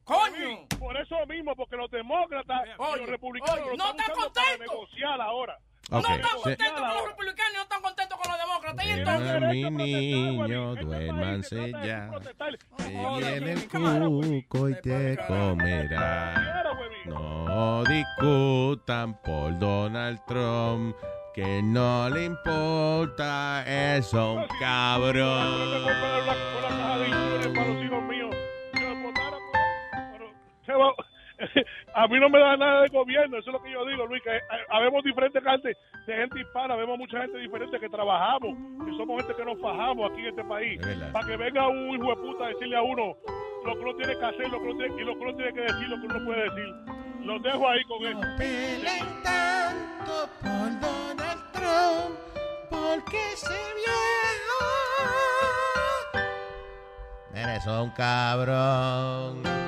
[0.08, 0.66] ¡Coño!
[0.78, 4.58] Por eso mismo, porque los demócratas y Oye, los republicanos oye, lo no están contentos.
[4.60, 5.58] negociar ahora.
[5.90, 6.42] Ok, No están sí.
[6.42, 8.86] contentos con los republicanos y no están contentos con los demócratas.
[8.86, 9.40] Y entonces...
[9.40, 12.10] Mi niño, duérmanse ya.
[12.78, 16.64] Que viene el cuco y te comerá.
[17.04, 20.96] No discutan por Donald Trump,
[21.34, 25.88] que no le importa, es un cabrón.
[31.98, 34.22] A mí no me da nada de gobierno, eso es lo que yo digo, Luis,
[34.22, 35.76] que eh, habemos diferentes gente
[36.06, 40.08] de gente hispana, vemos mucha gente diferente que trabajamos, que somos gente que nos fajamos
[40.08, 40.80] aquí en este país,
[41.12, 43.16] para que venga un hijo de puta a decirle a uno
[43.64, 45.52] lo que uno tiene que hacer lo que uno tiene, y lo que uno tiene
[45.52, 46.74] que decir, lo que uno puede decir.
[47.24, 48.20] Los dejo ahí con eso.
[48.38, 52.16] Peleen tanto por Donald Trump,
[52.70, 54.62] porque ese viejo.
[57.34, 59.67] Eres un cabrón.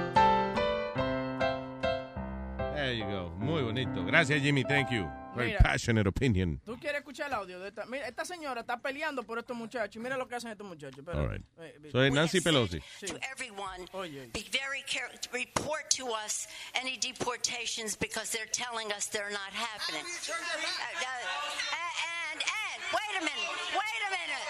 [2.91, 3.31] There you go.
[3.39, 4.03] Muy bonito.
[4.05, 4.65] Gracias, Jimmy.
[4.65, 5.09] Thank you.
[5.37, 5.61] Very Mira.
[5.63, 6.61] passionate opinion.
[6.67, 7.87] ¿Tú quieres escuchar el audio de esta?
[7.87, 9.95] Mira, esta señora está peleando por estos muchachos.
[9.95, 10.99] y Mira lo que hacen estos muchachos.
[10.99, 11.21] Espérate.
[11.23, 11.45] All right.
[11.61, 12.83] Eh, eh, So, Nancy Pelosi.
[13.07, 13.87] to everyone,
[14.33, 15.17] be very careful.
[15.33, 20.03] Report to us any deportations because they're telling us they're not happening.
[20.03, 24.47] Uh, uh, and, and, wait a minute, wait a minute.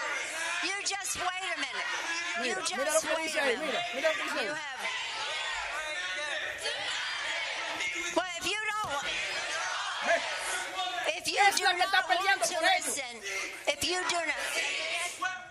[0.65, 1.89] You just wait a minute.
[2.41, 3.69] You Mira, just mira lo que wait dice a ahí, minute.
[3.69, 4.45] mira, mira lo que dice ahí.
[4.49, 4.81] You have.
[11.49, 13.01] Es la que está peleando por ellos.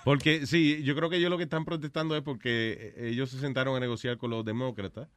[0.04, 3.38] Porque sí, yo creo que ellos lo que están protestando es porque eh, ellos se
[3.38, 5.08] sentaron a negociar con los demócratas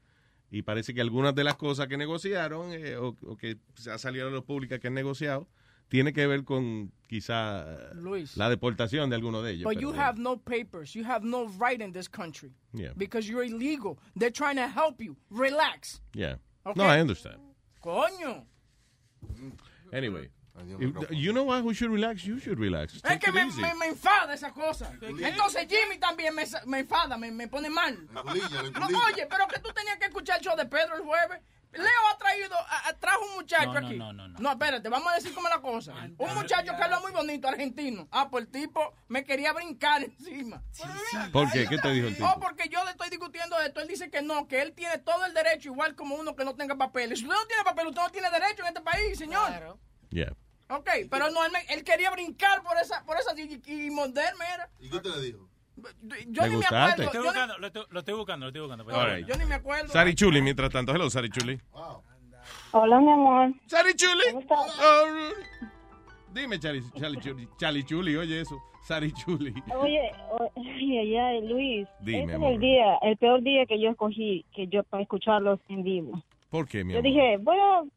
[0.52, 3.98] y parece que algunas de las cosas que negociaron eh, o, o que se ha
[3.98, 5.48] salido a la pública que han negociado
[5.88, 8.36] tiene que ver con quizá Luis.
[8.36, 9.64] la deportación de alguno de ellos.
[9.64, 10.04] But pero you bueno.
[10.04, 10.94] have no papers.
[10.94, 12.52] You have no right in this country.
[12.74, 12.92] Yeah.
[12.96, 13.98] Because you're illegal.
[14.18, 15.16] They're trying to help you.
[15.30, 16.02] Relax.
[16.14, 16.38] Yeah.
[16.66, 16.82] Okay.
[16.82, 17.38] No, I understand.
[17.84, 18.46] Coño.
[19.92, 20.30] Anyway.
[20.80, 21.64] If- you know what?
[21.64, 22.24] Who should relax?
[22.26, 22.94] You should relax.
[22.96, 23.62] Es Take que it me, easy.
[23.62, 24.92] me, me enfada esa cosa.
[25.02, 27.98] Entonces Jimmy también me, me enfada, me, me pone mal.
[28.14, 31.40] No, oye, pero que tú tenías que escuchar el show de Pedro el jueves.
[31.74, 33.98] Leo ha traído, a- a- trajo un muchacho No, no, aquí.
[33.98, 34.40] no, no, no.
[34.40, 35.94] No, espérate, vamos a decir cómo es la cosa.
[36.18, 38.08] Un muchacho que habla muy bonito, argentino.
[38.12, 40.62] Ah, pues el tipo me quería brincar encima.
[41.32, 41.68] ¿Por qué?
[41.68, 42.28] ¿Qué te dijo el tipo?
[42.28, 43.82] Oh, porque yo le estoy discutiendo esto.
[43.82, 46.56] Él dice que no, que él tiene todo el derecho, igual como uno que no
[46.56, 47.20] tenga papeles.
[47.20, 49.78] Si usted no tiene papel, usted no tiene derecho en este país, señor.
[50.10, 50.34] Yeah.
[50.70, 54.46] Ok, pero no, él, me- él quería brincar por esa, por esa y, y morderme
[54.54, 54.70] era.
[54.80, 55.50] ¿Y qué te le dijo?
[55.76, 57.04] Yo ¿Le ni me gustaste?
[57.04, 57.04] acuerdo.
[57.04, 58.96] Lo estoy yo ni- buscando, lo estoy, lo estoy buscando, lo estoy buscando.
[59.00, 59.28] All right.
[59.28, 59.88] Yo ni me acuerdo.
[59.88, 60.94] Sari Chuli, mientras tanto.
[60.94, 61.60] Hello, Sari Chuli.
[62.72, 63.54] Hola, mi amor.
[63.68, 64.24] Sari Chuli.
[64.32, 64.80] ¿Cómo estás?
[64.82, 65.08] Oh,
[66.34, 67.48] dime, Chali, Chali Chuli.
[67.58, 68.62] Chali Chuli, oye eso.
[68.84, 69.54] Sari Chuli.
[69.78, 71.88] Oye, o- ay, ay, ay, Luis.
[72.02, 72.52] Dime, este es amor.
[72.54, 76.22] el día, el peor día que yo escogí que yo para escucharlos en vivo.
[76.50, 77.10] ¿Por qué, mi Yo amor?
[77.12, 77.88] dije, bueno,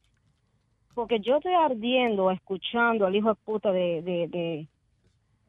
[0.94, 4.68] porque yo estoy ardiendo escuchando al hijo de puta de de de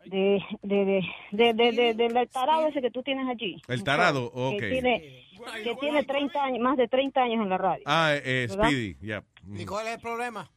[0.10, 1.02] de de de
[1.32, 3.62] de, de, de- de- del tarado ese que tú tienes allí.
[3.68, 4.60] El tarado, Que ok.
[4.60, 5.24] tiene
[5.64, 7.84] que tiene 30 años, más de 30 años en la radio.
[7.86, 8.66] Ah, eh, ¿verdad?
[8.68, 9.24] Speedy, yeah.
[9.56, 10.50] ¿Y cuál es el problema?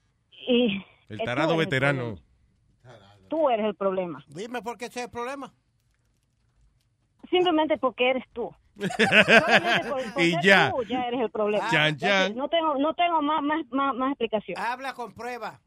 [0.49, 2.17] Y El tarado veterano.
[3.29, 4.25] Tú eres el problema.
[4.29, 5.53] Dime por qué ese es el problema.
[7.31, 8.51] Simplemente porque eres tú.
[8.77, 10.71] Por- por Y ya.
[10.71, 11.69] tú ya eres el problema.
[11.71, 12.33] Chan, Ya chan.
[12.33, 14.59] que No tengo, no tengo más, más, más, más explicación.
[14.59, 15.61] Habla con prueba.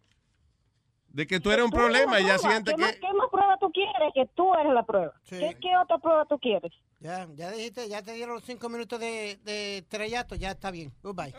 [1.14, 3.00] De que tú eres un Tú eres problema y ya siente ¿Qué Más, que...
[3.00, 4.12] ¿Qué más prueba tú quieres?
[4.16, 5.14] Que tú eres la prueba.
[5.30, 6.72] ¿Qué, qué otra prueba tú quieres?
[7.00, 10.92] Ya, ya dijiste, ya te dieron los cinco minutos de, de estrellato, ya está bien.
[11.04, 11.34] Goodbye.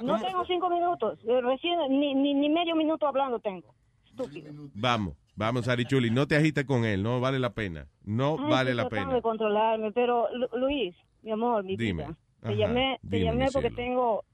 [0.00, 1.18] No tengo cinco minutos.
[1.28, 3.74] Eh, Recién, ni, ni, ni medio minuto hablando tengo.
[4.06, 4.50] Estúpido.
[4.74, 6.10] Vamos, vamos, Sari Chuli.
[6.10, 7.02] No te agites con él.
[7.02, 7.86] No vale la pena.
[8.02, 9.12] No Ay, vale la pena.
[9.12, 12.04] de controlarme, pero Lu- Luis, mi amor, mi Dime.
[12.04, 13.76] vida, Ajá, te llamé, te dime, llamé porque cielo.
[13.76, 14.24] tengo,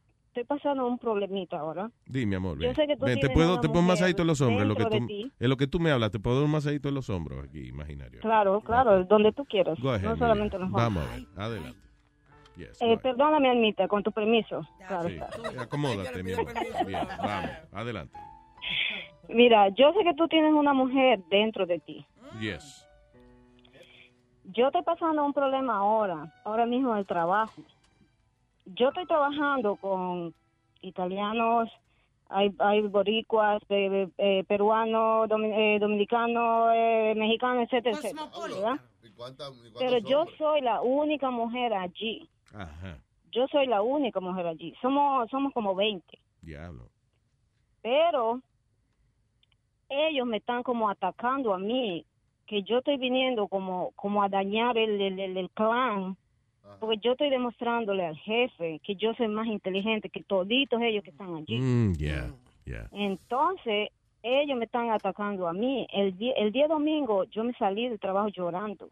[0.41, 1.91] estoy pasando un problemita ahora.
[2.05, 2.59] Dime, amor.
[2.59, 4.41] Yo Ven, sé que tú Ven, te puedo, te pongo un mujer masajito en los
[4.43, 4.69] hombros.
[4.69, 6.95] Lo que tú, en lo que tú me hablas, te puedo dar un masajito en
[6.95, 8.21] los hombros aquí, imaginario.
[8.21, 9.79] Claro, claro, donde tú quieras.
[9.81, 10.83] Go ahead, no solamente hombros.
[10.83, 11.81] Vamos a ver, adelante.
[12.57, 14.67] Yes, Eh, perdóname, Almita, con tu permiso.
[14.87, 15.15] Claro sí.
[15.15, 15.63] está.
[15.63, 16.53] Acomódate, mi amor.
[16.87, 18.19] Bien, vamos, adelante.
[19.29, 22.07] Mira, yo sé que tú tienes una mujer dentro de ti.
[22.41, 22.87] Yes.
[24.45, 27.63] Yo estoy pasando un problema ahora, ahora mismo en el trabajo.
[28.67, 30.35] Yo estoy trabajando con
[30.81, 31.69] italianos,
[32.29, 38.23] hay, hay boricuas, eh, eh, peruanos, domi- eh, dominicanos, eh, mexicanos, etcétera, etcétera.
[38.55, 38.81] ¿verdad?
[39.79, 42.29] Pero yo soy la única mujer allí.
[42.53, 42.99] Ajá.
[43.31, 44.75] Yo soy la única mujer allí.
[44.83, 46.19] Somos somos como 20.
[46.43, 46.89] Diablo.
[47.83, 48.41] pero
[49.89, 52.05] ellos me están como atacando a mí,
[52.47, 56.17] que yo estoy viniendo como, como a dañar el, el, el- el clan,
[56.81, 61.11] porque yo estoy demostrándole al jefe que yo soy más inteligente que toditos ellos que
[61.11, 61.59] están allí.
[61.59, 62.35] Mm, yeah,
[62.65, 62.89] yeah.
[62.93, 63.91] Entonces,
[64.23, 65.87] ellos me están atacando a mí.
[65.93, 68.89] El día, el día domingo yo me salí del trabajo llorando,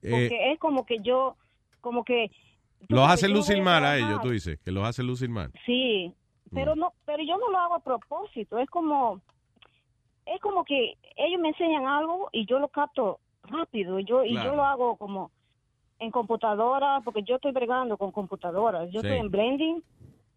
[0.00, 1.36] porque Eh, es como que yo,
[1.80, 2.30] como que...
[2.88, 5.50] los hace lucir a mal a ellos, tú dices, que los hace lucir mal.
[5.64, 6.12] Sí,
[6.52, 8.58] pero no, pero yo no lo hago a propósito.
[8.58, 9.20] Es como,
[10.26, 13.98] es como que ellos me enseñan algo y yo lo capto rápido.
[13.98, 15.30] Y yo y yo lo hago como
[15.98, 18.86] en computadora, porque yo estoy bregando con computadoras.
[18.92, 19.06] Yo Sí.
[19.06, 19.82] estoy en blending.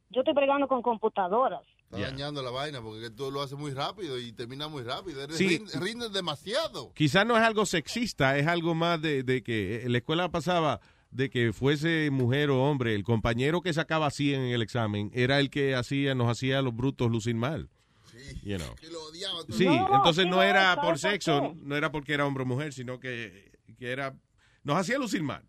[0.09, 1.61] Yo estoy bregando con computadoras.
[1.91, 5.21] Está dañando la vaina porque tú lo haces muy rápido y termina muy rápido.
[5.23, 5.47] Eres- Sí.
[5.47, 6.91] rinde, rinde demasiado.
[6.93, 10.79] Quizás no es algo sexista, es algo más de, de que en la escuela pasaba
[11.11, 15.39] de que fuese mujer o hombre, el compañero que sacaba 100 en el examen era
[15.39, 17.69] el que hacía, nos hacía a los brutos lucir mal.
[18.43, 18.75] You know.
[19.49, 21.59] Sí, No, entonces sí no era ¿sabes por por sexo, qué?
[21.63, 24.15] no era porque era hombre o mujer, sino que, que era,
[24.63, 25.43] nos hacía lucir mal.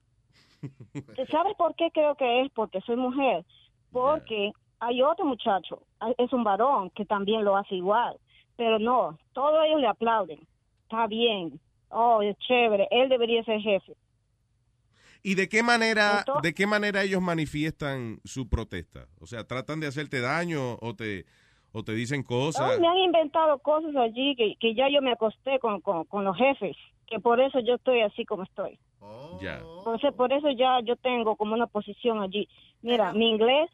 [1.30, 2.50] ¿Sabes por qué creo que es?
[2.52, 3.44] Porque soy mujer.
[3.90, 5.82] Porque hay otro muchacho,
[6.18, 8.16] es un varón que también lo hace igual.
[8.56, 10.40] Pero no, todos ellos le aplauden.
[10.84, 11.60] Está bien.
[11.88, 12.88] Oh, es chévere.
[12.90, 13.94] Él debería ser jefe.
[15.22, 19.06] ¿Y de qué manera, Entonces- de qué manera ellos manifiestan su protesta?
[19.20, 21.24] O sea, tratan de hacerte daño o te,
[21.72, 22.80] o te dicen cosas.
[22.80, 26.36] Me han inventado cosas allí que, que ya yo me acosté con, con, con los
[26.36, 26.76] jefes.
[27.06, 28.78] Que por eso yo estoy así como estoy.
[29.40, 29.60] Ya.
[29.78, 32.48] Entonces, por eso ya yo tengo como una posición allí.
[32.82, 33.70] Mira, mi inglés,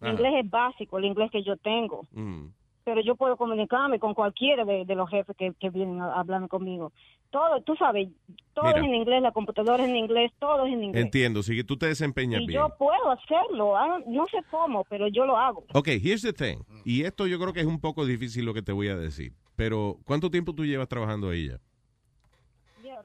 [0.00, 2.06] mi inglés es básico, el inglés que yo tengo.
[2.12, 2.46] Mm.
[2.84, 6.48] pero yo puedo comunicarme con cualquiera de, de los jefes que, que vienen a hablarme
[6.48, 6.90] conmigo.
[7.30, 8.08] Todo, tú sabes,
[8.54, 8.80] todo Mira.
[8.80, 11.04] es en inglés, la computadora es en inglés, todo es en inglés.
[11.04, 12.60] Entiendo, sí que tú te desempeñas y bien.
[12.60, 15.64] yo puedo hacerlo, don't- no sé cómo, pero yo lo hago.
[15.74, 16.58] Ok, here's the thing.
[16.84, 19.32] Y esto yo creo que es un poco difícil lo que te voy a decir.
[19.54, 21.58] Pero, ¿cuánto tiempo tú llevas trabajando ahí ya?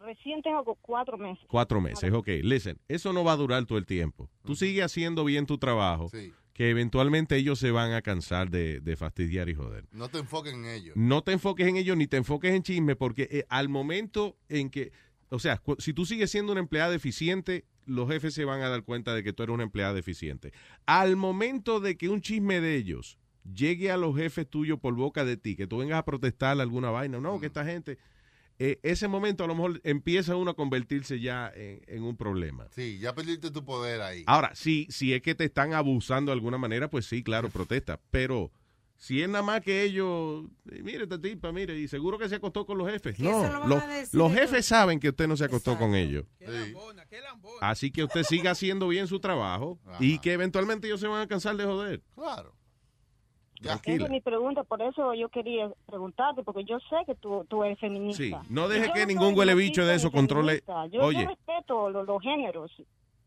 [0.07, 1.43] Recién tengo cuatro meses.
[1.49, 2.29] Cuatro meses, ok.
[2.41, 4.29] Listen, eso no va a durar todo el tiempo.
[4.45, 6.09] Tú sigues haciendo bien tu trabajo,
[6.53, 9.83] que eventualmente ellos se van a cansar de, de fastidiar y joder.
[9.91, 10.93] No te enfoques en ello.
[10.95, 14.69] No te enfoques en ellos ni te enfoques en chisme, porque eh, al momento en
[14.69, 14.93] que,
[15.27, 18.83] o sea, si tú sigues siendo una empleada eficiente, los jefes se van a dar
[18.83, 20.53] cuenta de que tú eres una empleada eficiente.
[20.85, 25.25] Al momento de que un chisme de ellos llegue a los jefes tuyos por boca
[25.25, 27.97] de ti, que tú vengas a protestar alguna vaina, no, que esta gente,
[28.59, 32.67] eh, ese momento a lo mejor empieza uno a convertirse ya en, en un problema.
[32.71, 34.23] Sí, ya perdiste tu poder ahí.
[34.25, 37.99] Ahora, si, si es que te están abusando de alguna manera, pues sí, claro, protesta.
[38.09, 38.51] Pero
[38.95, 42.35] si es nada más que ellos, eh, mire esta tipa, mire, y seguro que se
[42.35, 43.19] acostó con los jefes.
[43.19, 46.25] No, lo los, los jefes saben que usted no se acostó con ellos.
[46.39, 46.73] Sí.
[47.61, 51.27] Así que usted siga haciendo bien su trabajo y que eventualmente ellos se van a
[51.27, 52.01] cansar de joder.
[52.15, 52.55] Claro.
[53.59, 57.63] Esa es mi pregunta, por eso yo quería preguntarte, porque yo sé que tú, tú
[57.63, 58.23] eres feminista.
[58.23, 60.63] Sí, no deje que ningún huele bicho de eso controle.
[60.91, 61.23] Yo, Oye.
[61.23, 62.71] yo respeto los, los géneros.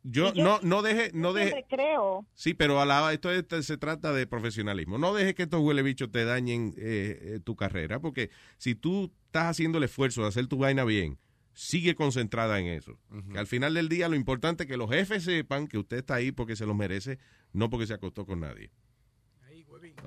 [0.03, 1.67] Yo no, no deje, no Yo deje.
[1.69, 2.25] creo.
[2.35, 4.97] Sí, pero a la, esto, es- se trata de profesionalismo.
[4.97, 9.13] No dejes que estos huele bichos te dañen eh, eh, tu carrera, porque si tú
[9.27, 11.19] estás haciendo el esfuerzo de hacer tu vaina bien,
[11.53, 12.97] sigue concentrada en eso.
[13.33, 16.15] Que al final del día lo importante es que los jefes sepan que usted está
[16.15, 17.19] ahí porque se los merece,
[17.53, 18.71] no porque se acostó con nadie.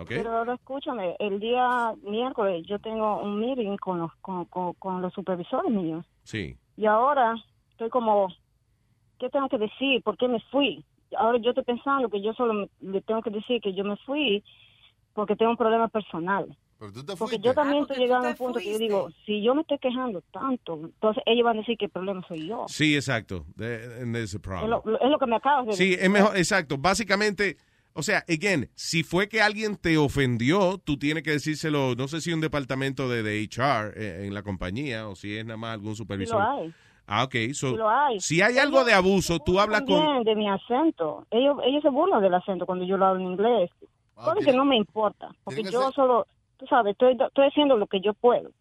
[0.07, 5.01] Pero ahora escúchame, el día miércoles yo tengo un meeting con los, con, con, con
[5.01, 6.05] los supervisores míos.
[6.23, 6.57] Sí.
[6.77, 7.35] Y ahora
[7.71, 8.29] estoy como,
[9.19, 10.01] ¿qué tengo que decir?
[10.03, 10.83] ¿Por qué me fui?
[11.17, 13.97] Ahora yo estoy pensando que yo solo me- le tengo que decir que yo me
[13.97, 14.43] fui
[15.13, 16.57] porque tengo un problema personal.
[16.79, 19.41] Pero tú te Porque yo también estoy llegando a un punto que yo digo, si
[19.43, 22.65] yo me estoy quejando tanto, entonces ellos van a decir que el problema soy yo.
[22.67, 23.45] Sí, exacto.
[23.59, 23.63] A
[24.63, 26.03] Es lo, es lo que me acabas de Sí, decir.
[26.03, 26.77] es mejor, exacto.
[26.77, 27.57] Básicamente,
[27.93, 32.21] o sea, again, si fue que alguien te ofendió, tú tienes que decírselo, no sé
[32.21, 35.73] si un departamento de, de HR eh, en la compañía o si es nada más
[35.73, 36.39] algún Sí supervisor.
[36.41, 36.73] lo hay.
[37.05, 37.35] Ah, ok.
[37.53, 38.19] So, lo hay.
[38.19, 40.23] Si hay algo de abuso, tú hablas con...
[40.23, 41.27] De mi acento.
[41.31, 43.69] Ellos, ellos se burlan del acento cuando yo lo hablo en inglés.
[44.15, 47.87] Cosa que no me importa, porque yo ser- solo, tú sabes, estoy, estoy haciendo lo
[47.87, 48.51] que yo puedo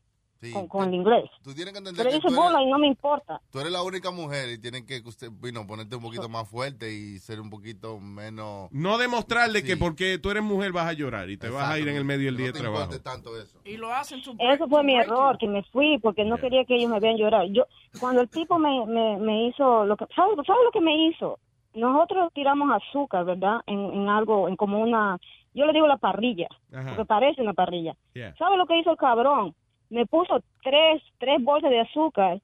[0.52, 1.31] con, con el inglés.
[1.44, 3.40] Tú tienes que entender Pero que eres, burlan y no me importa.
[3.51, 6.93] tú eres la única mujer y tienen que usted, bueno, ponerte un poquito más fuerte
[6.93, 8.69] y ser un poquito menos...
[8.73, 9.66] No demostrarle Sí.
[9.66, 12.05] que porque tú eres mujer vas a llorar y te vas a ir en el
[12.05, 12.82] medio del No día de trabajo.
[12.85, 13.59] importe tanto eso.
[13.64, 16.77] Y lo hacen su Eso fue mi error, que me fui porque no quería que
[16.77, 17.47] ellos me vean llorar.
[17.48, 17.64] Yo,
[18.01, 21.39] cuando el tipo me, me, me hizo lo que, ¿sabes ¿sabe lo que me hizo?
[21.74, 23.60] Nosotros tiramos azúcar, ¿verdad?
[23.66, 25.19] En, en algo, en como una,
[25.55, 26.89] yo le digo la parrilla, Ajá.
[26.89, 27.94] porque parece una parrilla.
[28.14, 28.35] Yeah.
[28.36, 29.55] ¿Sabe lo que hizo el cabrón?
[29.93, 32.40] Me puso tres, tres bolsas de azúcar.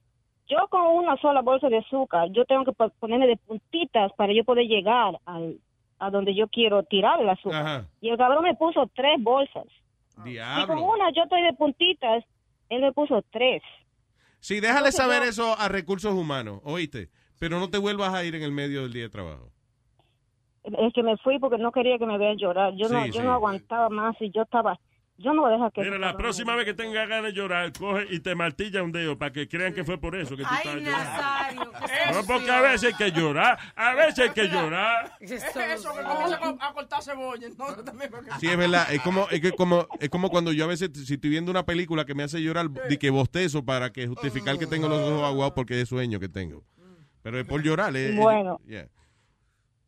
[0.49, 4.33] Yo con una sola bolsa de azúcar, yo tengo que po- ponerme de puntitas para
[4.33, 5.59] yo poder llegar al,
[5.99, 7.67] a donde yo quiero tirar el azúcar.
[7.67, 7.87] Ajá.
[8.01, 9.65] Y el cabrón me puso tres bolsas.
[10.27, 12.25] Y con una yo estoy de puntitas,
[12.69, 13.63] él me puso tres.
[14.41, 17.09] Sí, déjale Entonces saber yo- eso a recursos humanos, oíste.
[17.39, 19.49] Pero no te vuelvas a ir en el medio del día de trabajo.
[20.65, 22.75] Es que me fui porque no quería que me vean llorar.
[22.75, 23.19] Yo no, yo sí.
[23.21, 24.79] no aguantaba más y yo estaba,
[25.19, 25.81] yo no voy a dejar que.
[25.83, 29.19] Mira, la próxima vez que tenga ganas de llorar, coge y te martilla un dedo
[29.19, 31.73] para que crean que fue por eso que tú estabas llorando.
[32.13, 35.13] No, porque a veces hay que llorar, a veces hay que llorar.
[35.21, 37.47] Es eso, que comienza a cortar cebolla.
[37.47, 38.93] Entonces también porque- Sí, es verdad.
[38.93, 41.65] Es como, es que como, es como cuando yo a veces, si estoy viendo una
[41.67, 45.23] película que me hace llorar, di que bostezo para que justificar que tengo los ojos
[45.25, 46.65] aguados porque es sueño que tengo.
[47.23, 47.95] Pero es por llorar.
[47.97, 48.61] es- Bueno.
[48.67, 48.87] yeah.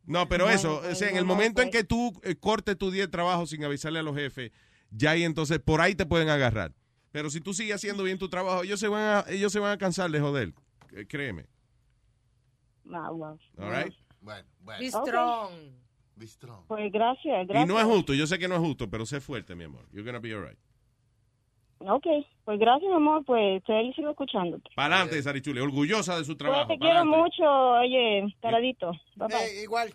[0.07, 2.91] No, pero Bueno, eso, o sea, en el momento en que tú eh, cortes tu
[2.91, 4.51] día de trabajo sin avisarle a los jefes,
[4.91, 6.73] ya ahí entonces por ahí te pueden agarrar.
[7.13, 9.73] Pero si tú sigues haciendo bien tu trabajo, ellos se van a, ellos se van
[9.73, 10.53] a cansar de joder.
[10.93, 11.47] Eh, Créeme.
[12.93, 13.39] Ah, well.
[13.59, 13.95] All right?
[14.21, 14.81] Bueno, bueno.
[14.81, 14.91] Be
[16.27, 16.65] strong.
[16.69, 17.67] Pues gracias, Y gracias.
[17.69, 19.87] no es justo, yo sé que no es justo, pero sé fuerte, mi amor.
[19.91, 20.59] You're gonna be all right.
[21.79, 22.05] Ok,
[22.45, 24.69] pues gracias, mi amor, pues ahí sigo escuchándote.
[24.77, 26.69] Para adelante, Sarichule, orgullosa de su Pues trabajo.
[26.69, 26.85] te pa'lante.
[26.85, 27.43] quiero mucho,
[27.81, 28.93] oye, taradito.
[29.17, 29.63] Bye bye.
[29.63, 29.95] igual.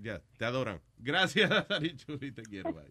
[0.00, 0.80] Ya, te adoran.
[0.98, 2.72] Gracias, Sarichuli, te quiero.
[2.72, 2.82] bye.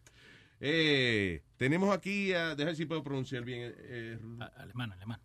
[0.60, 3.74] Eh, tenemos aquí, a, déjame ver si puedo pronunciar bien.
[3.78, 5.20] eh, Ru- Alemán, alemán.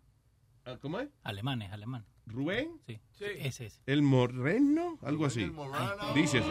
[0.65, 1.09] ah, ¿Cómo es?
[1.23, 2.05] Alemán es alemán.
[2.27, 2.79] ¿Rubén?
[2.85, 2.99] Sí.
[3.19, 3.81] Ese es.
[3.85, 4.97] ¿El Moreno?
[5.01, 5.51] Algo así.
[6.15, 6.49] Dice así.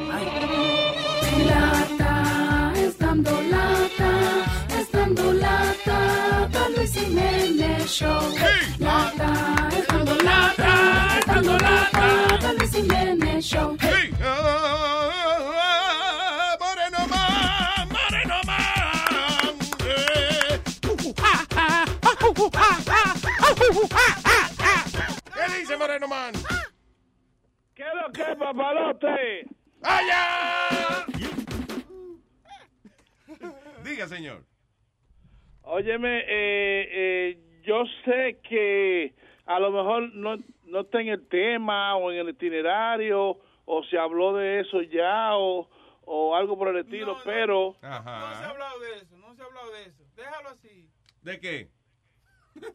[1.46, 8.20] Lata, es dando lata, es dando lata, da Luis Jiménez Show.
[8.78, 13.76] Lata, es dando lata, es dando lata, da Luis Jiménez Show.
[13.80, 14.09] Moreno
[25.80, 26.34] Moreno man?
[27.74, 29.46] ¿Qué es lo que, papalote?
[29.82, 31.06] ¡Allá!
[33.82, 34.44] Diga, señor.
[35.62, 39.14] Óyeme, eh, eh, yo sé que
[39.46, 43.96] a lo mejor no, no está en el tema o en el itinerario o se
[43.96, 45.70] habló de eso ya o,
[46.02, 47.74] o algo por el estilo, pero...
[47.80, 50.04] No se ha hablado de eso, no se ha hablado de eso.
[50.14, 50.90] Déjalo así.
[51.22, 51.70] ¿De qué?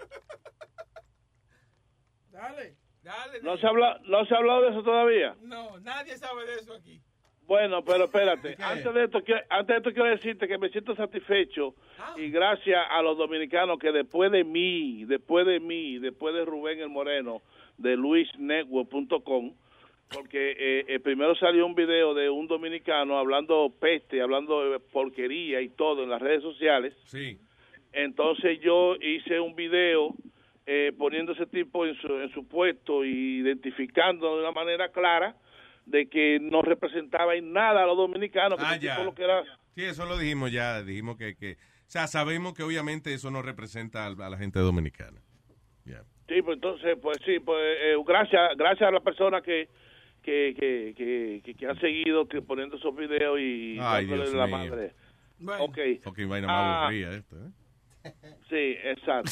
[2.31, 3.39] Dale, dale.
[3.41, 5.35] ¿No se, habla, ¿No se ha hablado de eso todavía?
[5.43, 6.99] No, nadie sabe de eso aquí.
[7.47, 8.55] Bueno, pero espérate.
[8.59, 11.75] Antes de esto, quiero- antes de esto quiero decirte que me siento satisfecho
[12.17, 16.79] y gracias a los dominicanos que después de mí, después de mí, después de Rubén
[16.79, 17.43] el Moreno
[17.77, 19.53] de luisnetwork.com,
[20.11, 25.61] porque eh, eh, primero salió un video de un dominicano hablando peste, hablando de porquería
[25.61, 26.95] y todo en las redes sociales.
[27.05, 27.37] Sí.
[27.93, 30.13] Entonces yo hice un video
[30.65, 35.35] eh, poniendo ese tipo en su, en su puesto y identificando de una manera clara
[35.85, 39.03] de que no representaba en nada a los dominicanos, que Ah, ya.
[39.03, 39.43] lo que era
[39.75, 40.81] Sí, eso lo dijimos ya.
[40.81, 41.53] Dijimos que, que.
[41.53, 45.21] O sea, sabemos que obviamente eso no representa al- a la gente dominicana.
[46.27, 49.69] Sí, pues entonces, pues sí, pues eh, gracias, gracias a las personas que
[50.23, 54.33] que, que, que, que, que han seguido que poniendo esos videos y Ay, dándole Dios
[54.33, 54.57] la mío.
[54.57, 54.93] madre.
[55.37, 55.63] Bueno.
[55.65, 55.77] Ok.
[56.27, 57.49] Vaina más Ah, aburrida esto, ¿eh?
[58.49, 59.31] Sí, exacto.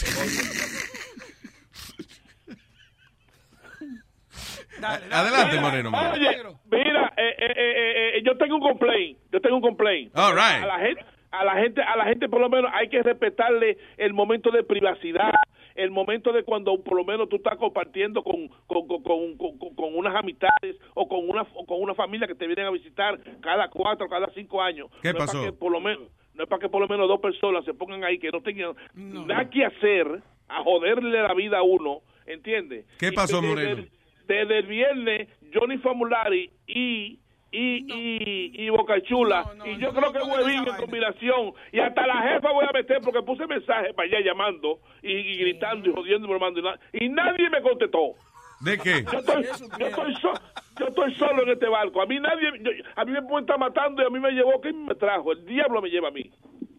[5.11, 5.91] Adelante, Moreno.
[5.91, 6.13] Moreno.
[6.13, 10.11] Oye, mira, eh, eh, eh, eh, yo tengo un complaint, yo tengo un complaint.
[10.17, 10.63] All right.
[10.63, 13.77] A la gente, a la gente, a la gente por lo menos hay que respetarle
[13.97, 15.31] el momento de privacidad,
[15.75, 19.75] el momento de cuando por lo menos tú estás compartiendo con con, con, con, con-
[19.75, 23.19] con unas amistades o con una o con una familia que te vienen a visitar
[23.41, 24.89] cada cuatro, cada cinco años.
[25.01, 25.43] ¿Qué No es para pasó?
[25.43, 28.03] que por lo menos no es para que por lo menos dos personas se pongan
[28.03, 32.85] ahí que no tengan nada que hacer a joderle la vida a uno, ¿entiendes?
[32.99, 33.85] ¿Qué pasó, desde- Moreno?
[34.27, 37.19] desde el viernes Johnny Famulari y
[37.55, 39.45] y, y, y Boca Chula.
[39.63, 41.53] Y yo creo que Huevín en combinación.
[41.71, 45.37] Y hasta la jefa voy a meter porque puse mensaje para allá llamando y, y
[45.37, 48.13] gritando y jodiendo y bromando y, na- y nadie me contestó
[48.63, 49.03] ¿De qué?
[49.11, 49.43] yo estoy,
[49.79, 50.33] yo estoy, so-
[50.79, 53.59] yo estoy solo en este barco a mí nadie yo- a mí me pueden estar
[53.59, 55.31] matando y a mí me llevó ¿quién me trajo?
[55.33, 56.31] el diablo me lleva a mí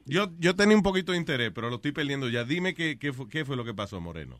[0.06, 2.44] Yo, yo tenía un poquito de interés, pero lo estoy perdiendo ya.
[2.44, 4.39] Dime qué, qué, fue, qué fue lo que pasó, Moreno.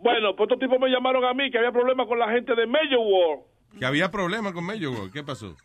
[0.00, 2.66] bueno pues estos tipos me llamaron a mí que había problemas con la gente de
[2.66, 3.42] Major World
[3.78, 5.12] Que había problemas con Major World.
[5.12, 5.56] ¿Qué pasó?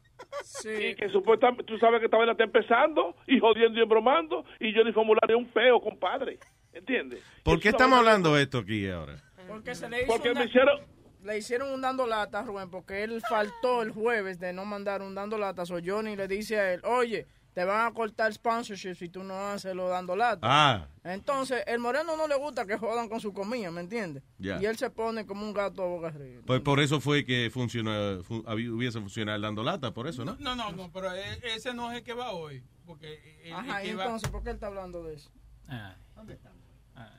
[0.44, 4.74] Sí, que supuestamente tú sabes que esta vaina está empezando y jodiendo y embromando y
[4.74, 6.38] Johnny Formulario es un peo, compadre.
[6.74, 7.24] ¿Entiendes?
[7.44, 9.16] ¿Por qué estamos hablando de esto aquí ahora?
[9.50, 10.80] Porque se le hizo Porque una- me hicieron-
[11.22, 15.14] Le hicieron un dando lata, Rubén, porque él faltó el jueves de no mandar un
[15.14, 15.66] dando lata.
[15.66, 19.50] So Johnny le dice a él, oye, te van a cortar sponsorship si tú no
[19.50, 20.40] haces lo dando lata.
[20.50, 20.88] Ah.
[21.04, 24.24] Entonces, el moreno no le gusta que jodan con su comida, ¿me entiendes?
[24.40, 26.42] Y él se pone como un gato a boca arriba.
[26.46, 27.92] Pues por eso fue que funcionó,
[28.30, 30.38] hubiese funcionado dando lata, por eso, ¿no?
[30.40, 32.64] No, no, no, pero e- ese no es el que va hoy.
[32.86, 35.30] Porque el, Ajá, el y que va- entonces, ¿por qué él está hablando de eso?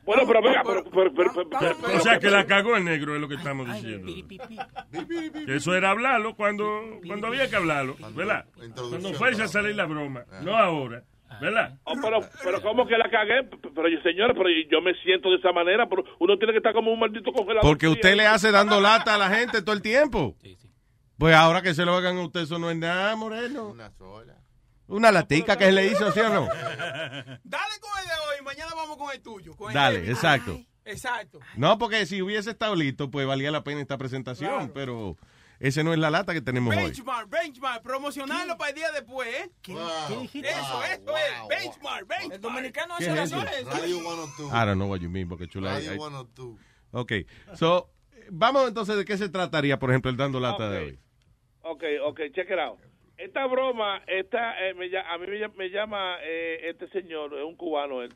[0.04, 3.14] Bueno, pero venga, pero, pero, pero- pero- pero- O sea, que la cagó el negro,
[3.14, 4.10] es lo que estamos diciendo.
[5.46, 6.64] Que eso era hablarlo cuando,
[7.06, 8.44] cuando había que hablarlo, ¿verdad?
[8.54, 11.02] Cuando fuese a salir la broma, no ahora,
[11.40, 11.78] ¿verdad?
[11.84, 13.44] Oh, pero, pero ¿cómo que la cagué?
[13.44, 16.72] Pero yo, señora, pero yo me siento de esa manera, pero uno tiene que estar
[16.72, 17.62] como un maldito congelador.
[17.62, 20.34] Porque usted le hace dando lata a la gente todo el tiempo.
[21.18, 23.68] Pues ahora que se lo hagan a usted, eso no es nada, Moreno.
[23.68, 24.36] Una sola.
[24.90, 26.46] Una latica que se le hizo, ¿sí o no?
[26.46, 29.54] Dale con el de hoy, mañana vamos con el tuyo.
[29.56, 30.60] con el Dale, exacto.
[30.84, 31.38] Exacto.
[31.56, 35.16] No, porque si hubiese estado listo, pues valía la pena esta presentación, pero
[35.60, 36.84] ese no es la lata que tenemos hoy.
[36.84, 39.50] Benchmark, benchmark, promocionarlo para el día después, ¿eh?
[39.62, 39.74] ¿Qué,
[40.20, 40.48] dijiste?
[40.50, 42.32] Eso, eso es, benchmark, benchmark.
[42.32, 43.36] El dominicano ¿Qué es eso?
[43.40, 44.48] Radio 102.
[44.48, 45.74] I don't know what you mean, porque chula.
[45.74, 46.58] Radio hay- 102.
[46.92, 47.12] Ok,
[47.54, 47.90] so,
[48.30, 51.00] vamos entonces, ¿de qué se trataría, por ejemplo, el dando lata de hoy?
[51.62, 52.80] Ok, ok, check it out.
[53.20, 57.44] Esta broma, esta, eh, me a mí me, lla- me llama eh, este señor, es
[57.44, 58.12] un cubano él,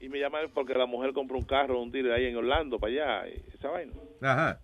[0.00, 2.92] y me llama porque la mujer compró un carro, un dealer ahí en Orlando, para
[3.22, 3.92] allá, esa vaina.
[4.20, 4.60] Ajá.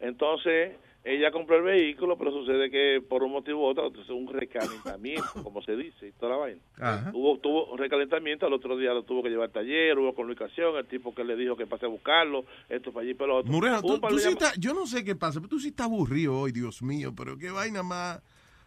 [0.00, 0.72] Entonces,
[1.04, 5.42] ella compró el vehículo, pero sucede que por un motivo u otro, entonces un recalentamiento,
[5.42, 6.60] como se dice, y toda la vaina.
[6.80, 7.10] Ajá.
[7.14, 10.76] Hubo, tuvo un recalentamiento, al otro día lo tuvo que llevar al taller, hubo comunicación,
[10.76, 13.52] el tipo que le dijo que pase a buscarlo, esto para allí, para lo otro.
[13.52, 16.52] Moreno, tú, sí estás- yo no sé qué pasa, pero tú sí estás aburrido hoy,
[16.52, 18.20] Dios mío, pero qué vaina más...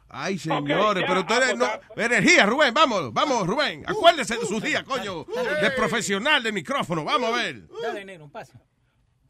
[0.09, 1.55] Ay, señores, pero tú eres...
[1.61, 3.83] ah, No, energía, Rubén, vamos, vamos, Rubén.
[3.87, 5.25] Acuérdese de sus días, coño,
[5.61, 7.67] de profesional de micrófono, vamos a ver.
[7.81, 8.53] Dale, negro, un paso.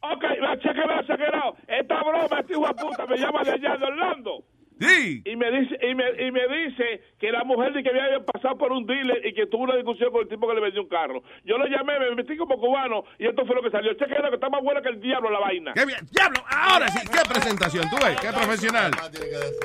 [0.02, 1.56] Ok, va, chequeado, chequeado.
[1.68, 4.44] Esta broma, este hijo de puta me llama de allá de Orlando.
[4.80, 5.22] Sí.
[5.24, 8.58] Y me dice, y me, y me dice que la mujer de que había pasado
[8.58, 10.90] por un dealer y que tuvo una discusión con el tipo que le vendió un
[10.90, 11.24] carro.
[11.46, 13.94] Yo lo llamé, me metí como cubano y esto fue lo que salió.
[13.94, 15.74] Chequeado que está más buena que el diablo la vaina.
[15.74, 16.00] ¡Qué bien!
[16.12, 16.40] ¡Diablo!
[16.50, 18.92] Ahora sí, qué presentación, tú ves, qué profesional.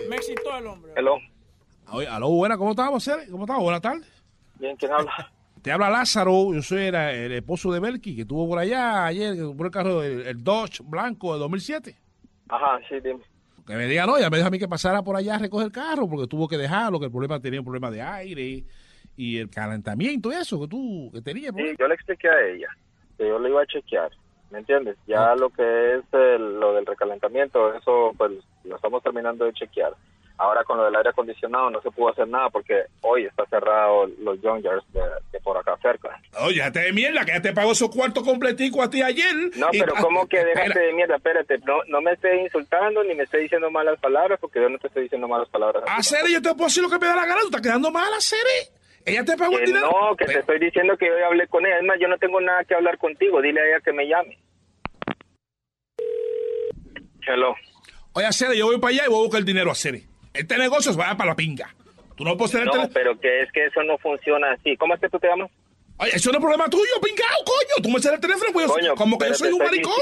[0.09, 0.93] Me excitó el hombre.
[0.97, 1.19] Hello.
[1.93, 3.29] Oye, aló, buena, ¿cómo estamos, Cere?
[3.31, 3.65] ¿Cómo estamos?
[3.65, 4.25] Buenas tardes.
[4.61, 5.33] Bien, ¿quién habla?
[5.63, 9.35] Te habla Lázaro, yo soy era el esposo de Belki, que estuvo por allá ayer,
[9.35, 11.97] que compró el carro, el, el Dodge blanco de 2007.
[12.49, 13.21] Ajá, sí, dime.
[13.71, 15.67] Que me diga, no, ya me dijo a mí que pasara por allá a recoger
[15.67, 18.65] el carro, porque tuvo que dejarlo, que el problema tenía un problema de aire
[19.17, 21.51] y el calentamiento y eso que tú que tenía.
[21.53, 22.69] Sí, yo le expliqué a ella
[23.17, 24.11] que yo le iba a chequear,
[24.51, 24.97] ¿me entiendes?
[25.07, 25.63] Ya lo que
[25.97, 28.33] es el- lo del recalentamiento, eso pues
[28.65, 29.93] lo estamos terminando de chequear.
[30.43, 34.07] Ahora con lo del aire acondicionado no se pudo hacer nada porque hoy está cerrado
[34.21, 35.01] los Junkyards de,
[35.33, 36.19] de por acá cerca.
[36.41, 39.35] Oye, déjate de mierda, que ya te pagó esos cuartos completico a ti ayer.
[39.57, 41.17] No, Y- pero ¿cómo que déjate de mierda?
[41.17, 44.79] Espérate, no, no me estés insultando ni me estés diciendo malas palabras porque yo no
[44.79, 45.85] te estoy diciendo malas palabras.
[45.87, 47.91] A Cere, yo te puedo decir lo que me da la gana, tú estás quedando
[47.91, 48.71] mal, a Cere.
[49.05, 49.91] Ella te pagó el Que dinero.
[49.91, 51.77] no, que te estoy diciendo que yo ya hablé con ella.
[51.79, 53.43] Es más, yo no tengo nada que hablar contigo.
[53.43, 54.39] Dile a ella que me llame.
[57.27, 57.55] Hello.
[58.13, 60.05] Oye, Cere, yo voy para allá y voy a buscar el dinero a Cere.
[60.41, 61.75] Este negocio se va para la pinga.
[62.17, 62.95] Tú no puedes tener No, teléfono.
[62.95, 64.77] pero que es que eso no funciona así.
[64.77, 65.51] ¿Cómo es que tú te llamas?
[66.03, 67.83] Oye, eso no es problema tuyo, pingao, coño.
[67.83, 69.93] Tú me cedes el teléfono, pues Coño, como que yo soy un maricón.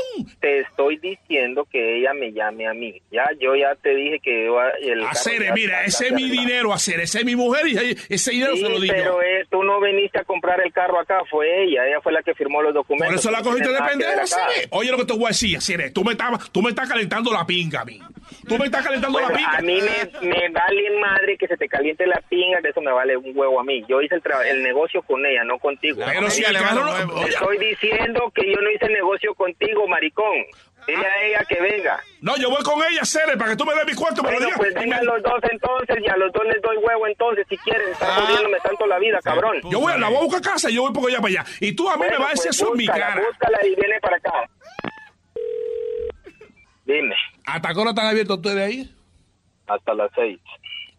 [0.41, 3.03] Te estoy diciendo que ella me llame a mí.
[3.11, 4.61] Ya, yo ya te dije que yo...
[4.81, 7.03] El ya mira, ese es mi dinero, a Cere.
[7.03, 8.95] Ese es mi mujer y ese dinero Sí, se lo digo.
[8.97, 11.85] pero eh, tú no viniste a comprar el carro acá, fue ella.
[11.89, 13.09] Ella fue la que firmó los documentos.
[13.09, 14.27] Por eso la cogiste de.
[14.27, 14.69] Cere.
[14.71, 15.91] Oye, lo que te voy a decir, Cere.
[15.91, 18.01] Tú me estás, tú me estás calentando la pinga a mí.
[18.49, 19.59] Tú me estás calentando Bueno, la pinga.
[19.59, 22.91] a mí me, me vale madre que se te caliente la pinga, de eso me
[22.93, 23.85] vale un huevo a mí.
[23.89, 26.03] Yo hice el, tra- el negocio con ella, no contigo.
[26.05, 30.35] Pero si el carro no- estoy diciendo que yo no hice el negocio contigo, maricón.
[30.87, 32.01] Dile a ella que venga.
[32.23, 34.23] No, yo voy con ella, Cere, para que tú me des mi cuarto.
[34.23, 34.59] me lo Bueno, digas.
[34.59, 37.91] pues vengan los dos entonces y a los dos les doy huevo entonces si quieren.
[37.91, 39.61] Están jodiéndome tanto la vida, cabrón.
[39.71, 41.45] Yo voy, la voy a buscar a casa y yo voy por allá para allá.
[41.61, 43.21] Y tú a mí me vas a decir pues eso en mi cara.
[43.29, 44.33] Búscala y viene para acá.
[46.87, 47.15] Dime.
[47.55, 48.95] ¿Hasta qué hora están abiertos ustedes ahí?
[49.67, 50.39] Hasta las seis.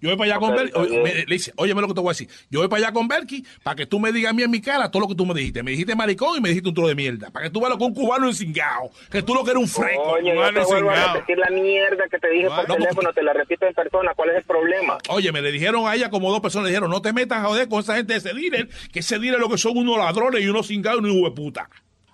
[0.01, 2.07] Yo voy para allá con está Oye, me- le dice, óyeme lo que te voy
[2.07, 2.29] a decir.
[2.49, 4.61] Yo voy para allá con Belki para que tú me digas a mí en mi
[4.61, 5.61] cara todo lo que tú me dijiste.
[5.61, 7.29] Me dijiste maricón y me dijiste un trozo de mierda.
[7.31, 8.91] Para que tú veas lo que un cubano encingado.
[9.11, 10.01] Que tú lo que eres un freco.
[10.13, 13.23] Oye, yo te vuelvo a repetir la mierda que te dije por No, teléfono, te
[13.23, 14.13] la repito en persona.
[14.15, 14.97] ¿Cuál es el problema?
[15.09, 17.47] Oye, me le dijeron a ella como dos personas, le dijeron, no te metas a
[17.47, 20.41] joder con esa gente de ese dealer, que ese dealer lo que son unos ladrones
[20.41, 21.69] y unos cingados y unos hueputa.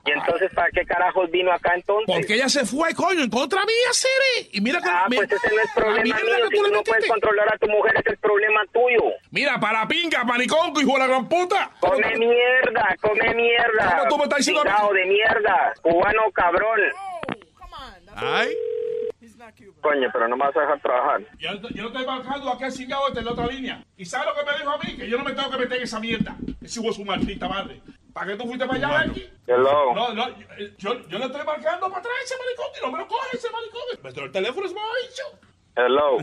[0.06, 2.06] ¿Y entonces para qué carajos vino acá entonces?
[2.16, 4.50] Porque ella se fue, coño, en contra mía, Cere.
[4.54, 4.88] Y mira que...
[4.88, 6.16] Ah, mira- pues ese no es problema mío.
[6.16, 9.12] que Si tú no puedes controlar a tu mujer, ese es el problema tuyo.
[9.32, 11.72] Mira, para la pinga, maricón, hijo de la gran puta.
[11.80, 13.98] Come mierda, come mierda.
[13.98, 14.64] ¿Cómo tú me estás diciendo
[14.94, 16.80] de mierda, cubano cabrón.
[18.16, 18.50] Ay.
[19.82, 21.22] Coño, pero no me vas a dejar trabajar.
[21.38, 23.84] Yo, yo no estoy marcando a aquel cingado este en la otra línea.
[23.98, 24.98] ¿Y sabes lo que me dijo a mí?
[24.98, 26.36] Que yo no me tengo que meter en esa mierda.
[26.62, 27.82] Ese hijo es su maldita madre.
[28.16, 29.30] ¿Para qué tú fuiste para allá, Becky?
[29.46, 29.94] Hello.
[29.94, 32.98] No, no, yo, yo, yo le estoy marcando para atrás ese maricón y no me
[33.00, 33.82] lo coge ese maricón.
[34.02, 35.24] Me dio el teléfono, es bicho.
[35.76, 36.18] Hello.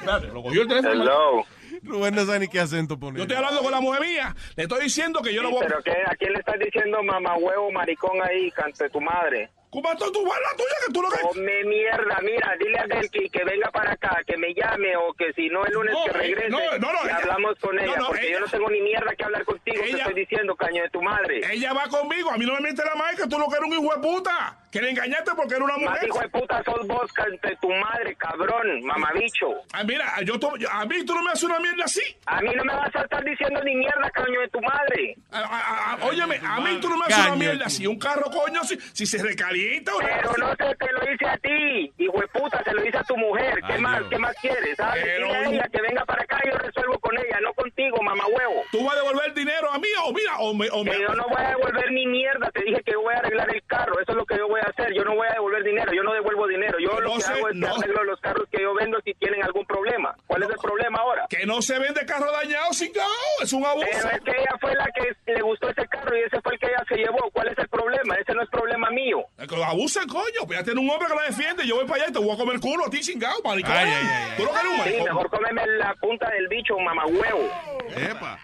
[0.00, 1.02] Espérate, lo cogió el teléfono.
[1.04, 1.44] Hello.
[1.84, 3.18] Rubén no sabe ni qué acento poner.
[3.18, 4.34] Yo estoy hablando con la mujer mía.
[4.56, 5.94] Le estoy diciendo que yo no voy ¿Pero qué?
[6.04, 9.48] ¿A quién le estás diciendo mamá huevo, maricón ahí, cante tu madre?
[9.72, 11.18] ¿Cómo tú la tuya que tú lo que...
[11.22, 15.32] Come mierda, mira, dile a Belki que venga para acá, que me llame o que
[15.32, 17.78] si no el lunes No, que eh, regrese no, no, no, y ella- hablamos con
[17.78, 20.14] ella, no, porque ella- yo no tengo ni mierda que hablar contigo, te Ella- estoy
[20.14, 21.40] diciendo, caño de tu madre.
[21.50, 22.30] Ella va conmigo.
[22.30, 24.00] A mí no me miente la madre que tú lo que eres un hijo de
[24.02, 24.58] puta.
[24.72, 26.08] Que le engañaste porque era una Más mujer.
[26.08, 29.48] hijo de puta sos vos, cante tu madre, cabrón, mamabicho.
[29.74, 30.34] Ah, mira, yo,
[30.70, 32.00] a mí tú no me haces una mierda así.
[32.24, 35.14] A mí no me vas a estar diciendo ni mierda, caño de tu madre.
[35.30, 37.86] A- a- a- óyeme, a mí tú no me haces Caño una de mierda así.
[37.86, 41.36] Un carro, coño, si, si se recalienta o Pero no se te lo hice a
[41.36, 43.60] ti, hijo de puta, se lo hice a tu mujer.
[43.66, 44.08] ¿Qué Ay, más, Dios.
[44.10, 44.76] qué más quieres?
[44.78, 45.04] ¿sabes?
[45.04, 47.98] Pero- Dile a ella que venga para acá y yo resuelvo con ella, no contigo,
[48.02, 48.62] mamá huevo.
[48.72, 50.70] ¿Tú vas a devolver el dinero a mí o mira, o me...
[50.70, 50.92] O me...
[50.92, 53.54] Que yo no voy a devolver ni mierda, te dije que yo voy a arreglar
[53.54, 55.62] el carro, eso es lo que yo voy a hacer, yo no voy a devolver
[55.64, 57.74] dinero, yo no devuelvo dinero, yo lo No que hago es que no.
[57.76, 60.14] arreglo los carros que yo vendo si tienen algún problema.
[60.26, 61.26] ¿Cuál es el problema ahora?
[61.28, 63.10] Que no se vende carro dañado, cingado.
[63.42, 63.86] Es un abuso.
[63.90, 66.58] Pero es que ella fue la que le gustó ese carro y ese fue el
[66.60, 67.30] que ella se llevó.
[67.32, 68.14] ¿Cuál es el problema?
[68.16, 69.24] Ese no es problema mío.
[69.48, 70.46] Que abusan, coño.
[70.46, 71.66] Pues ya tiene un hombre que la defiende.
[71.66, 73.72] Yo voy para allá y te voy a comer culo a ti, chingado, maricón.
[73.72, 74.36] Ay, ay, ay, ay.
[74.36, 75.04] Tú lo que eres un Sí, maricón.
[75.04, 77.48] mejor cómeme la punta del bicho, mamá huevo.
[77.96, 78.38] Epa.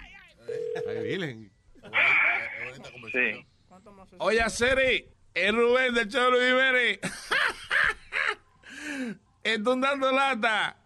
[0.88, 1.50] Ay, Virgen.
[3.12, 3.46] Sí.
[4.18, 5.08] Oye, Seri,
[5.46, 7.00] es Rubén del Cholo Vivere.
[9.44, 10.76] Están dando lata.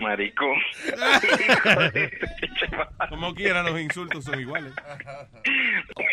[0.00, 0.56] Maricón.
[3.08, 4.72] Como quiera, los insultos son iguales.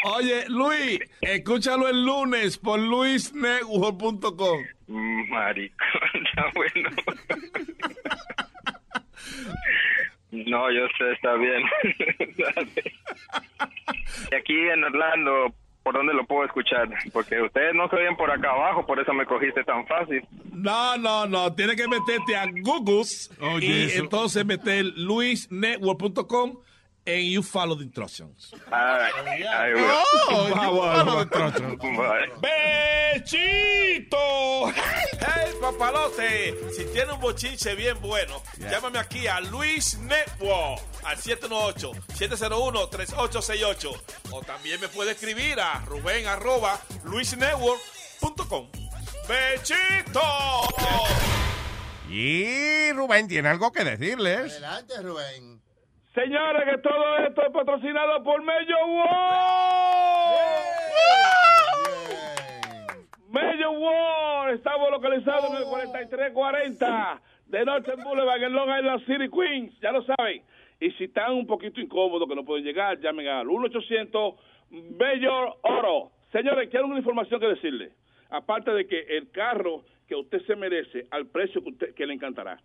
[0.05, 4.63] Oye, Luis, escúchalo el lunes por luisnetwork.com.
[4.87, 6.89] Maricón, ya bueno.
[10.31, 11.61] No, yo sé, está bien.
[14.31, 15.53] y aquí en Orlando,
[15.85, 16.89] ¿por dónde lo puedo escuchar?
[17.13, 20.27] Porque ustedes no se oyen por acá abajo, por eso me cogiste tan fácil.
[20.51, 21.53] No, no, no.
[21.53, 23.03] Tienes que meterte a Google
[23.39, 23.99] Oye, y eso.
[24.03, 26.55] entonces meter luisnetwork.com
[27.05, 28.51] and you follow the instructions.
[28.71, 30.03] Ay, ay, bueno.
[30.29, 31.77] Oh, you follow the instructions.
[33.15, 34.71] ¡Bechito!
[35.19, 36.55] ¡Hey, papalote!
[36.73, 44.01] Si tiene un bochinche bien bueno, llámame aquí a Luis Network al 718-701-3868.
[44.31, 48.67] O también me puede escribir a Rubén arroba luisnetwork.com.
[49.27, 50.21] ¡Bechito!
[52.09, 54.53] Y Rubén tiene algo que decirles.
[54.53, 55.61] Adelante, Rubén.
[56.15, 59.09] Señores, que todo esto es patrocinado por Mello World.
[63.33, 64.55] Mello World.
[64.55, 69.77] Estamos localizados en el 4340 de Northern Boulevard en Long Island City, Queens.
[69.81, 70.41] Ya lo saben.
[70.79, 74.35] Y si están un poquito incómodos que no pueden llegar, llamen al 1-800
[74.69, 76.11] Mello Oro.
[76.31, 77.91] Señores, quiero una información que decirle.
[78.29, 82.13] Aparte de que el carro que usted se merece al precio que, usted, que le
[82.13, 82.57] encantará.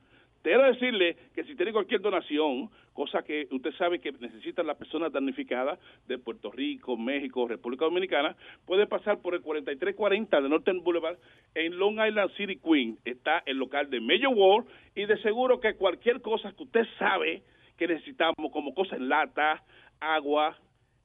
[0.43, 5.13] Quiero decirle que si tiene cualquier donación, cosa que usted sabe que necesitan las personas
[5.13, 8.35] damnificadas de Puerto Rico, México, República Dominicana,
[8.65, 11.19] puede pasar por el 4340 de Northern Boulevard
[11.55, 12.99] en Long Island City, Queen.
[13.05, 17.43] Está el local de Major World y de seguro que cualquier cosa que usted sabe
[17.77, 19.63] que necesitamos, como cosas en lata,
[20.01, 20.57] agua,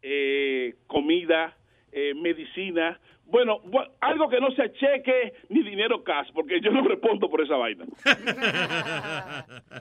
[0.02, 1.57] eh, comida,
[1.91, 6.81] eh, medicina, bueno, bu- algo que no sea cheque ni dinero cash, porque yo no
[6.88, 7.85] respondo por esa vaina.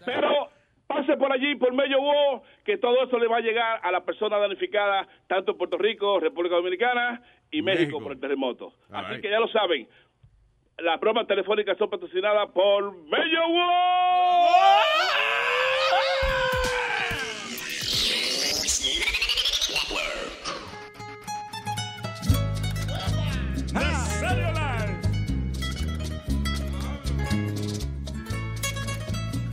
[0.05, 0.49] Pero
[0.87, 4.05] pase por allí, por medio World, que todo eso le va a llegar a la
[4.05, 8.03] persona danificada, tanto en Puerto Rico, República Dominicana y México, México.
[8.03, 8.73] por el terremoto.
[8.91, 9.23] All Así right.
[9.23, 9.89] que ya lo saben.
[10.79, 14.94] Las bromas telefónicas son patrocinadas por Mello Nazario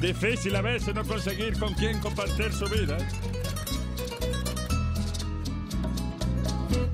[0.02, 2.98] Difícil a veces no conseguir con quién compartir su vida.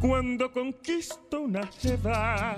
[0.01, 2.57] Cuando conquisto una jeva,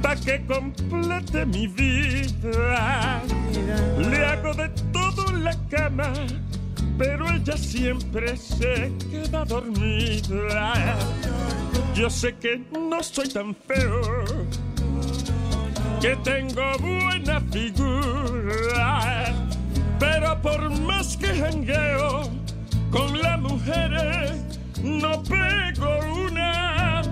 [0.00, 3.22] pa' que complete mi vida,
[3.98, 6.14] le hago de todo en la cama,
[6.96, 10.96] pero ella siempre se queda dormida.
[11.94, 14.24] Yo sé que no soy tan feo,
[16.06, 19.24] que tengo buena figura,
[19.98, 22.30] pero por más que jangueo
[22.92, 24.30] con las mujeres,
[24.84, 27.02] no pego una.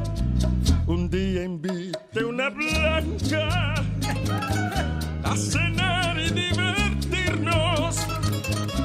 [0.86, 3.74] Un día invité una blanca
[5.24, 8.06] a cenar y divertirnos,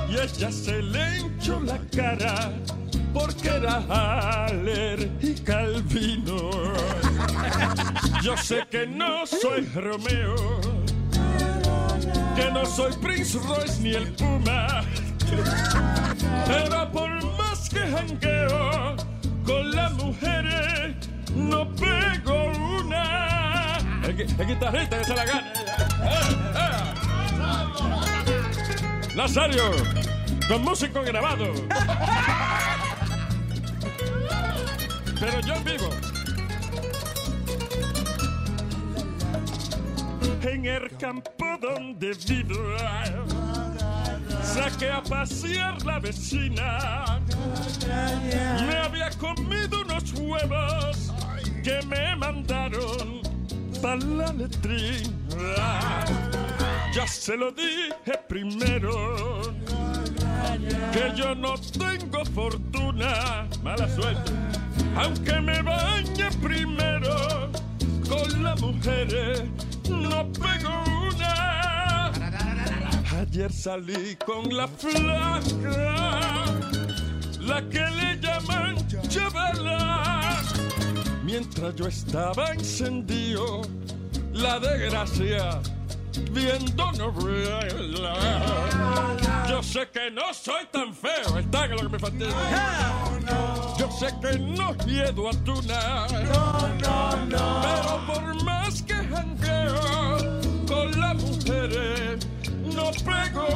[0.09, 2.51] y ella se le hinchó la cara
[3.13, 6.51] porque era alérgica al vino.
[8.21, 10.59] Yo sé que no soy Romeo,
[12.35, 14.83] que no soy Prince Royce ni el Puma,
[16.45, 18.95] pero por más que jangueo
[19.45, 20.95] con las mujeres,
[21.35, 23.77] no pego una.
[24.03, 25.53] El, el guitarrista que se la gana.
[26.03, 26.99] ¡Eh, eh!
[29.15, 29.71] Nazario,
[30.47, 31.51] con músico grabado.
[35.19, 35.89] Pero yo vivo.
[40.41, 42.55] En el campo donde vivo,
[44.41, 47.19] saqué a pasear la vecina.
[48.65, 51.13] Me había comido unos huevos
[51.63, 53.21] que me mandaron
[53.81, 56.05] para la letrina.
[56.93, 59.53] Ya se lo dije primero
[60.91, 64.31] que yo no tengo fortuna, mala suerte,
[65.01, 67.49] aunque me bañe primero
[68.07, 69.43] con las mujeres,
[69.89, 72.11] no pego una.
[73.21, 76.45] Ayer salí con la flaca,
[77.39, 78.75] la que le llaman
[79.07, 80.41] chavala,
[81.23, 83.61] mientras yo estaba encendido,
[84.33, 85.61] la desgracia
[86.33, 88.15] viendo novela.
[89.49, 92.35] Yo sé que no soy tan feo, está en lo que me fastidia.
[93.79, 96.05] Yo sé que no miedo a tuna.
[96.77, 99.81] Pero por más que jangueo
[100.67, 102.27] con las mujeres,
[102.63, 103.47] no pego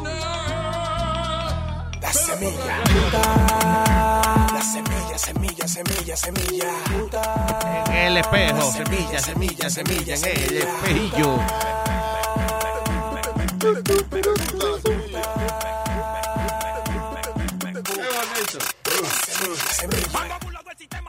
[0.00, 0.18] una.
[2.00, 2.82] La semilla.
[4.50, 6.70] La semilla, semilla, semilla, semilla.
[7.88, 11.38] En el espejo, semilla, semilla, semilla, en el espejillo.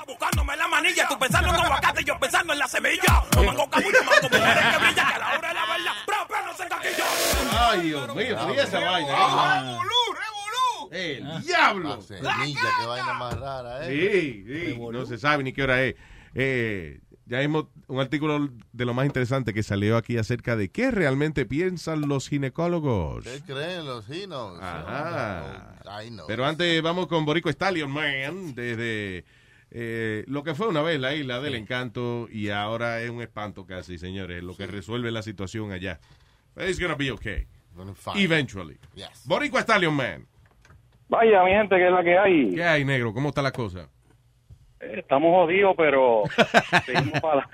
[0.07, 3.23] Buscándome la manilla, tú pensando en aguacate y yo pensando en la semilla.
[3.35, 6.17] No mango cabullo, mango mujeres que brilla, que a la hora de la verdad, pero
[6.27, 7.05] pero no se encaquilla.
[7.59, 9.61] Ay, Dios mío, fría esa vaina.
[9.63, 11.95] Revolú, ¡El diablo!
[11.95, 13.89] La semilla, qué vaina más rara, ¿eh?
[13.89, 15.95] Sí, sí, no se sabe ni qué hora es.
[16.35, 20.91] Eh, ya vimos un artículo de lo más interesante que salió aquí acerca de qué
[20.91, 23.23] realmente piensan los ginecólogos.
[23.23, 24.59] ¿Qué creen los ginos?
[24.61, 25.75] Ajá.
[26.11, 26.23] No.
[26.27, 29.25] Pero antes vamos con Borico Stallion Man, desde
[29.71, 33.65] eh, lo que fue una vez la isla del encanto y ahora es un espanto
[33.65, 35.99] casi, señores, lo que resuelve la situación allá.
[36.57, 37.47] It's gonna be okay.
[38.15, 38.77] Eventually.
[39.25, 40.27] Borico Stallion Man.
[41.09, 42.55] Vaya, mi gente, que es la que hay.
[42.55, 43.13] ¿Qué hay, negro?
[43.13, 43.89] ¿Cómo está la cosa?
[44.93, 46.23] Estamos jodidos, pero
[46.85, 47.49] seguimos para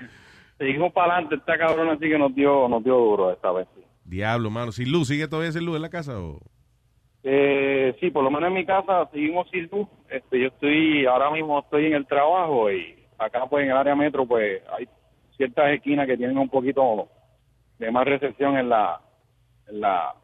[0.58, 1.36] seguimos para adelante.
[1.36, 3.66] Esta cabrona sí que nos dio, nos dio duro esta vez.
[4.04, 4.72] Diablo, mano.
[4.72, 5.08] ¿Sin luz?
[5.08, 6.40] ¿Sigue todavía sin luz en la casa o...?
[7.24, 9.86] Eh, sí, por lo menos en mi casa seguimos sin luz.
[10.08, 13.94] Este, yo estoy, ahora mismo estoy en el trabajo y acá pues en el área
[13.94, 14.88] metro pues hay
[15.36, 17.08] ciertas esquinas que tienen un poquito
[17.78, 19.00] de más recepción en la,
[19.68, 20.14] en la,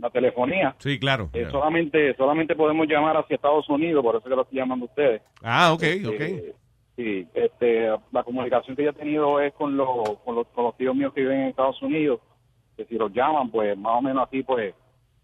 [0.00, 0.74] la telefonía.
[0.78, 1.30] Sí, claro.
[1.32, 4.88] Eh, solamente solamente podemos llamar hacia Estados Unidos, por eso que lo estoy llamando a
[4.88, 5.22] ustedes.
[5.42, 6.08] Ah, ok, Este,
[6.50, 6.56] ok.
[6.96, 10.76] Sí, este, la comunicación que yo he tenido es con los, con los, con los
[10.78, 12.20] tíos míos que viven en Estados Unidos,
[12.76, 14.74] que si los llaman, pues más o menos así, pues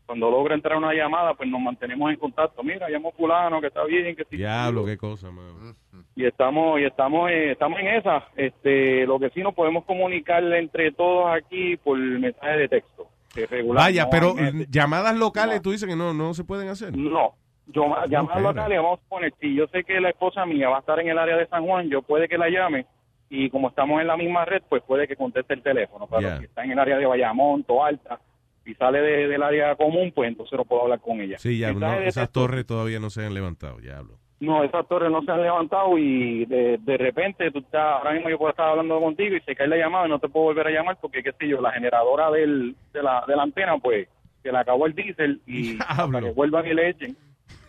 [0.04, 2.62] cuando logra entrar una llamada, pues nos mantenemos en contacto.
[2.62, 4.36] Mira, llamo fulano, que está bien, que sí.
[4.36, 5.74] Diablo, qué cosa, mano.
[6.14, 8.24] Y estamos, y estamos, eh, estamos en esa.
[8.36, 13.06] Este, lo que sí nos podemos comunicar entre todos aquí por mensaje de texto.
[13.34, 14.34] Regular Vaya, no pero
[14.68, 16.96] llamadas locales, tú dices que no, no se pueden hacer.
[16.96, 17.34] No,
[17.66, 20.80] yo llamadas locales, vamos a poner, si yo sé que la esposa mía va a
[20.80, 22.86] estar en el área de San Juan, yo puede que la llame
[23.30, 26.06] y como estamos en la misma red, pues puede que conteste el teléfono.
[26.06, 26.38] Pero Ya.
[26.38, 28.20] si está en el área de Bayamón, Alta
[28.66, 31.38] y sale de- del área común, pues entonces no puedo hablar con ella.
[31.38, 34.18] Sí, ya, no, esas torres todavía no se han levantado, ya hablo.
[34.42, 38.28] No, esas torres no se han levantado y de, de repente tú estás, ahora mismo
[38.28, 40.66] yo puedo estar hablando contigo y se cae la llamada y no te puedo volver
[40.66, 44.08] a llamar porque, qué sé yo, la generadora del, de, la, de la antena, pues,
[44.42, 47.16] se le acabó el diésel y hasta que vuelvan y le echen,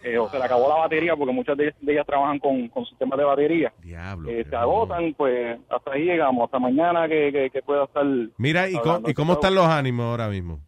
[0.01, 2.87] eh, o se le acabó la batería porque muchas de, de ellas trabajan con, con
[2.87, 3.71] sistemas de batería.
[3.79, 4.31] Diablo.
[4.31, 8.03] Eh, se agotan, pues, hasta ahí llegamos, hasta mañana que, que, que pueda estar...
[8.37, 8.73] Mira, ¿y,
[9.05, 10.59] ¿y cómo están los ánimos ahora mismo?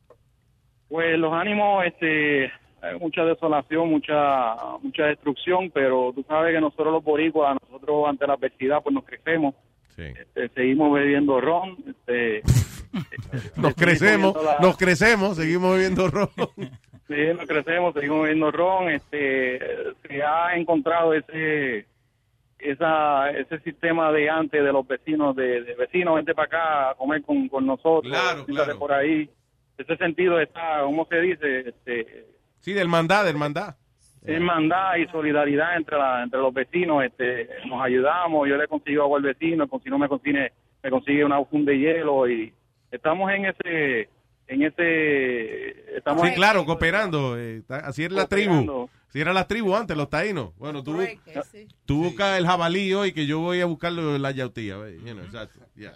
[0.87, 2.51] Pues los ánimos, este,
[2.85, 8.27] hay mucha desolación, mucha mucha destrucción, pero tú sabes que nosotros los boricuas, nosotros ante
[8.27, 9.55] la adversidad, pues nos crecemos,
[9.97, 12.41] este, seguimos bebiendo ron, este,
[13.57, 16.29] Nos crecemos, comiendo la- nos crecemos, seguimos bebiendo ron.
[17.07, 19.59] sí, nos crecemos, seguimos bebiendo ron, este,
[20.07, 21.85] se ha encontrado ese
[22.59, 26.95] esa ese sistema de antes de los vecinos, de, de vecinos, vente para acá a
[26.95, 28.79] comer con, con nosotros, Claro, claro.
[28.79, 29.29] por ahí,
[29.77, 31.59] ese sentido está, ¿cómo se dice?
[31.69, 32.25] Este,
[32.65, 33.77] Sí, del mandá, del mandá.
[34.25, 39.19] hermandad y solidaridad entre la, entre los vecinos este nos ayudamos yo le consigo agua
[39.19, 40.51] al vecino si no me consigue
[40.81, 42.51] me consigue una un de hielo y
[42.89, 44.09] estamos en ese
[44.47, 47.37] en ese estamos Sí, en- claro, cooperando.
[47.37, 48.89] eh, así era la tribu.
[49.09, 50.55] Así era la tribu antes, los taínos.
[50.57, 50.97] Bueno, tú,
[51.85, 54.77] tú buscas el jabalí hoy que yo voy a buscarlo en la yautía.
[54.77, 55.93] ve, you know, exacto, ya.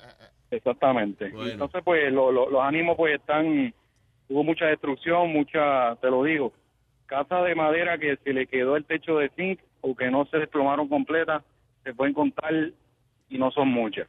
[0.52, 1.52] exactamente Bueno.
[1.52, 3.74] entonces pues lo- lo- los ánimos pues están
[4.30, 6.54] hubo mucha destrucción mucha te lo digo
[7.06, 10.38] casa de madera que se le quedó el techo de zinc o que no se
[10.38, 11.44] desplomaron completas
[11.84, 12.54] se pueden contar
[13.30, 14.08] y no son muchas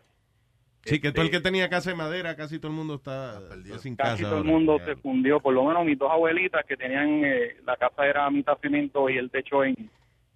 [0.84, 3.78] Sí, que tú el que tenía casa de madera, casi todo el mundo está, está
[3.78, 4.12] sin casa.
[4.12, 7.56] casi todo el mundo se fundió, por lo menos mis dos abuelitas que tenían, eh,
[7.66, 9.90] la casa era a mitad cemento y el techo en,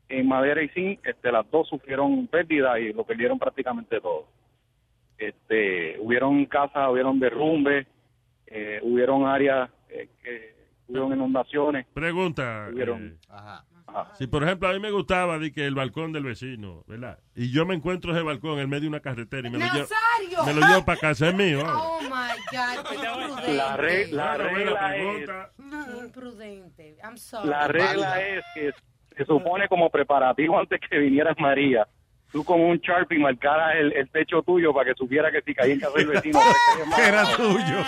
[0.09, 4.27] en madera y zinc, este, las dos sufrieron pérdida y lo perdieron prácticamente todo.
[5.16, 7.86] Este, hubieron casas, hubieron derrumbes,
[8.57, 10.55] eh, hubieron áreas eh, que
[10.89, 11.87] hubieron inundaciones.
[11.93, 12.69] Pregunta.
[12.73, 16.83] Hubieron- eh, Si, por ejemplo, a mí me gustaba di que el balcón del vecino,
[16.89, 17.19] ¿verdad?
[17.37, 19.87] Y yo me encuentro ese balcón en medio de una carretera y me lo llevo,
[20.47, 21.61] me lo llevo para casa, es mío.
[21.65, 22.09] Oh my
[22.51, 23.55] God.
[23.55, 26.97] La, re- la Claro, ve la regla es, imprudente.
[27.03, 27.49] I'm sorry.
[27.49, 28.73] la regla es que
[29.17, 31.87] se supone como preparativo antes que viniera María.
[32.35, 35.74] Tú con un Sharpie marcaras el, el techo tuyo para que supiera que si caía
[35.74, 36.40] en casa del vecino
[36.98, 37.78] Era tuyo.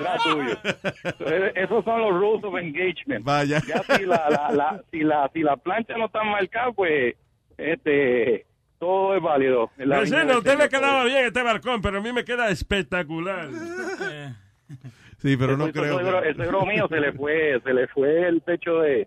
[0.00, 0.56] Era tuyo.
[1.04, 3.22] Entonces, esos son los rules of engagement.
[3.22, 3.60] Vaya.
[3.68, 7.14] Ya si la, la, la- si la si la plancha no está marcada, pues
[7.58, 8.46] este
[8.78, 9.70] todo es válido.
[9.76, 13.48] La usted le quedaba bien este balcón, pero a mí me queda espectacular.
[15.18, 15.98] Sí, pero no creo.
[15.98, 19.06] que- ese suegro mío se le fue se le fue el techo de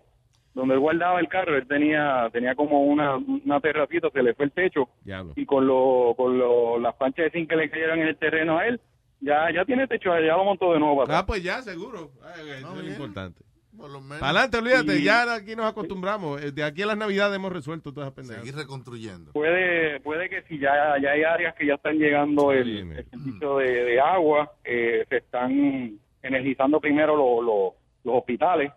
[0.54, 1.56] donde él guardaba el carro.
[1.56, 5.32] Él tenía tenía como una una terracita, se le fue el techo Diablo.
[5.36, 8.58] y con lo con lo, las planchas de zinc que le cayeron en el terreno
[8.58, 8.80] a él,
[9.20, 11.04] ya ya tiene techo, ya lo montó de nuevo.
[11.04, 12.10] para Ah, pues ya, seguro.
[12.22, 13.42] Ay, eso es lo importante.
[13.76, 14.20] Por lo menos.
[14.20, 14.98] Para adelante, olvídate.
[15.00, 16.40] Y- Ya aquí nos acostumbramos.
[16.40, 18.44] Eh, De aquí a las navidades hemos resuelto todas esas pendejas.
[18.44, 19.32] Seguir reconstruyendo.
[19.32, 23.56] puede puede que si ya, ya hay áreas que ya están llegando el, el servicio
[23.56, 27.74] de, de agua, eh, se están energizando primero lo- lo-
[28.04, 28.70] los hospitales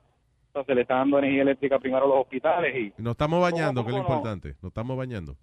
[0.64, 3.90] se le está dando energía eléctrica primero a los hospitales y Nos estamos bañando, que
[3.90, 4.50] es lo importante.
[4.62, 5.36] Nos estamos bañando.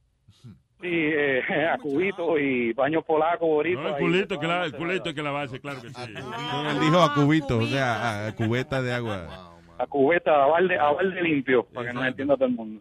[0.80, 1.42] sí, eh,
[1.72, 3.82] a cubitos y baños polacos, boritos.
[3.82, 6.12] No, el culito, que la, el culito hay que lavarse, claro que sí.
[6.12, 9.54] No, él dijo a cubitos, o sea, a, a cubeta de agua.
[9.78, 12.80] a cubeta, a balde, a balde limpio, para que nos entienda todo el mundo.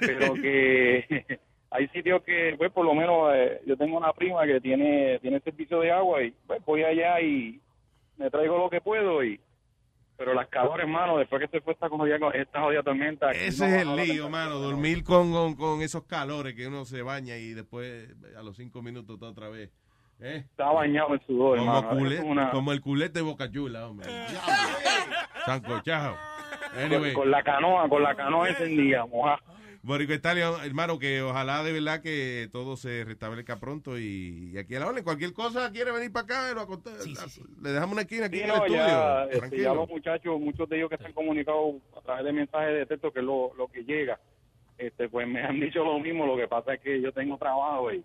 [0.00, 1.24] Pero que
[1.70, 5.40] hay sitios que, pues, por lo menos, eh, yo tengo una prima que tiene tiene
[5.40, 7.60] servicio de agua y, pues, voy allá y
[8.16, 9.40] me traigo lo que puedo y
[10.16, 13.30] pero las calores, hermano, después que se fue esta jodida, esta jodida tormenta.
[13.32, 14.54] Ese no- es el no lío, mano.
[14.58, 18.82] Dormir con, con, con esos calores que uno se baña y después a los cinco
[18.82, 19.70] minutos está otra vez.
[20.18, 20.44] ¿Eh?
[20.50, 22.10] Está bañado en sudor, Como, hermano.
[22.10, 24.08] Es una- como el culete de Boca Chula, hombre.
[25.44, 26.16] Sancochado.
[26.76, 27.12] Anyway.
[27.12, 29.38] con, con la canoa, con la canoa encendida, mojada.
[29.86, 34.74] Borico Italia, hermano, que ojalá de verdad que todo se restablezca pronto y, y aquí
[34.74, 38.26] a la orden, cualquier cosa quiere venir para acá, lo acont- le dejamos una esquina
[38.26, 38.80] aquí Sí, en el no, estudio.
[38.86, 42.32] ya, este, ya los muchachos, muchos de ellos que se han comunicado a través de
[42.32, 44.18] mensajes de texto, que es lo, lo que llega,
[44.76, 46.26] este, pues me han dicho lo mismo.
[46.26, 48.02] Lo que pasa es que yo tengo trabajo y,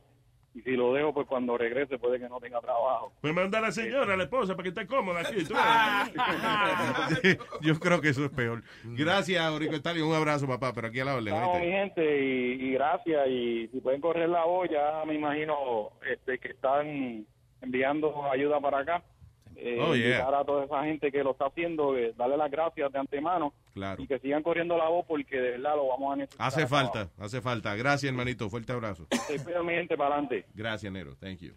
[0.53, 3.13] y si lo dejo, pues cuando regrese puede que no tenga trabajo.
[3.21, 5.45] Pues manda a la señora, a la esposa, para que esté cómoda aquí.
[7.61, 8.61] Yo creo que eso es peor.
[8.83, 11.33] Gracias, Borico Italia, un abrazo, papá, pero aquí a la orden.
[11.33, 13.27] Vamos, mi gente, y, y gracias.
[13.29, 17.25] Y si pueden correr la voz, ya me imagino este, que están
[17.61, 19.03] enviando ayuda para acá.
[19.55, 20.27] Eh, Oh, yeah.
[20.27, 24.01] a toda esa gente que lo está haciendo, eh, darle las gracias de antemano Claro.
[24.01, 26.47] y que sigan corriendo la voz porque de verdad lo vamos a necesitar.
[26.47, 27.75] Hace falta, hace falta.
[27.75, 28.49] Gracias, hermanito.
[28.49, 29.07] Fuerte abrazo.
[29.11, 30.45] gente, para adelante.
[30.53, 31.15] Gracias, Nero.
[31.19, 31.53] Thank you.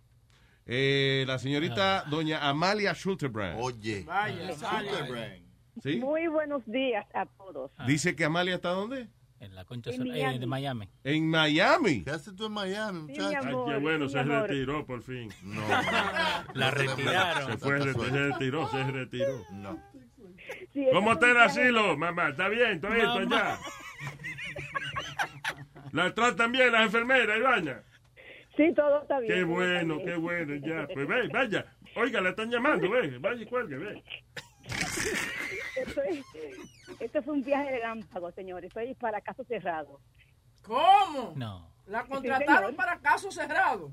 [0.66, 3.60] Eh, la señorita doña Amalia Schulterbrand.
[3.60, 4.02] Oye.
[4.06, 5.38] Vaya, vaya.
[5.82, 5.96] ¿Sí?
[5.96, 7.70] Muy buenos días a todos.
[7.86, 9.08] Dice que Amalia está dónde?
[9.44, 10.38] En la concha En Sol- eh, Miami.
[10.38, 10.88] de Miami.
[11.04, 12.04] En Miami.
[12.04, 13.28] ¿Qué haces tú en Miami, Sí, mi muchacho?
[13.28, 15.28] Ay, amor, qué bueno, sí, se retiró por fin.
[15.42, 15.62] No.
[16.54, 17.50] La retiraron.
[17.52, 19.44] Se fue, se retiró, se retiró.
[19.52, 19.78] No.
[20.72, 22.28] Sí, ¿Cómo está el asilo, mamá?
[22.30, 22.80] ¿Está bien?
[22.80, 23.36] ¿Todo esto Mamá.
[23.36, 23.58] ya?
[25.92, 27.82] ¿La tratan bien las enfermeras, Ibaña?
[28.56, 29.32] Sí, todo está bien.
[29.32, 30.06] Qué está bueno, bien.
[30.08, 30.86] qué bueno, ya.
[30.92, 31.66] Pues ve, vaya.
[31.96, 33.18] Oiga, la están llamando, ve.
[33.18, 34.02] Vaya y cuelgue, ve.
[35.76, 36.24] Esto, es-
[37.00, 38.68] esto fue un viaje de lámpago, señores.
[38.68, 40.00] Estoy para caso cerrado.
[40.62, 41.32] ¿Cómo?
[41.36, 41.68] No.
[41.86, 43.92] ¿La contrataron para caso cerrado?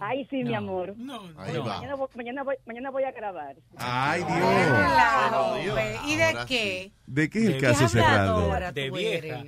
[0.00, 0.58] Ay, sí, mi No.
[0.58, 0.90] amor.
[1.38, 1.64] Ahí No.
[1.64, 1.76] va.
[1.76, 3.56] Mañana, voy- mañana, voy, mañana voy a grabar.
[3.76, 5.74] Ay, Dios.
[5.74, 5.98] Ve.
[6.06, 6.92] ¿Y de Ahora qué?
[7.06, 8.72] ¿De qué es el ¿Qué caso ¿Qué cerrado?
[8.72, 9.44] De vieja.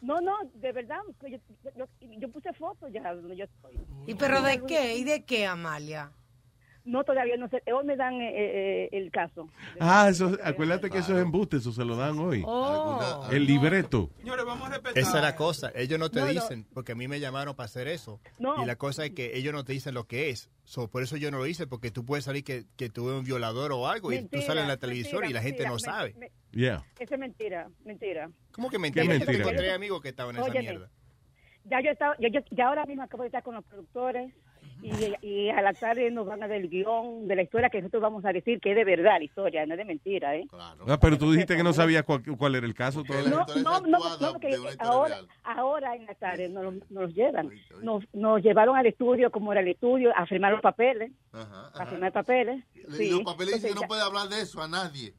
[0.00, 1.00] No, no, de verdad.
[1.28, 1.38] Yo,
[1.76, 3.78] yo, yo puse fotos ya donde yo estoy.
[4.06, 4.96] ¿Y pero de qué?
[4.96, 6.10] ¿Y de qué, Amalia?
[6.88, 7.62] No, todavía no sé.
[7.72, 9.46] Hoy me dan eh, eh, el caso.
[9.78, 12.42] Ah, eso, acuérdate que eso es embuste, eso se lo dan hoy.
[12.46, 13.28] Oh.
[13.30, 14.10] El libreto.
[14.18, 14.98] Señores, vamos a respetar.
[14.98, 15.70] Esa es la cosa.
[15.74, 16.32] Ellos no te No, no.
[16.32, 18.20] dicen, porque a mí me llamaron para hacer eso.
[18.38, 18.62] No.
[18.62, 20.50] Y la cosa es que ellos no te dicen lo que es.
[20.64, 23.24] So, por eso yo no lo hice, porque tú puedes salir que, que tuve un
[23.24, 25.78] violador o algo y tú sales en la mentira, televisor y la gente mentira, no
[25.78, 26.14] sabe.
[26.18, 26.82] me- Yeah.
[26.98, 28.30] Eso es mentira, mentira.
[28.52, 29.04] ¿Cómo que mentira?
[29.06, 30.90] ¿Qué Yo encontré amigos que estaban en esa mierda.
[31.64, 34.32] Ya yo, estaba, yo, yo- ya ahora mismo acabo de estar con los productores
[34.82, 37.78] y, y a la tarde nos van a dar el guion de la historia que
[37.80, 40.46] nosotros vamos a decir que es de verdad la historia, no es de mentira, ¿eh?
[40.48, 40.84] Claro.
[40.86, 43.30] Ah, pero tú dijiste que no sabías cuál, cuál era el caso todavía.
[43.30, 45.28] No, no, no, no, porque ahora, real.
[45.44, 47.50] ahora en la tarde nos, nos los llevan.
[47.82, 51.86] Nos, nos llevaron al estudio, como era el estudio, a firmar los papeles, Ajá, a
[51.86, 52.62] firmar papeles.
[52.96, 53.10] Sí.
[53.10, 55.14] los papeles dicen que no puede hablar de eso a nadie.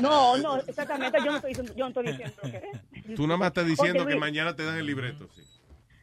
[0.00, 3.14] No, no, exactamente, yo no estoy diciendo, yo no estoy diciendo lo que es.
[3.14, 5.28] Tú nada más estás diciendo Oye, que Luis, mañana te dan el libreto.
[5.34, 5.42] sí.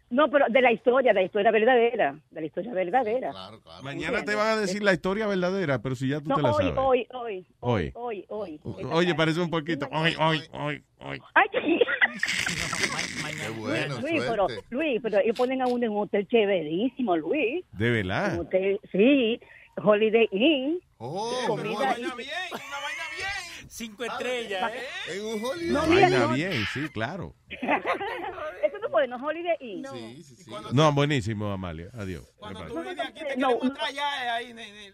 [0.10, 3.32] No, pero de la historia, de la historia verdadera, de la historia verdadera.
[3.32, 3.84] Claro, claro.
[3.84, 6.52] Mañana te van a decir la historia verdadera, pero si ya tú No, te la
[6.52, 6.78] hoy, sabes.
[6.78, 7.92] hoy, hoy, Hoy.
[7.96, 8.84] hoy, hoy, hoy.
[8.92, 9.88] Oye, parece un poquito.
[9.92, 11.22] Hoy, hoy, hoy, hoy.
[11.34, 14.48] Ay, Qué bueno, Luis, pero.
[14.70, 17.66] Luis, pero ellos ponen a uno en un hotel chéverísimo, Luis.
[17.74, 18.40] De Un verdad.
[18.40, 19.40] hotel, sí,
[19.84, 20.80] Holiday Inn.
[20.98, 23.37] Oh, comida una Vaina bien, una vaina bien.
[23.78, 24.84] Cinco estrellas, ¿eh?
[25.18, 25.72] En un holiday.
[25.72, 26.30] No, mira, no.
[26.30, 27.36] bien, sí, claro.
[27.52, 29.86] Eso no puede, no Holiday Inn.
[29.94, 30.52] Sí, sí, sí.
[30.74, 31.90] No, buenísimo, Amalia.
[31.94, 32.24] Adiós.
[32.38, 33.74] Cuando tú vienes aquí te No, no.
[33.76, 34.52] eh, ahí.
[34.54, 34.94] ne- ne-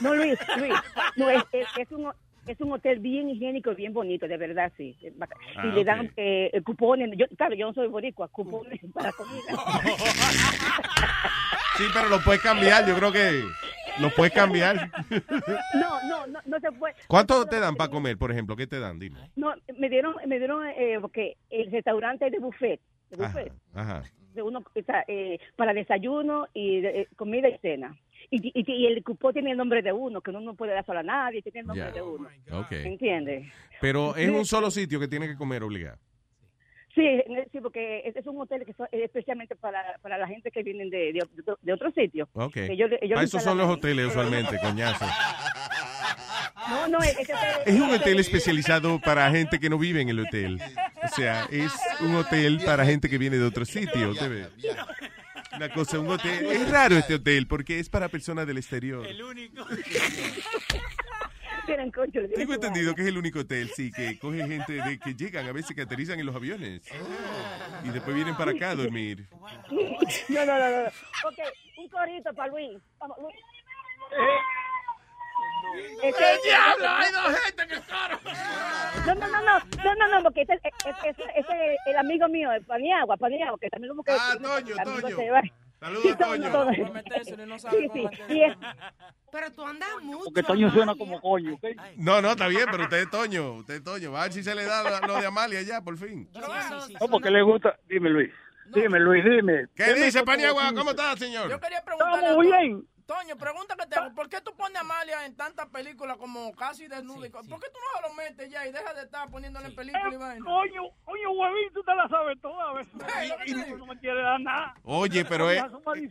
[0.00, 0.74] No, Luis, Luis,
[1.14, 2.10] no, es, es, es un,
[2.48, 4.96] es un hotel bien higiénico y bien bonito, de verdad, sí.
[5.14, 5.38] Bacán.
[5.56, 9.54] Ah, y le dan eh, cupones, yo, claro, yo no soy boricua, cupones para comida.
[11.76, 12.86] Sí, pero lo puedes cambiar.
[12.86, 13.42] Yo creo que
[14.00, 14.90] lo puedes cambiar.
[15.74, 16.94] No, no, no, no se puede.
[17.08, 18.56] ¿Cuánto te dan para comer, por ejemplo?
[18.56, 18.98] ¿Qué te dan?
[18.98, 19.18] Dime.
[19.36, 22.80] No, me dieron, me dieron, eh, porque el restaurante es de buffet,
[23.10, 24.02] de buffet, ajá.
[24.34, 24.62] de uno,
[25.08, 27.96] eh, para desayuno y de- eh, comida y cena.
[28.30, 30.84] Y, y, y el cupón tiene el nombre de uno, que uno no puede dar
[30.86, 32.28] solo a nadie, tiene el nombre de uno.
[32.52, 32.72] Ok.
[32.72, 33.46] ¿Entiendes?
[33.80, 35.98] Pero es un solo sitio que tiene que comer obligado.
[36.94, 37.02] Sí,
[37.50, 40.90] sí, porque es, es un hotel que es especialmente para, para la gente que vienen
[40.90, 41.26] de, de,
[41.62, 42.28] de otro sitio.
[42.34, 42.56] Ok.
[42.56, 45.04] Ellos- ellos Para eso son los hoteles usualmente, coñazo.
[46.68, 47.32] No, no, este
[47.66, 50.60] Es un hotel especializado para gente que no vive en el hotel.
[51.02, 54.10] O sea, es un hotel para gente que viene de otro sitio.
[54.10, 54.46] usted ve.
[55.56, 56.46] Una cosa, un hotel.
[56.46, 59.06] Es raro este hotel porque es para personas del exterior.
[59.06, 59.64] El único.
[61.64, 65.52] Tengo entendido que es el único hotel, sí, que coge gente de, que llegan a
[65.52, 66.82] veces que aterrizan en los aviones.
[67.84, 69.26] Y después vienen para acá a dormir.
[70.28, 70.86] No, no, no, no.
[71.28, 71.38] Ok,
[71.78, 72.80] un corito para Luis.
[72.98, 73.34] Vamos, Luis.
[76.02, 76.88] ¡El diablo!
[76.88, 77.74] ¡Hay dos gente que
[79.06, 80.60] No, no, no, no, no, no, no, porque ese es
[81.34, 84.12] ese, el amigo mío, el Paniagua, Paniagua, que también como que...
[84.12, 85.42] Ah, Toño, amigo Toño.
[85.84, 86.74] Saludos, Sí, Toño.
[87.70, 88.56] Sí, sí, y es-
[89.30, 90.24] Pero tú andas mucho.
[90.24, 91.64] Porque Toño suena como coño, ¿ok?
[91.96, 93.52] No, no, está bien, pero usted es Toño.
[93.56, 94.10] Usted es Toño.
[94.12, 96.26] Va a ver si se le da lo, de Amalia ya, por fin.
[96.32, 97.78] No, porque le gusta.
[97.86, 98.30] Dime, Luis.
[98.74, 99.66] Dime, Luis, dime.
[99.74, 100.72] ¿Qué dice, Paniagua?
[100.74, 101.50] ¿Cómo está, señor?
[101.50, 102.26] Yo quería preguntarle.
[102.28, 102.86] Estamos bien.
[103.06, 104.14] Toño, pregunta que te hago.
[104.14, 107.28] ¿Por qué tú pones a Amalia en tantas películas como casi desnuda?
[107.30, 110.10] co- ¿Por qué tú no lo metes ya y dejas de estar poniéndole en película
[110.10, 110.42] y vaina?
[110.44, 112.72] Coño, coño, huevín, tú te la sabes toda.
[112.72, 112.88] ¿ves?
[113.76, 114.74] No me quiere dar nada.
[114.84, 115.62] Oye, pero es-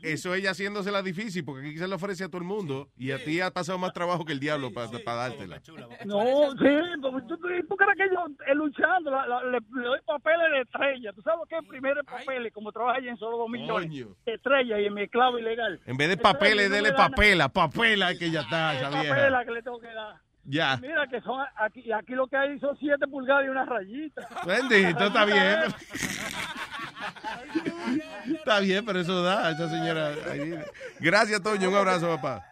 [0.03, 3.23] eso ella haciéndosela difícil, porque aquí se le ofrece a todo el mundo y a
[3.23, 5.59] ti ha pasado más trabajo que el diablo para dártela.
[6.05, 9.83] No, sí, porque tú, tú, tú crees que yo eh, luchando, la- la- le, le
[9.87, 11.11] doy papeles de estrella.
[11.13, 12.53] ¿Tú sabes es primero papeles?
[12.53, 13.87] Como trabaja allí en solo dos millones.
[13.89, 14.15] Coño.
[14.25, 15.79] De estrella y en mi esclavo ilegal.
[15.85, 17.09] En vez de papeles, no nada.
[17.09, 19.15] papela, papela que ya está, esa vieja.
[19.15, 20.15] Papela que le tengo que dar.
[20.45, 20.77] Ya.
[20.77, 24.27] Mira que son aquí, aquí lo que hay son siete pulgadas y una rayita.
[24.45, 25.59] Bendito, está bien.
[28.25, 30.11] Está bien, pero eso da, esa señora.
[30.99, 31.69] Gracias, Toño.
[31.69, 32.45] Un abrazo, papá.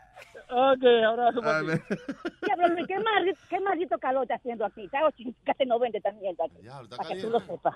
[0.50, 1.96] Ok, abrazo para ti.
[2.44, 4.84] Diablo, Luis, ¿qué, maldito, ¿qué maldito calor está haciendo aquí?
[4.84, 5.00] Está
[5.46, 6.36] casi 90 también.
[6.36, 7.76] Para que tú lo sepas.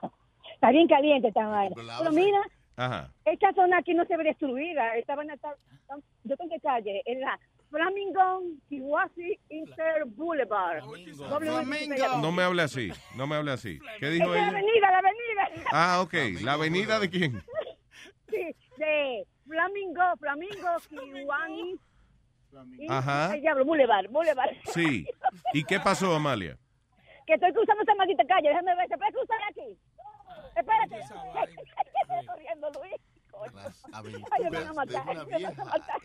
[0.53, 1.75] Está bien caliente esta vaina.
[1.75, 2.41] Pero mira,
[2.77, 3.11] Ajá.
[3.25, 4.95] esta zona aquí no se ve destruida.
[4.97, 5.53] Esta vaina está...
[5.73, 7.01] está- ¿Yo en qué calle?
[7.05, 7.39] En la
[7.69, 10.83] Flamingo Kiwasi Inter Boulevard.
[10.83, 12.17] Flamingo.
[12.21, 13.79] No me hable así, no me hable así.
[13.99, 14.47] ¿Qué dijo la ella?
[14.49, 15.67] avenida, la avenida.
[15.71, 16.13] Ah, ok.
[16.43, 17.41] ¿La avenida de quién?
[18.27, 21.75] Sí, de Flamingo, Flamingo, Kiwani.
[22.79, 23.31] y- Ajá.
[23.31, 24.49] Ay, diablo, Boulevard, Boulevard.
[24.73, 25.05] Sí.
[25.53, 26.57] ¿Y qué pasó, Amalia?
[27.27, 28.49] que estoy cruzando esta maldita calle.
[28.49, 29.77] Déjame ver, ¿se puede cruzar aquí?
[30.55, 30.99] Espérate.
[32.01, 32.93] Estoy corriendo, Luis.
[33.91, 35.05] Ay, me van a matar.
[35.05, 36.01] me van a matar.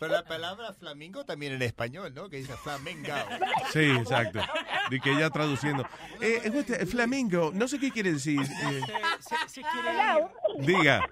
[0.00, 2.28] Pero la palabra flamingo también en español, ¿no?
[2.28, 3.08] Que dice flamingo.
[3.72, 4.40] Sí, exacto.
[4.90, 5.84] De que ella traduciendo.
[6.20, 8.40] Eh, eh, usted, Flamingo, no sé qué quiere decir.
[8.40, 8.80] eh,
[9.56, 10.30] Hello.
[10.58, 11.08] diga.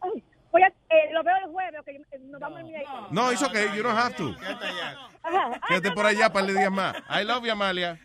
[0.00, 0.22] Ay,
[0.52, 3.10] Voy a, eh, lo veo el jueves, que nos vamos el miércoles.
[3.10, 4.34] No, it's okay, you don't have to.
[5.22, 5.60] Ajá.
[5.68, 6.96] Quédate por allá para días más.
[7.10, 7.98] I love you, Amalia.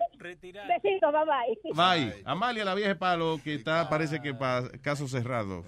[0.68, 1.74] Besito, bye bye.
[1.74, 2.22] Bye.
[2.26, 5.64] Amalia, la vieja palo que está, parece que para caso cerrado.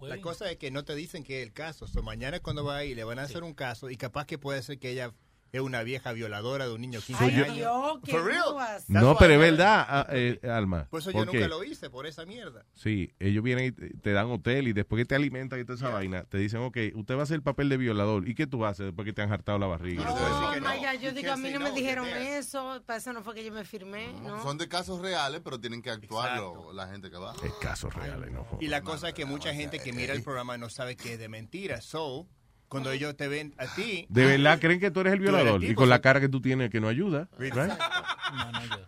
[0.00, 1.86] La cosa es que no te dicen que es el caso.
[1.86, 4.62] So, mañana cuando va ahí le van a hacer un caso y capaz que puede
[4.62, 5.12] ser que ella
[5.52, 8.00] es una vieja violadora de un niño de 15 Soy yo- años.
[8.08, 8.44] For real.
[8.88, 10.86] No, pero es verdad, ah, eh, Alma.
[10.90, 12.64] Por eso yo porque- nunca lo hice, por esa mierda.
[12.74, 15.76] Sí, ellos vienen y te te dan hotel y después que te alimentan y toda
[15.76, 18.28] esa vaina, te dicen, ok, usted va a hacer el papel de violador.
[18.28, 20.04] ¿Y qué tú haces después que te han hartado la barriga?
[20.10, 23.34] Oh, my God, yo digo, a mí no me dijeron eso, para eso no fue
[23.34, 24.42] que yo me firmé, ¿no?
[24.42, 27.34] Son de casos reales, pero tienen que actuarlo la gente que va.
[27.44, 28.46] Es casos reales, no.
[28.60, 31.18] Y la cosa es que mucha gente que mira el programa no sabe que es
[31.18, 31.80] de mentira.
[31.80, 32.26] So,
[32.70, 34.06] cuando ellos te ven a ti...
[34.08, 36.70] De verdad creen que tú eres el violador y con la cara que tú tienes
[36.70, 37.28] que no ayuda.
[37.36, 37.52] right?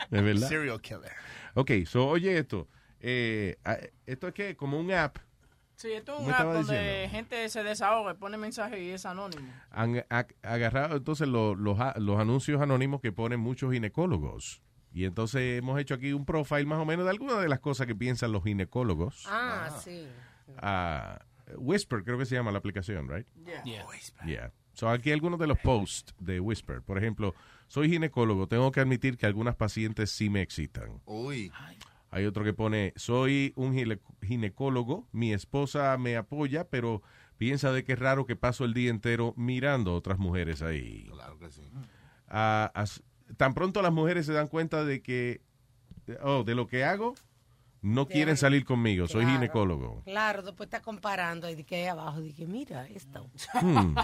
[0.08, 0.48] De verdad.
[0.48, 1.12] Serial killer.
[1.54, 2.68] Ok, so oye esto.
[3.00, 5.18] Eh, ah, esto es que como un app.
[5.74, 7.10] Sí, esto es ¿Cómo un app estaba donde diciendo?
[7.10, 9.52] gente se desahoga, pone mensajes y es anónimo.
[9.70, 14.62] Han a- agarrado entonces lo- los, anuncios anónimos que ponen muchos ginecólogos.
[14.94, 17.88] Y entonces hemos hecho aquí un profile más o menos de algunas de las cosas
[17.88, 19.24] que piensan los ginecólogos.
[19.28, 20.06] Ah, sí.
[20.58, 21.18] Ah,
[21.56, 23.26] Whisper, creo que se llama la aplicación, right?
[23.44, 23.62] Yeah.
[24.26, 24.52] Yeah.
[24.74, 26.80] So aquí algunos de los posts de Whisper.
[26.82, 27.34] Por ejemplo,
[27.68, 31.00] soy ginecólogo, tengo que admitir que algunas pacientes sí me excitan.
[31.04, 31.52] Uy.
[32.10, 37.02] Hay otro que pone, soy un gine- ginecólogo, mi esposa me apoya, pero
[37.38, 41.06] piensa de que es raro que paso el día entero mirando a otras mujeres ahí.
[41.10, 41.62] Claro que sí.
[42.28, 43.02] Ah, as-
[43.36, 45.40] tan pronto las mujeres se dan cuenta de que,
[46.22, 47.14] oh, de lo que hago,
[47.82, 49.38] no quieren salir conmigo, soy Claro.
[49.38, 50.02] ginecólogo.
[50.04, 53.28] Claro, después está comparando ahí de que ahí abajo, de que mira esto.
[53.60, 53.94] Hmm.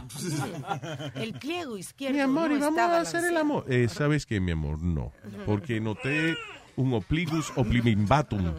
[1.14, 2.14] el pliego izquierdo.
[2.16, 3.64] Mi amor, no y vamos a hacer el amor.
[3.68, 4.82] Eh, ¿Sabes qué, mi amor?
[4.82, 5.12] No.
[5.46, 6.36] Porque noté
[6.76, 8.52] un opligus oplibimbatum.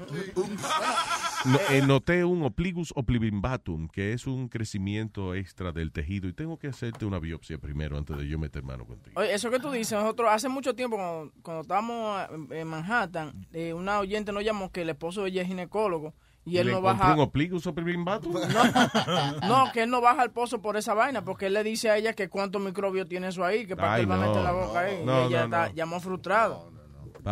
[1.45, 6.27] No, eh, noté un opligus oplibimbatum, que es un crecimiento extra del tejido.
[6.27, 9.19] Y tengo que hacerte una biopsia primero antes de yo meter mano contigo.
[9.19, 13.47] Oye, eso que tú dices, nosotros hace mucho tiempo, cuando, cuando estábamos en- en Manhattan,
[13.53, 16.13] eh, una oyente nos llamó que el esposo de ella es ginecólogo
[16.45, 17.13] y él ¿Le no baja.
[17.13, 18.29] un opligo, un super bimbato?
[19.47, 21.97] No, que él no baja al pozo por esa vaina, porque él le dice a
[21.97, 24.27] ella que cuántos microbios tiene eso ahí, que para Ay, qué él va a no,
[24.27, 25.01] meter la no, boca ahí.
[25.05, 25.75] no, y ella no, está- no.
[25.75, 26.71] llamó frustrado.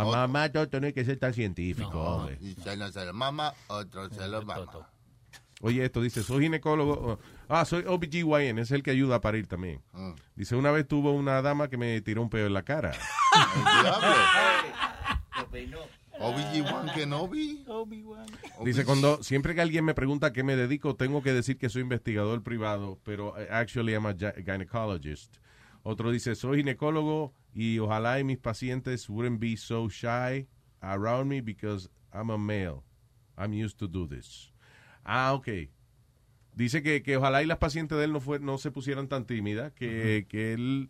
[0.06, 2.38] Pa' mamá, todo no hay que ser tan científico, hombre.
[2.42, 4.90] Y se lo se lo mama, otro se lo mama.
[5.62, 7.20] Oye, esto dice, soy ginecólogo.
[7.50, 9.82] Ah, soy OBGYN, es el que ayuda a parir también.
[9.94, 10.12] Mm.
[10.36, 12.92] Dice, una vez tuvo una dama que me tiró un pedo en la cara.
[16.20, 17.66] Obi-Wan Kenobi.
[18.64, 21.70] Dice, cuando siempre que alguien me pregunta a qué me dedico, tengo que decir que
[21.70, 25.38] soy investigador privado, pero eh, actually I'm a gy- gynecologist.
[25.90, 30.46] Otro dice, soy ginecólogo y ojalá y mis pacientes wouldn't be so shy
[30.82, 32.84] around me because I'm a male.
[33.38, 34.52] I'm used to do this.
[35.06, 35.48] Ah, ok.
[36.54, 39.26] Dice que, que ojalá y las pacientes de él no, fue, no se pusieran tan
[39.26, 40.90] tímidas, que, que él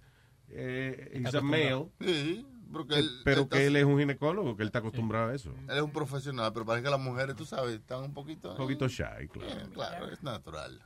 [0.49, 3.99] eh, is a male, Sí, porque que- él- pero él que está- él es un
[3.99, 5.53] ginecólogo, que él está acostumbrado a eso.
[5.69, 8.49] Él es un profesional, pero parece que las mujeres, tú sabes, están un poquito...
[8.51, 9.55] Un poquito shy, claro.
[9.55, 10.81] Bien, claro, es natural.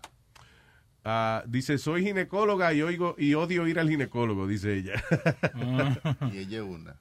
[1.04, 5.02] Ah, dice, soy ginecóloga y oigo y odio ir al ginecólogo, dice ella.
[6.32, 7.00] y ella es una.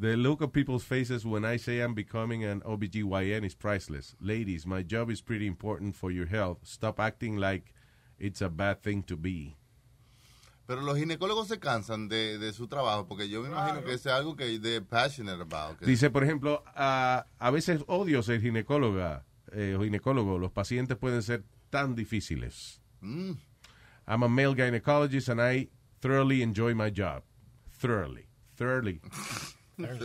[0.00, 4.16] The look of people's faces when I say I'm becoming an OBGYN is priceless.
[4.20, 6.58] Ladies, my job is pretty important for your health.
[6.64, 7.72] Stop acting like
[8.18, 9.56] it's a bad thing to be.
[10.66, 14.06] Pero los ginecólogos se cansan de, de su trabajo, porque yo me imagino que es
[14.06, 15.78] algo que they're passionate about.
[15.78, 20.38] que- Dice, por ejemplo, a, a veces odio ser ginecóloga eh, o ginecólogo.
[20.38, 22.80] Los pacientes pueden ser tan difíciles.
[23.04, 23.36] Mm.
[24.08, 25.68] I'm a male gynecologist and I
[26.00, 27.22] thoroughly enjoy my job.
[27.70, 28.26] Thoroughly.
[28.56, 29.00] Thoroughly.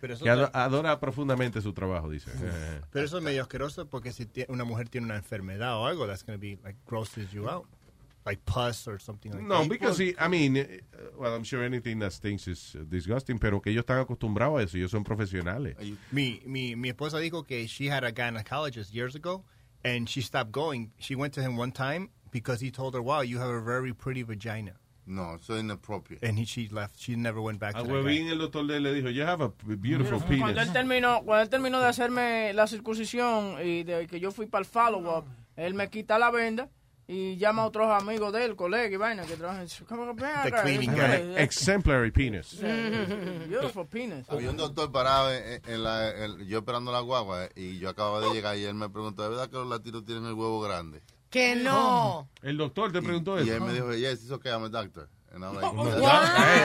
[0.00, 2.30] Pero eso que ado- ta- adora profundamente su trabajo, dice.
[2.92, 6.22] Pero eso es medio asqueroso porque si una mujer tiene una enfermedad o algo, that's
[6.22, 7.66] going to be like grosses you out.
[8.26, 9.68] Like pus or something like No, that.
[9.68, 10.80] because he- I mean, eh,
[11.16, 14.62] well, I'm sure anything that stinks is uh, disgusting, pero que ellos están acostumbrados a
[14.64, 15.76] eso, ellos son profesionales.
[16.10, 19.44] Mi, mi, mi esposa dijo que she had a gynecologist years ago
[19.86, 20.90] and she stopped going.
[20.98, 23.92] She went to him one time because he told her, wow, you have a very
[23.94, 24.72] pretty vagina.
[25.06, 26.24] No, so inappropriate.
[26.24, 26.98] And he, she left.
[26.98, 27.92] She never went back A to guy.
[27.92, 30.40] Huevín, el doctor le dijo, you have a beautiful penis.
[30.40, 34.46] Cuando él terminó, cuando él terminó de hacerme la circuncisión y de que yo fui
[34.46, 35.24] para el follow-up,
[35.54, 36.68] él me quita la venda
[37.08, 39.66] y llama a otros amigos de él, colegas y vaina, que trabajan.
[39.88, 40.62] ¿Cómo que ven acá?
[41.04, 42.58] An Exemplary penis.
[43.48, 44.24] Beautiful penis.
[44.28, 47.88] Había un doctor parado en, en la, en- yo esperando la guagua eh, y yo
[47.90, 50.60] acababa de llegar y él me preguntó, ¿de verdad que los latinos tienen el huevo
[50.60, 51.00] grande?
[51.30, 52.28] Que no.
[52.42, 53.54] El doctor te preguntó Y eso.
[53.56, 55.08] él me dijo, yes, it's okay, I'm a doctor.
[55.32, 55.66] And I'm like?
[56.00, 56.60] "That's- Hey.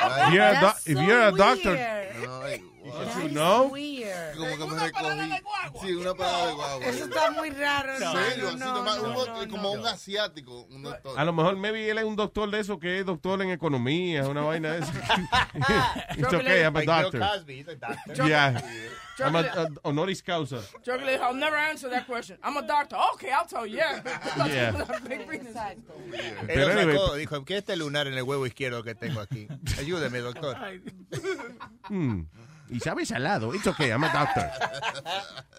[0.00, 0.28] Right?
[0.28, 3.68] If you're a doc- if you're a doctor- You know?
[3.68, 5.86] Como que me recogí.
[5.86, 6.86] Sí, una parada de guagua.
[6.86, 8.26] Eso está muy raro, ¿En hermano.
[8.28, 8.48] serio?
[8.48, 9.14] Así No, nomás, no, un-
[9.44, 11.18] no, como un asiático, un doctor.
[11.18, 14.28] A lo mejor, maybe él es un doctor de eso que es doctor en economía,
[14.28, 14.92] una vaina de eso.
[16.18, 17.20] It's okay, I'm a doctor.
[17.20, 18.28] Cosby, he's a doctor.
[18.28, 18.60] Yeah.
[19.20, 20.60] I'm a, a honoris causa.
[20.82, 22.36] Chocolate, I'll never answer that question.
[22.42, 22.96] I'm a doctor.
[23.14, 23.76] Okay, I'll tell you.
[23.78, 24.02] Yeah.
[24.46, 24.72] Yeah.
[26.46, 29.48] Pero anyway- sacó, dijo, ¿qué es este lunar en el huevo izquierdo que tengo aquí?
[29.78, 30.56] Ayúdeme, doctor.
[31.88, 32.22] Mm.
[32.74, 33.54] Y sabe salado.
[33.54, 34.44] It's okay, I'm a doctor.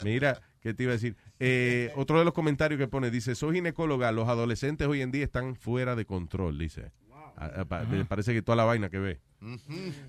[0.03, 1.15] Mira, ¿qué te iba a decir?
[1.39, 5.23] Eh, otro de los comentarios que pone, dice, soy ginecóloga, los adolescentes hoy en día
[5.23, 6.91] están fuera de control, dice.
[7.37, 9.19] Ah, ah, pa- me Parece que toda la vaina que ve.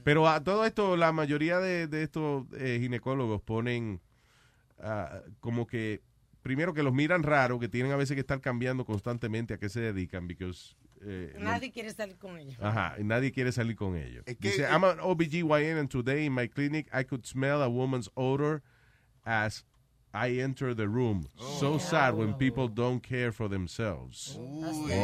[0.05, 4.01] Pero a todo esto, la mayoría de, de estos eh, ginecólogos ponen
[4.81, 6.03] ah, como que,
[6.43, 9.69] primero que los miran raro, que tienen a veces que estar cambiando constantemente a qué
[9.69, 10.77] se dedican, because...
[11.07, 12.57] eh, no- Nadie quiere salir con ella.
[12.61, 14.25] Ajá, y nadie quiere salir con ellos.
[14.25, 18.11] que- Dice, I'm an OBGYN and today in my clinic I could smell a woman's
[18.17, 18.63] odor
[19.25, 19.65] as
[20.13, 21.29] I enter the room.
[21.61, 24.37] So sad when people don't care for themselves.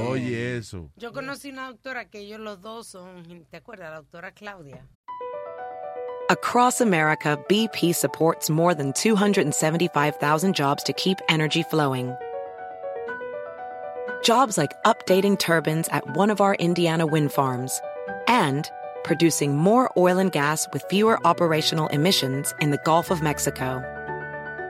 [0.08, 0.90] Oye, eso.
[0.96, 3.90] Yo conocí una doctora que ellos los dos son, ¿te acuerdas?
[3.90, 4.86] La doctora Claudia.
[6.30, 12.14] Across America, BP supports more than 275,000 jobs to keep energy flowing.
[14.22, 17.80] Jobs like updating turbines at one of our Indiana wind farms
[18.28, 18.70] and
[19.04, 23.82] producing more oil and gas with fewer operational emissions in the Gulf of Mexico.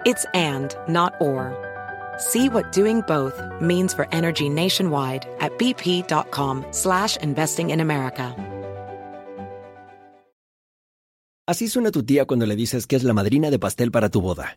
[0.05, 1.53] It's and, not or.
[2.19, 8.35] See what doing both means for energy nationwide at bp.com slash investing in America.
[11.49, 14.23] Así suena tu tía cuando le dices que es la madrina de pastel para tu
[14.23, 14.57] boda.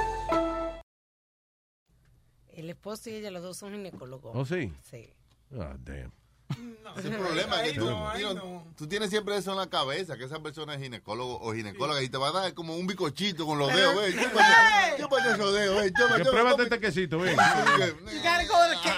[2.71, 4.31] Esposo y ella, los dos son ginecólogos.
[4.35, 4.73] ¿Oh, sí?
[4.89, 5.11] Sí.
[5.59, 6.11] Ah, damn.
[6.97, 8.67] Ese es el problema Ahí que tú, no, know, no.
[8.75, 12.09] tú tienes siempre eso en la cabeza, que esa persona es ginecólogo o ginecóloga y
[12.09, 15.81] te va a dar como un bicochito con los dedos, ve, chúpate, chúpate esos dedos,
[15.81, 17.37] ve, chúpate, Que pruébate este quesito, que-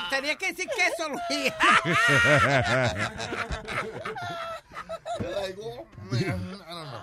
[0.09, 1.53] tenía que decir queso, Luis.
[5.19, 7.01] Like, oh, man, I don't know.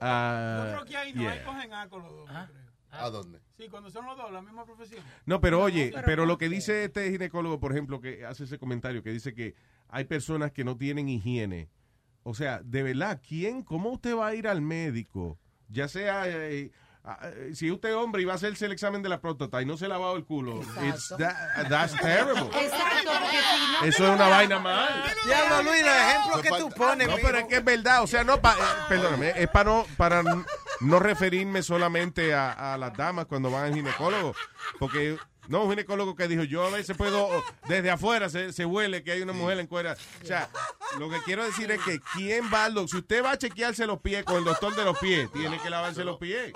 [0.00, 1.44] Ah, Yo creo que ahí no, yeah.
[1.44, 2.28] cogen A con los dos.
[2.28, 2.65] yo creo.
[2.90, 3.40] ¿A dónde?
[3.56, 5.02] Sí, cuando son los dos, la misma profesión.
[5.26, 8.44] No, pero oye, pero pero ¿por lo que dice este ginecólogo, por ejemplo, que hace
[8.44, 9.54] ese comentario, que dice que
[9.88, 11.68] hay personas que no tienen higiene.
[12.22, 15.38] O sea, de verdad, ¿quién, cómo usted va a ir al médico?
[15.68, 16.70] Ya sea, ah, eh,
[17.54, 19.76] si usted es hombre y va a hacerse el examen de la próstata y no
[19.76, 22.46] se ha lavado el culo, it's that- that's terrible.
[22.46, 25.04] Exacto, porque si no Eso es una vaina mal.
[25.24, 27.08] Diablo, Luis, los ejemplos que tú pones.
[27.08, 29.86] No, pero es que es verdad, o sea, no, pa- eh, perdóname, es para no,
[29.96, 30.22] para
[30.80, 34.34] no referirme solamente a, a las damas cuando van al ginecólogo,
[34.78, 35.16] porque
[35.48, 39.12] no, un ginecólogo que dijo, yo a veces puedo, desde afuera se, se huele que
[39.12, 39.96] hay una mujer en cuera.
[40.22, 40.48] O sea,
[40.98, 42.90] lo que quiero decir es que, ¿quién va al doctor?
[42.90, 45.70] Si usted va a chequearse los pies con el doctor de los pies, tiene que
[45.70, 46.52] lavarse los pies.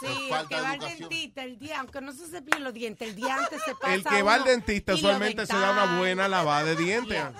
[0.00, 3.14] Sí, el que va al dentista, el día, aunque no se cepille los dientes, el
[3.14, 6.28] día antes se pasa El que va al dentista lo usualmente se da una buena
[6.28, 7.16] lavada de dientes.
[7.16, 7.32] Yeah.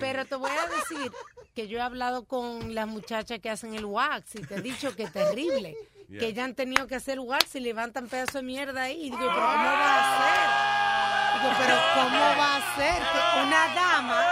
[0.00, 1.12] Pero te voy a decir
[1.54, 4.94] que yo he hablado con las muchachas que hacen el wax y te he dicho
[4.94, 5.76] que es terrible.
[6.08, 6.20] Yeah.
[6.20, 8.96] Que ya han tenido que hacer wax y levantan pedazos de mierda ahí.
[8.98, 11.42] Y digo, pero ¿cómo va a ser?
[11.42, 14.24] Digo, pero ¿cómo va a ser que una dama...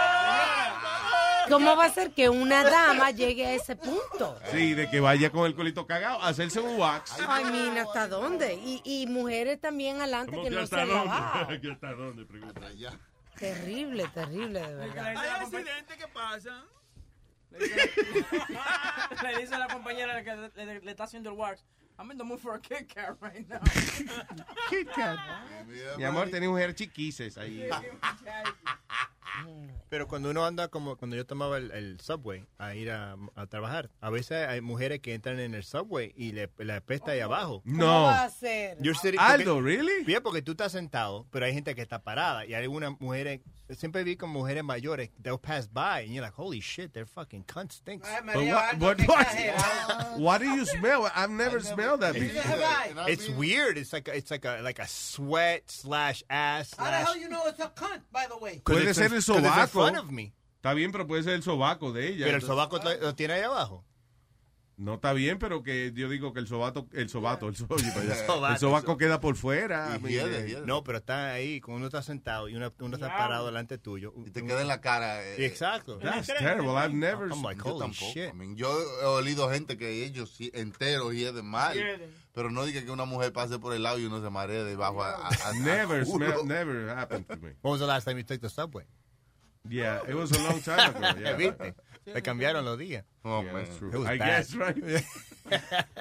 [1.49, 4.37] ¿Cómo va a ser que una dama llegue a ese punto?
[4.51, 7.15] Sí, de que vaya con el colito cagado a hacerse un wax.
[7.25, 8.55] Ay, mina, ¿hasta dónde?
[8.55, 11.61] Y, y mujeres también adelante ¿Cómo que que no hasta se han lavado.
[11.61, 12.25] ¿Que hasta dónde?
[12.25, 12.61] Pregunta.
[13.37, 15.07] Terrible, terrible, de verdad.
[15.07, 16.65] Hay accidentes que pasan.
[17.51, 17.89] Le dice,
[19.23, 21.63] le dice a la compañera que le, le- le está haciendo el wax.
[21.99, 23.59] I'm in the mood for a Kit Kat right now.
[24.69, 25.17] Kit Kat.
[25.97, 27.67] Mi amor, tenía mujer chiquises ahí.
[29.89, 33.45] Pero cuando uno anda como cuando yo tomaba el, el subway a ir a, a
[33.47, 37.19] trabajar, a veces hay mujeres que entran en el subway y le, le apesta ahí
[37.21, 37.61] abajo.
[37.63, 37.85] No.
[37.85, 38.77] ¿Cómo va a ser?
[38.81, 40.05] You're sitting- Aldo, porque- really?
[40.05, 43.39] Yeah, porque tú estás sentado, pero hay gente que está parada y hay algunas mujeres,
[43.77, 47.43] siempre vi con mujeres mayores, they'll pass by and you're like, holy shit, their fucking
[47.45, 48.07] cunt stinks.
[48.09, 50.17] Ay, María, what, what, what, exagerado.
[50.17, 51.09] what do you smell?
[51.15, 52.57] I've never smelled that Neither before.
[52.57, 53.09] have I.
[53.11, 53.77] It's weird.
[53.77, 56.73] It's like a, it's like a like a sweat slash ass.
[56.77, 58.61] How the slash- hell you know it's a cunt, by the way?
[58.65, 59.87] Puede ser el sobaco.
[60.55, 62.25] Está bien, pero puede ser el sobaco de ella.
[62.25, 63.85] Pero el sobaco lo- tiene ahí abajo.
[64.79, 67.55] No está bien, pero que yo digo que el sobato, el sobato, el.
[67.55, 67.79] Sobaco.
[68.51, 69.97] el sobaco queda por fuera.
[70.65, 74.13] No, pero está ahí, cuando uno está sentado y uno, uno está parado delante tuyo.
[74.27, 75.23] Y te queda en la cara.
[75.25, 75.97] eh, Exacto.
[75.97, 76.73] That's terrible.
[76.73, 77.27] I've never.
[77.31, 78.11] I'm like, Yo holy tampoco.
[78.13, 78.29] shit.
[78.29, 78.69] I mean, yo
[79.01, 81.75] he olido gente que ellos sí, enteros hieden mal.
[82.33, 85.01] Pero no diga que una mujer pase por el lado y uno se marea debajo.
[85.01, 87.55] A, a- a- Never a- smell, never happened to me.
[87.63, 88.85] When was the last time you took the subway?
[89.69, 91.19] Yeah, it was a long time ago.
[91.19, 91.33] Yeah.
[91.37, 91.75] ¿Viste?
[92.05, 93.03] Le cambiaron los días.
[93.23, 93.63] Oh, Yeah, man.
[93.65, 93.89] that's true.
[93.89, 94.27] It was I bad.
[94.27, 94.77] guess, right?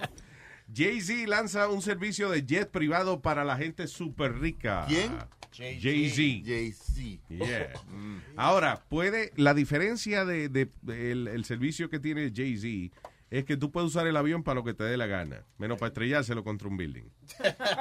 [0.72, 4.84] Jay-Z lanza un servicio de jet privado para la gente súper rica.
[4.88, 5.16] ¿Quién?
[5.52, 6.44] Jay-Z.
[6.44, 7.22] Jay-Z.
[7.28, 7.72] Yeah.
[7.88, 8.20] Mm.
[8.36, 12.94] Ahora, puede, la diferencia de, de- de el, el servicio que tiene Jay-Z
[13.30, 15.78] es que tú puedes usar el avión para lo que te dé la gana, menos
[15.78, 17.04] para estrellárselo contra un building.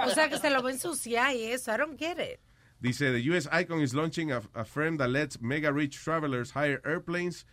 [0.06, 1.74] O sea que se lo va a ensuciar y eso.
[1.74, 2.40] I don't get it.
[2.86, 3.48] Dice, the U.S.
[3.52, 7.46] Icon is launching a, a firm that lets mega rich travelers hire airplanes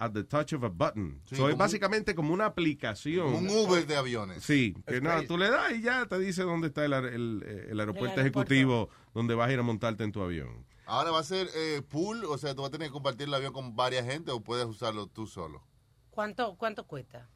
[0.00, 1.20] at the touch of a button.
[1.24, 3.32] Sí, so es básicamente como una aplicación.
[3.34, 4.42] Un Uber de aviones.
[4.42, 5.26] Sí, que no, crazy.
[5.28, 8.20] tú le das y ya te dice dónde está el, eh, el aeropuerto El aeropuerto.
[8.20, 10.66] ejecutivo donde vas a ir a montarte en tu avión.
[10.86, 13.34] Ahora va a ser eh, pool, o sea, tú vas a tener que compartir el
[13.34, 15.62] avión con varias gente o puedes usarlo tú solo.
[16.10, 17.28] ¿Cuánto, cuánto cuesta?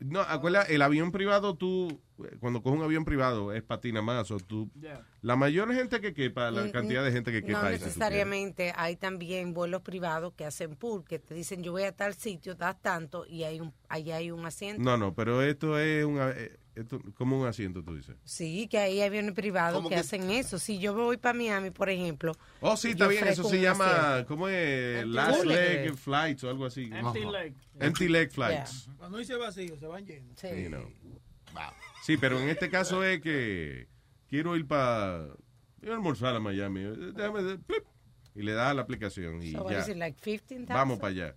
[0.00, 2.00] No, acuerda, el avión privado, tú,
[2.40, 4.30] cuando coges un avión privado, es patina más.
[4.30, 4.70] O tú,
[5.20, 7.80] la mayor gente que quepa, la Mm, cantidad de gente que No quepa quieres.
[7.82, 8.72] necesariamente.
[8.76, 12.54] Hay también vuelos privados que hacen pool, que te dicen yo voy a tal sitio,
[12.54, 14.82] das tanto y hay un, ahí hay un asiento.
[14.82, 18.16] No, no, pero esto es un, eh, esto, como un asiento, tú dices.
[18.24, 20.58] Sí, que hay aviones privados ¿Cómo que, que- hacen eso.
[20.58, 22.34] Si yo voy para Miami, por ejemplo.
[22.60, 24.28] Oh, sí, está bien, eso se llama, asiento.
[24.28, 25.02] ¿cómo es?
[25.02, 25.84] Empty Last leg.
[25.86, 26.88] leg flights o algo así.
[26.90, 27.54] Empty leg.
[27.78, 28.88] Empty leg flights.
[28.96, 30.40] Cuando dice vacío, se van llenos.
[30.42, 30.88] You know.
[32.02, 33.86] Sí, pero en este caso es que
[34.28, 35.28] quiero ir para
[35.90, 36.82] almorzar a Miami.
[37.14, 37.84] Déjame, plip,
[38.34, 39.80] y le da la aplicación y So, ya.
[39.80, 40.66] is it, like 15,000?
[40.66, 41.36] Vamos para allá.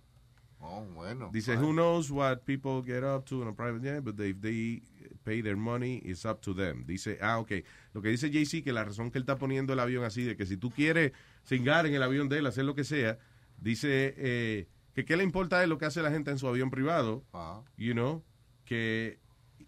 [0.58, 1.30] Oh, bueno.
[1.32, 4.82] Dice, who knows what people get up to in a private jet, but if they
[5.22, 6.84] pay their money, it's up to them.
[6.86, 7.52] Dice, ah, ok.
[7.92, 10.36] Lo que dice JC, que la razón que él está poniendo el avión así, de
[10.36, 11.12] que si tú quieres
[11.44, 13.18] cingar en el avión de él, hacer lo que sea,
[13.58, 16.70] dice eh, que qué le importa él lo que hace la gente en su avión
[16.70, 17.22] privado,
[17.76, 18.24] you know,
[18.64, 19.20] que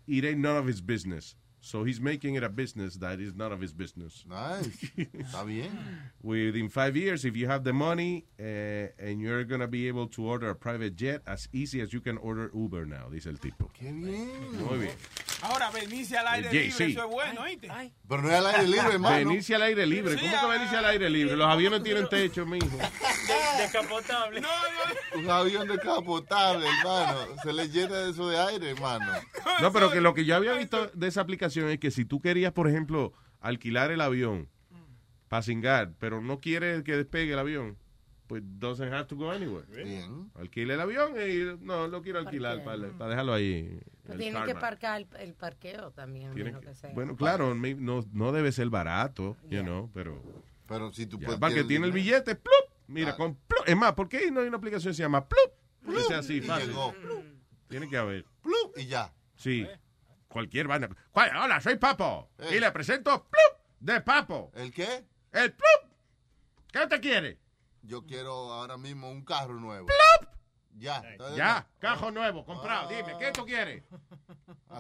[0.09, 1.35] it ain't none of his business.
[1.61, 4.25] So he's making it a business that is none of his business.
[4.29, 4.67] Nice.
[4.97, 5.71] Está bien.
[6.23, 10.07] Within five years, if you have the money eh, and you're going to be able
[10.09, 13.39] to order a private jet as easy as you can order Uber now, dice el
[13.39, 13.71] tipo.
[13.75, 14.65] Qué bien.
[14.67, 14.93] Muy bien.
[15.43, 16.93] Ahora, venirse al aire libre, sí.
[16.93, 17.69] eso es bueno, ¿oíste?
[18.09, 19.17] Pero no es al aire libre, hermano.
[19.17, 20.17] Venirse al aire libre.
[20.17, 21.37] ¿Cómo que venirse al aire libre?
[21.37, 22.67] Los aviones tienen techo, mijo.
[23.59, 24.41] Descapotable.
[24.41, 24.49] No,
[25.15, 27.27] Un avión descapotable, hermano.
[27.43, 29.13] Se le llena eso de aire, hermano.
[29.61, 32.21] No, pero que lo que yo había visto de esa aplicación es que si tú
[32.21, 34.49] querías, por ejemplo, alquilar el avión
[35.29, 37.77] para cingar, pero no quieres que despegue el avión,
[38.27, 39.67] pues doesn't have to go anywhere.
[39.85, 40.31] Bien.
[40.35, 43.81] Alquila el avión y no lo quiero alquilar para, para dejarlo ahí.
[44.07, 46.33] Pero que parcar el, el parqueo también.
[46.35, 46.91] Tiene menos que- que sea.
[46.95, 50.23] bueno, claro, no, no debe ser barato, you know, pero...
[50.67, 52.53] Pero si tú Ya, puedes- para que tiene el billete, ¡plup!
[52.87, 53.67] Mira, con plup.
[53.67, 55.53] Es más, ¿por qué no hay una aplicación que se llama plup?
[55.95, 56.69] Que sea así, Y fácil.
[56.69, 56.95] llegó.
[57.69, 58.25] Tiene que haber.
[58.43, 59.13] Plup, y ya.
[59.37, 59.67] Sí.
[60.29, 60.89] Cualquier banda.
[61.13, 62.31] Hola, soy Papo.
[62.51, 64.53] Y le presento plup de Papo.
[64.55, 65.05] ¿El qué?
[65.33, 65.93] El plup.
[66.71, 67.39] ¿Qué te quiere?
[67.83, 69.87] Yo quiero ahora mismo un carro nuevo.
[69.87, 70.31] ¡Plup!
[70.77, 71.03] Ya.
[71.35, 71.65] Ya, más.
[71.79, 72.89] cajo nuevo, comprado.
[72.89, 72.93] Ah.
[72.93, 73.83] Dime, ¿qué tú quieres?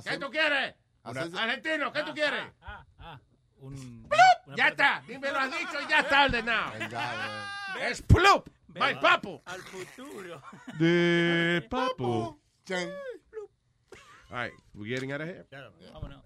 [0.05, 0.75] ¿Qué tú quieres?
[1.02, 2.44] Argentino, ¿qué tú quieres?
[3.60, 4.57] Un, ¡Plup!
[4.57, 5.02] Ya está.
[5.07, 6.73] Dime, lo has dicho y ya está ordenado.
[7.81, 8.49] Es plup.
[8.68, 9.43] My Papo.
[9.47, 10.43] Al futuro.
[10.78, 12.39] De Papo.
[12.65, 12.91] Chan.
[14.31, 15.47] All right, we're getting out of here.
[15.94, 16.23] Vámonos.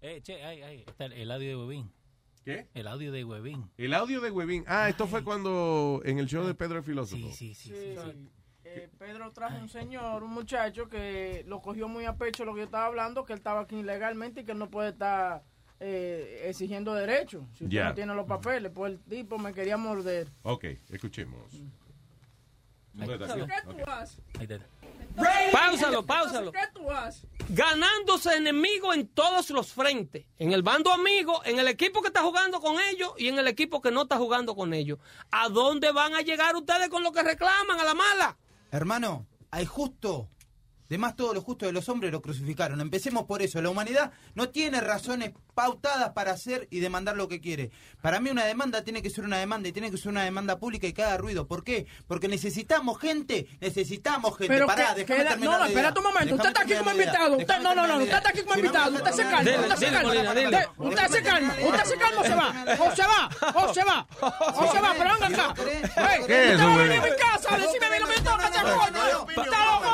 [0.00, 0.84] Eh, che, ahí, ahí.
[0.86, 1.90] Está el, audio de Webin.
[2.42, 2.68] ¿Qué?
[2.72, 3.70] El audio de Webin.
[3.76, 4.64] El audio de Webin.
[4.66, 7.30] Ah, esto fue cuando en el show de Pedro el Filósofo.
[7.32, 7.96] Sí, sí, Sí.
[8.66, 12.60] Eh, Pedro trajo un señor, un muchacho que lo cogió muy a pecho lo que
[12.60, 15.44] yo estaba hablando, que él estaba aquí ilegalmente y que él no puede estar
[15.80, 17.44] eh, exigiendo derechos.
[17.52, 20.28] Si usted no tiene los papeles, pues el tipo me quería morder.
[20.42, 21.52] Ok, escuchemos.
[22.98, 24.20] ¿Qué tú haces?
[25.52, 26.52] Páusalo, páusalo.
[27.48, 30.26] Ganándose enemigos en todos los frentes.
[30.38, 33.46] En el bando amigo, en el equipo que está jugando con ellos y en el
[33.46, 34.98] equipo que no está jugando con ellos.
[35.30, 38.36] ¿A dónde van a llegar ustedes con lo que reclaman a la mala?
[38.70, 40.28] Hermano, hay justo.
[40.94, 42.80] De más todo lo justo de los hombres lo crucificaron.
[42.80, 43.60] Empecemos por eso.
[43.60, 47.72] La humanidad no tiene razones pautadas para hacer y demandar lo que quiere.
[48.00, 50.56] Para mí una demanda tiene que ser una demanda y tiene que ser una demanda
[50.60, 51.48] pública y haga ruido.
[51.48, 51.88] ¿Por qué?
[52.06, 53.48] Porque necesitamos gente.
[53.60, 54.54] Necesitamos gente.
[54.54, 56.34] Pero Pará, que- déjame terminar no, no, espérate un momento.
[56.36, 57.36] Usted está aquí como invitado.
[57.38, 57.98] Usted, no, no, no.
[57.98, 58.94] Usted está aquí como invitado.
[58.94, 59.50] Usted se calma.
[59.50, 60.12] Usted se calma.
[60.78, 61.54] Usted- se calma.
[61.60, 62.54] Usted se calma o se va.
[62.78, 63.30] O se va.
[63.64, 64.06] O se va.
[64.20, 64.94] O se va.
[64.96, 65.54] Pero venga acá.
[66.14, 67.34] Ey, ¿Qué es usted va a venir a mi casa
[67.94, 69.28] mí lo que hacer, coño.
[69.28, 69.90] Está loco,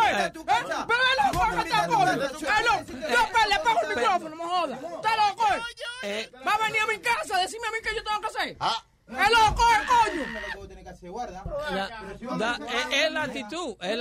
[0.86, 2.12] Pero es loco que está coño.
[2.12, 2.84] Es loco.
[2.86, 4.74] Yo le el micrófono, me joda.
[4.76, 5.44] Está loco,
[6.02, 6.30] eh.
[6.46, 8.56] Va a venir a mi casa a decirme a mí qué yo tengo que hacer.
[9.10, 10.24] Es loco, coño.
[12.38, 12.60] La-
[12.92, 13.96] es, actitud, es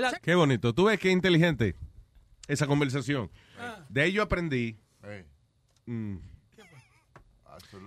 [0.00, 0.74] la Qué bonito.
[0.74, 1.74] Tú ves qué inteligente
[2.48, 3.30] esa conversación.
[3.58, 3.78] Ah.
[3.88, 4.78] De ahí yo aprendí.
[5.86, 6.18] Mm.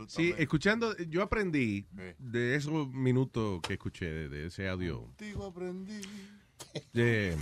[0.08, 1.86] Sí, escuchando, yo aprendí
[2.20, 5.02] de esos minutos que escuché de, de ese audio.
[5.02, 6.02] Contigo aprendí.
[6.94, 7.36] de-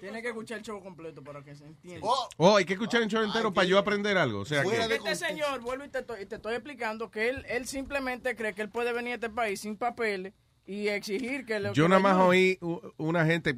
[0.00, 2.06] Tiene que escuchar el show completo para que se entienda.
[2.36, 4.40] oh, hay que escuchar el show entero para yo aprender algo.
[4.40, 4.94] O sea que.
[4.94, 8.62] este señor, vuelvo y te estoy, te estoy explicando que él, él simplemente cree que
[8.62, 10.34] él puede venir a este país sin papeles
[10.66, 12.58] y exigir que le Yo que nada más oí
[12.96, 13.54] una gente.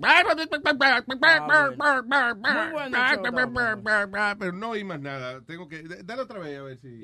[4.38, 5.40] Pero no oí más nada.
[5.42, 5.82] Tengo que.
[5.82, 7.02] Dale otra vez a ver si.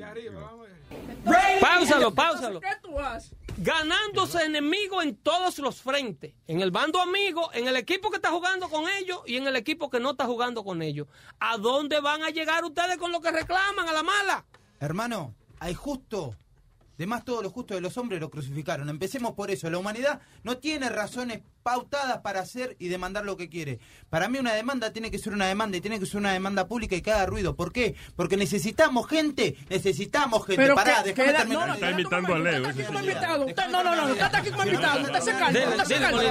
[1.61, 2.61] Páusalo, páusalo.
[2.61, 3.35] ¿Qué tú haces?
[3.57, 6.35] Ganándose enemigos en todos los frentes.
[6.47, 9.57] En el bando amigo, en el equipo que está jugando con ellos y en el
[9.57, 11.07] equipo que no está jugando con ellos.
[11.41, 14.45] ¿A dónde van a llegar ustedes con lo que reclaman a la mala?
[14.81, 16.37] Hermano, hay justo.
[16.99, 18.89] De más todo lo justo de los hombres lo crucificaron.
[18.89, 19.69] Empecemos por eso.
[19.71, 23.81] La humanidad no tiene razones pautadas para hacer y demandar lo que quiere.
[24.11, 26.69] Para mí una demanda tiene que ser una demanda y tiene que ser una demanda
[26.69, 27.57] pública y que haga ruido.
[27.57, 27.97] ¿Por qué?
[28.15, 29.57] Porque necesitamos gente.
[29.71, 30.63] Necesitamos gente.
[30.63, 31.75] Pero Pará, que- déjame que la- terminar no.
[31.75, 32.63] Está imitando a Leo.
[32.63, 32.95] Como señor.
[33.03, 33.47] invitado.
[33.47, 34.09] Usted, no, no, no.
[34.13, 35.01] Está aquí como invitado.
[35.01, 35.49] Usted se calma.
[35.49, 36.23] Usted se calma.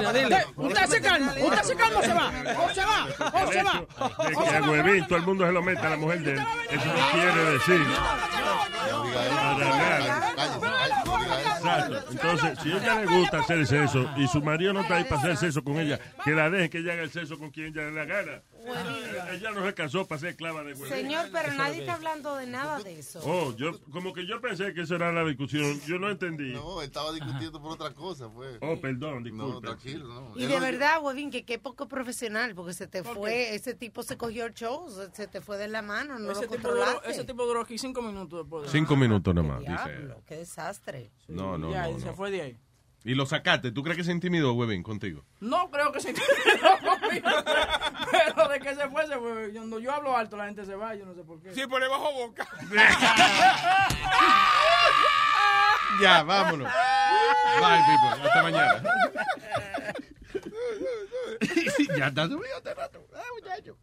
[0.56, 1.34] Usted- se calma.
[1.36, 2.32] Usted se calma o se va.
[2.64, 3.08] O se va.
[3.44, 3.84] O se va.
[4.58, 6.38] A huevín todo el mundo se lo mete a la mujer de él.
[6.70, 7.80] Eso no quiere decir.
[9.44, 11.53] Para nada.
[11.64, 12.10] Exacto.
[12.10, 15.20] Entonces, si a ella le gusta hacer sexo y su marido no está ahí para
[15.20, 17.90] hacer sexo con ella, que la deje que ella haga el sexo con quien ella
[17.90, 18.42] le da gana.
[19.32, 20.88] Ella no se casó para ser esclava de huevín.
[20.88, 23.20] Señor, pero nadie está hablando de nada de eso.
[23.24, 25.80] Oh, yo, como que yo pensé que eso era la discusión.
[25.86, 26.52] Yo no entendí.
[26.52, 28.58] No, estaba discutiendo por otra cosa, pues.
[28.60, 29.66] Oh, perdón, No, disculpe.
[29.66, 30.32] tranquilo, no.
[30.36, 34.02] Y de no- verdad, Webin, que qué poco profesional, porque se te fue, ese tipo
[34.02, 36.80] se cogió el show, se- te fue de la mano, no Ese lo tipo, duró,
[36.84, 37.10] controlaste.
[37.10, 38.64] ese tipo duró aquí cinco minutos después.
[38.64, 39.72] de- Cinco minutos nomás, dice.
[39.72, 41.10] Diablo, qué desastre.
[41.28, 41.98] No, no, ya, no.
[41.98, 42.14] se no.
[42.14, 42.58] fue de ahí.
[43.04, 43.70] Y lo sacaste.
[43.70, 45.24] ¿Tú crees que se intimidó, Webin, contigo?
[45.40, 47.28] No creo que se intimidó conmigo,
[48.10, 49.52] pero de que se fue, se fue.
[49.52, 51.54] Cuando yo hablo alto, la gente se va, yo no sé por qué.
[51.54, 52.48] Sí, por debajo boca.
[56.00, 56.68] Ya, vámonos.
[57.60, 58.28] Bye, people.
[58.28, 58.82] Hasta mañana.
[61.98, 63.06] ya está subido este rato.
[63.14, 63.76] Ah, muchacho.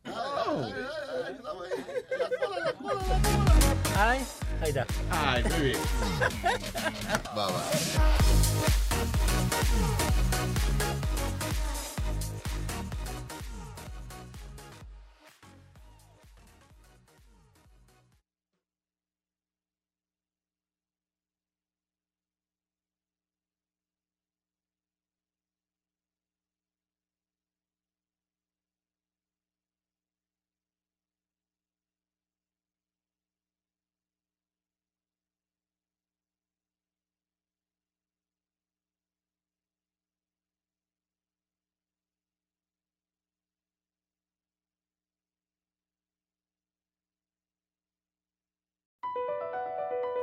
[3.98, 4.26] Ay,
[4.62, 4.86] ahí está.
[5.10, 5.78] Ay, muy bien.
[7.34, 8.81] Bye, bye.
[9.02, 10.86] フフフ
[11.26, 11.31] フ。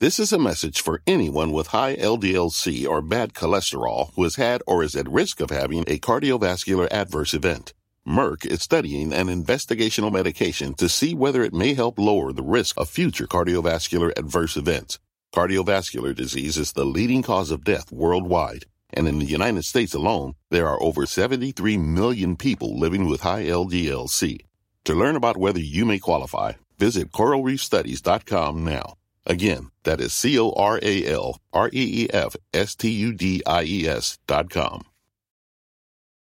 [0.00, 4.62] This is a message for anyone with high LDLC or bad cholesterol who has had
[4.64, 7.74] or is at risk of having a cardiovascular adverse event.
[8.06, 12.78] Merck is studying an investigational medication to see whether it may help lower the risk
[12.78, 15.00] of future cardiovascular adverse events.
[15.34, 20.34] Cardiovascular disease is the leading cause of death worldwide, and in the United States alone,
[20.48, 24.42] there are over 73 million people living with high LDLC.
[24.84, 28.97] To learn about whether you may qualify, visit coralreefstudies.com now.
[29.28, 33.12] Again, that is C O R A L R E E F S T U
[33.12, 34.86] D I E S dot com.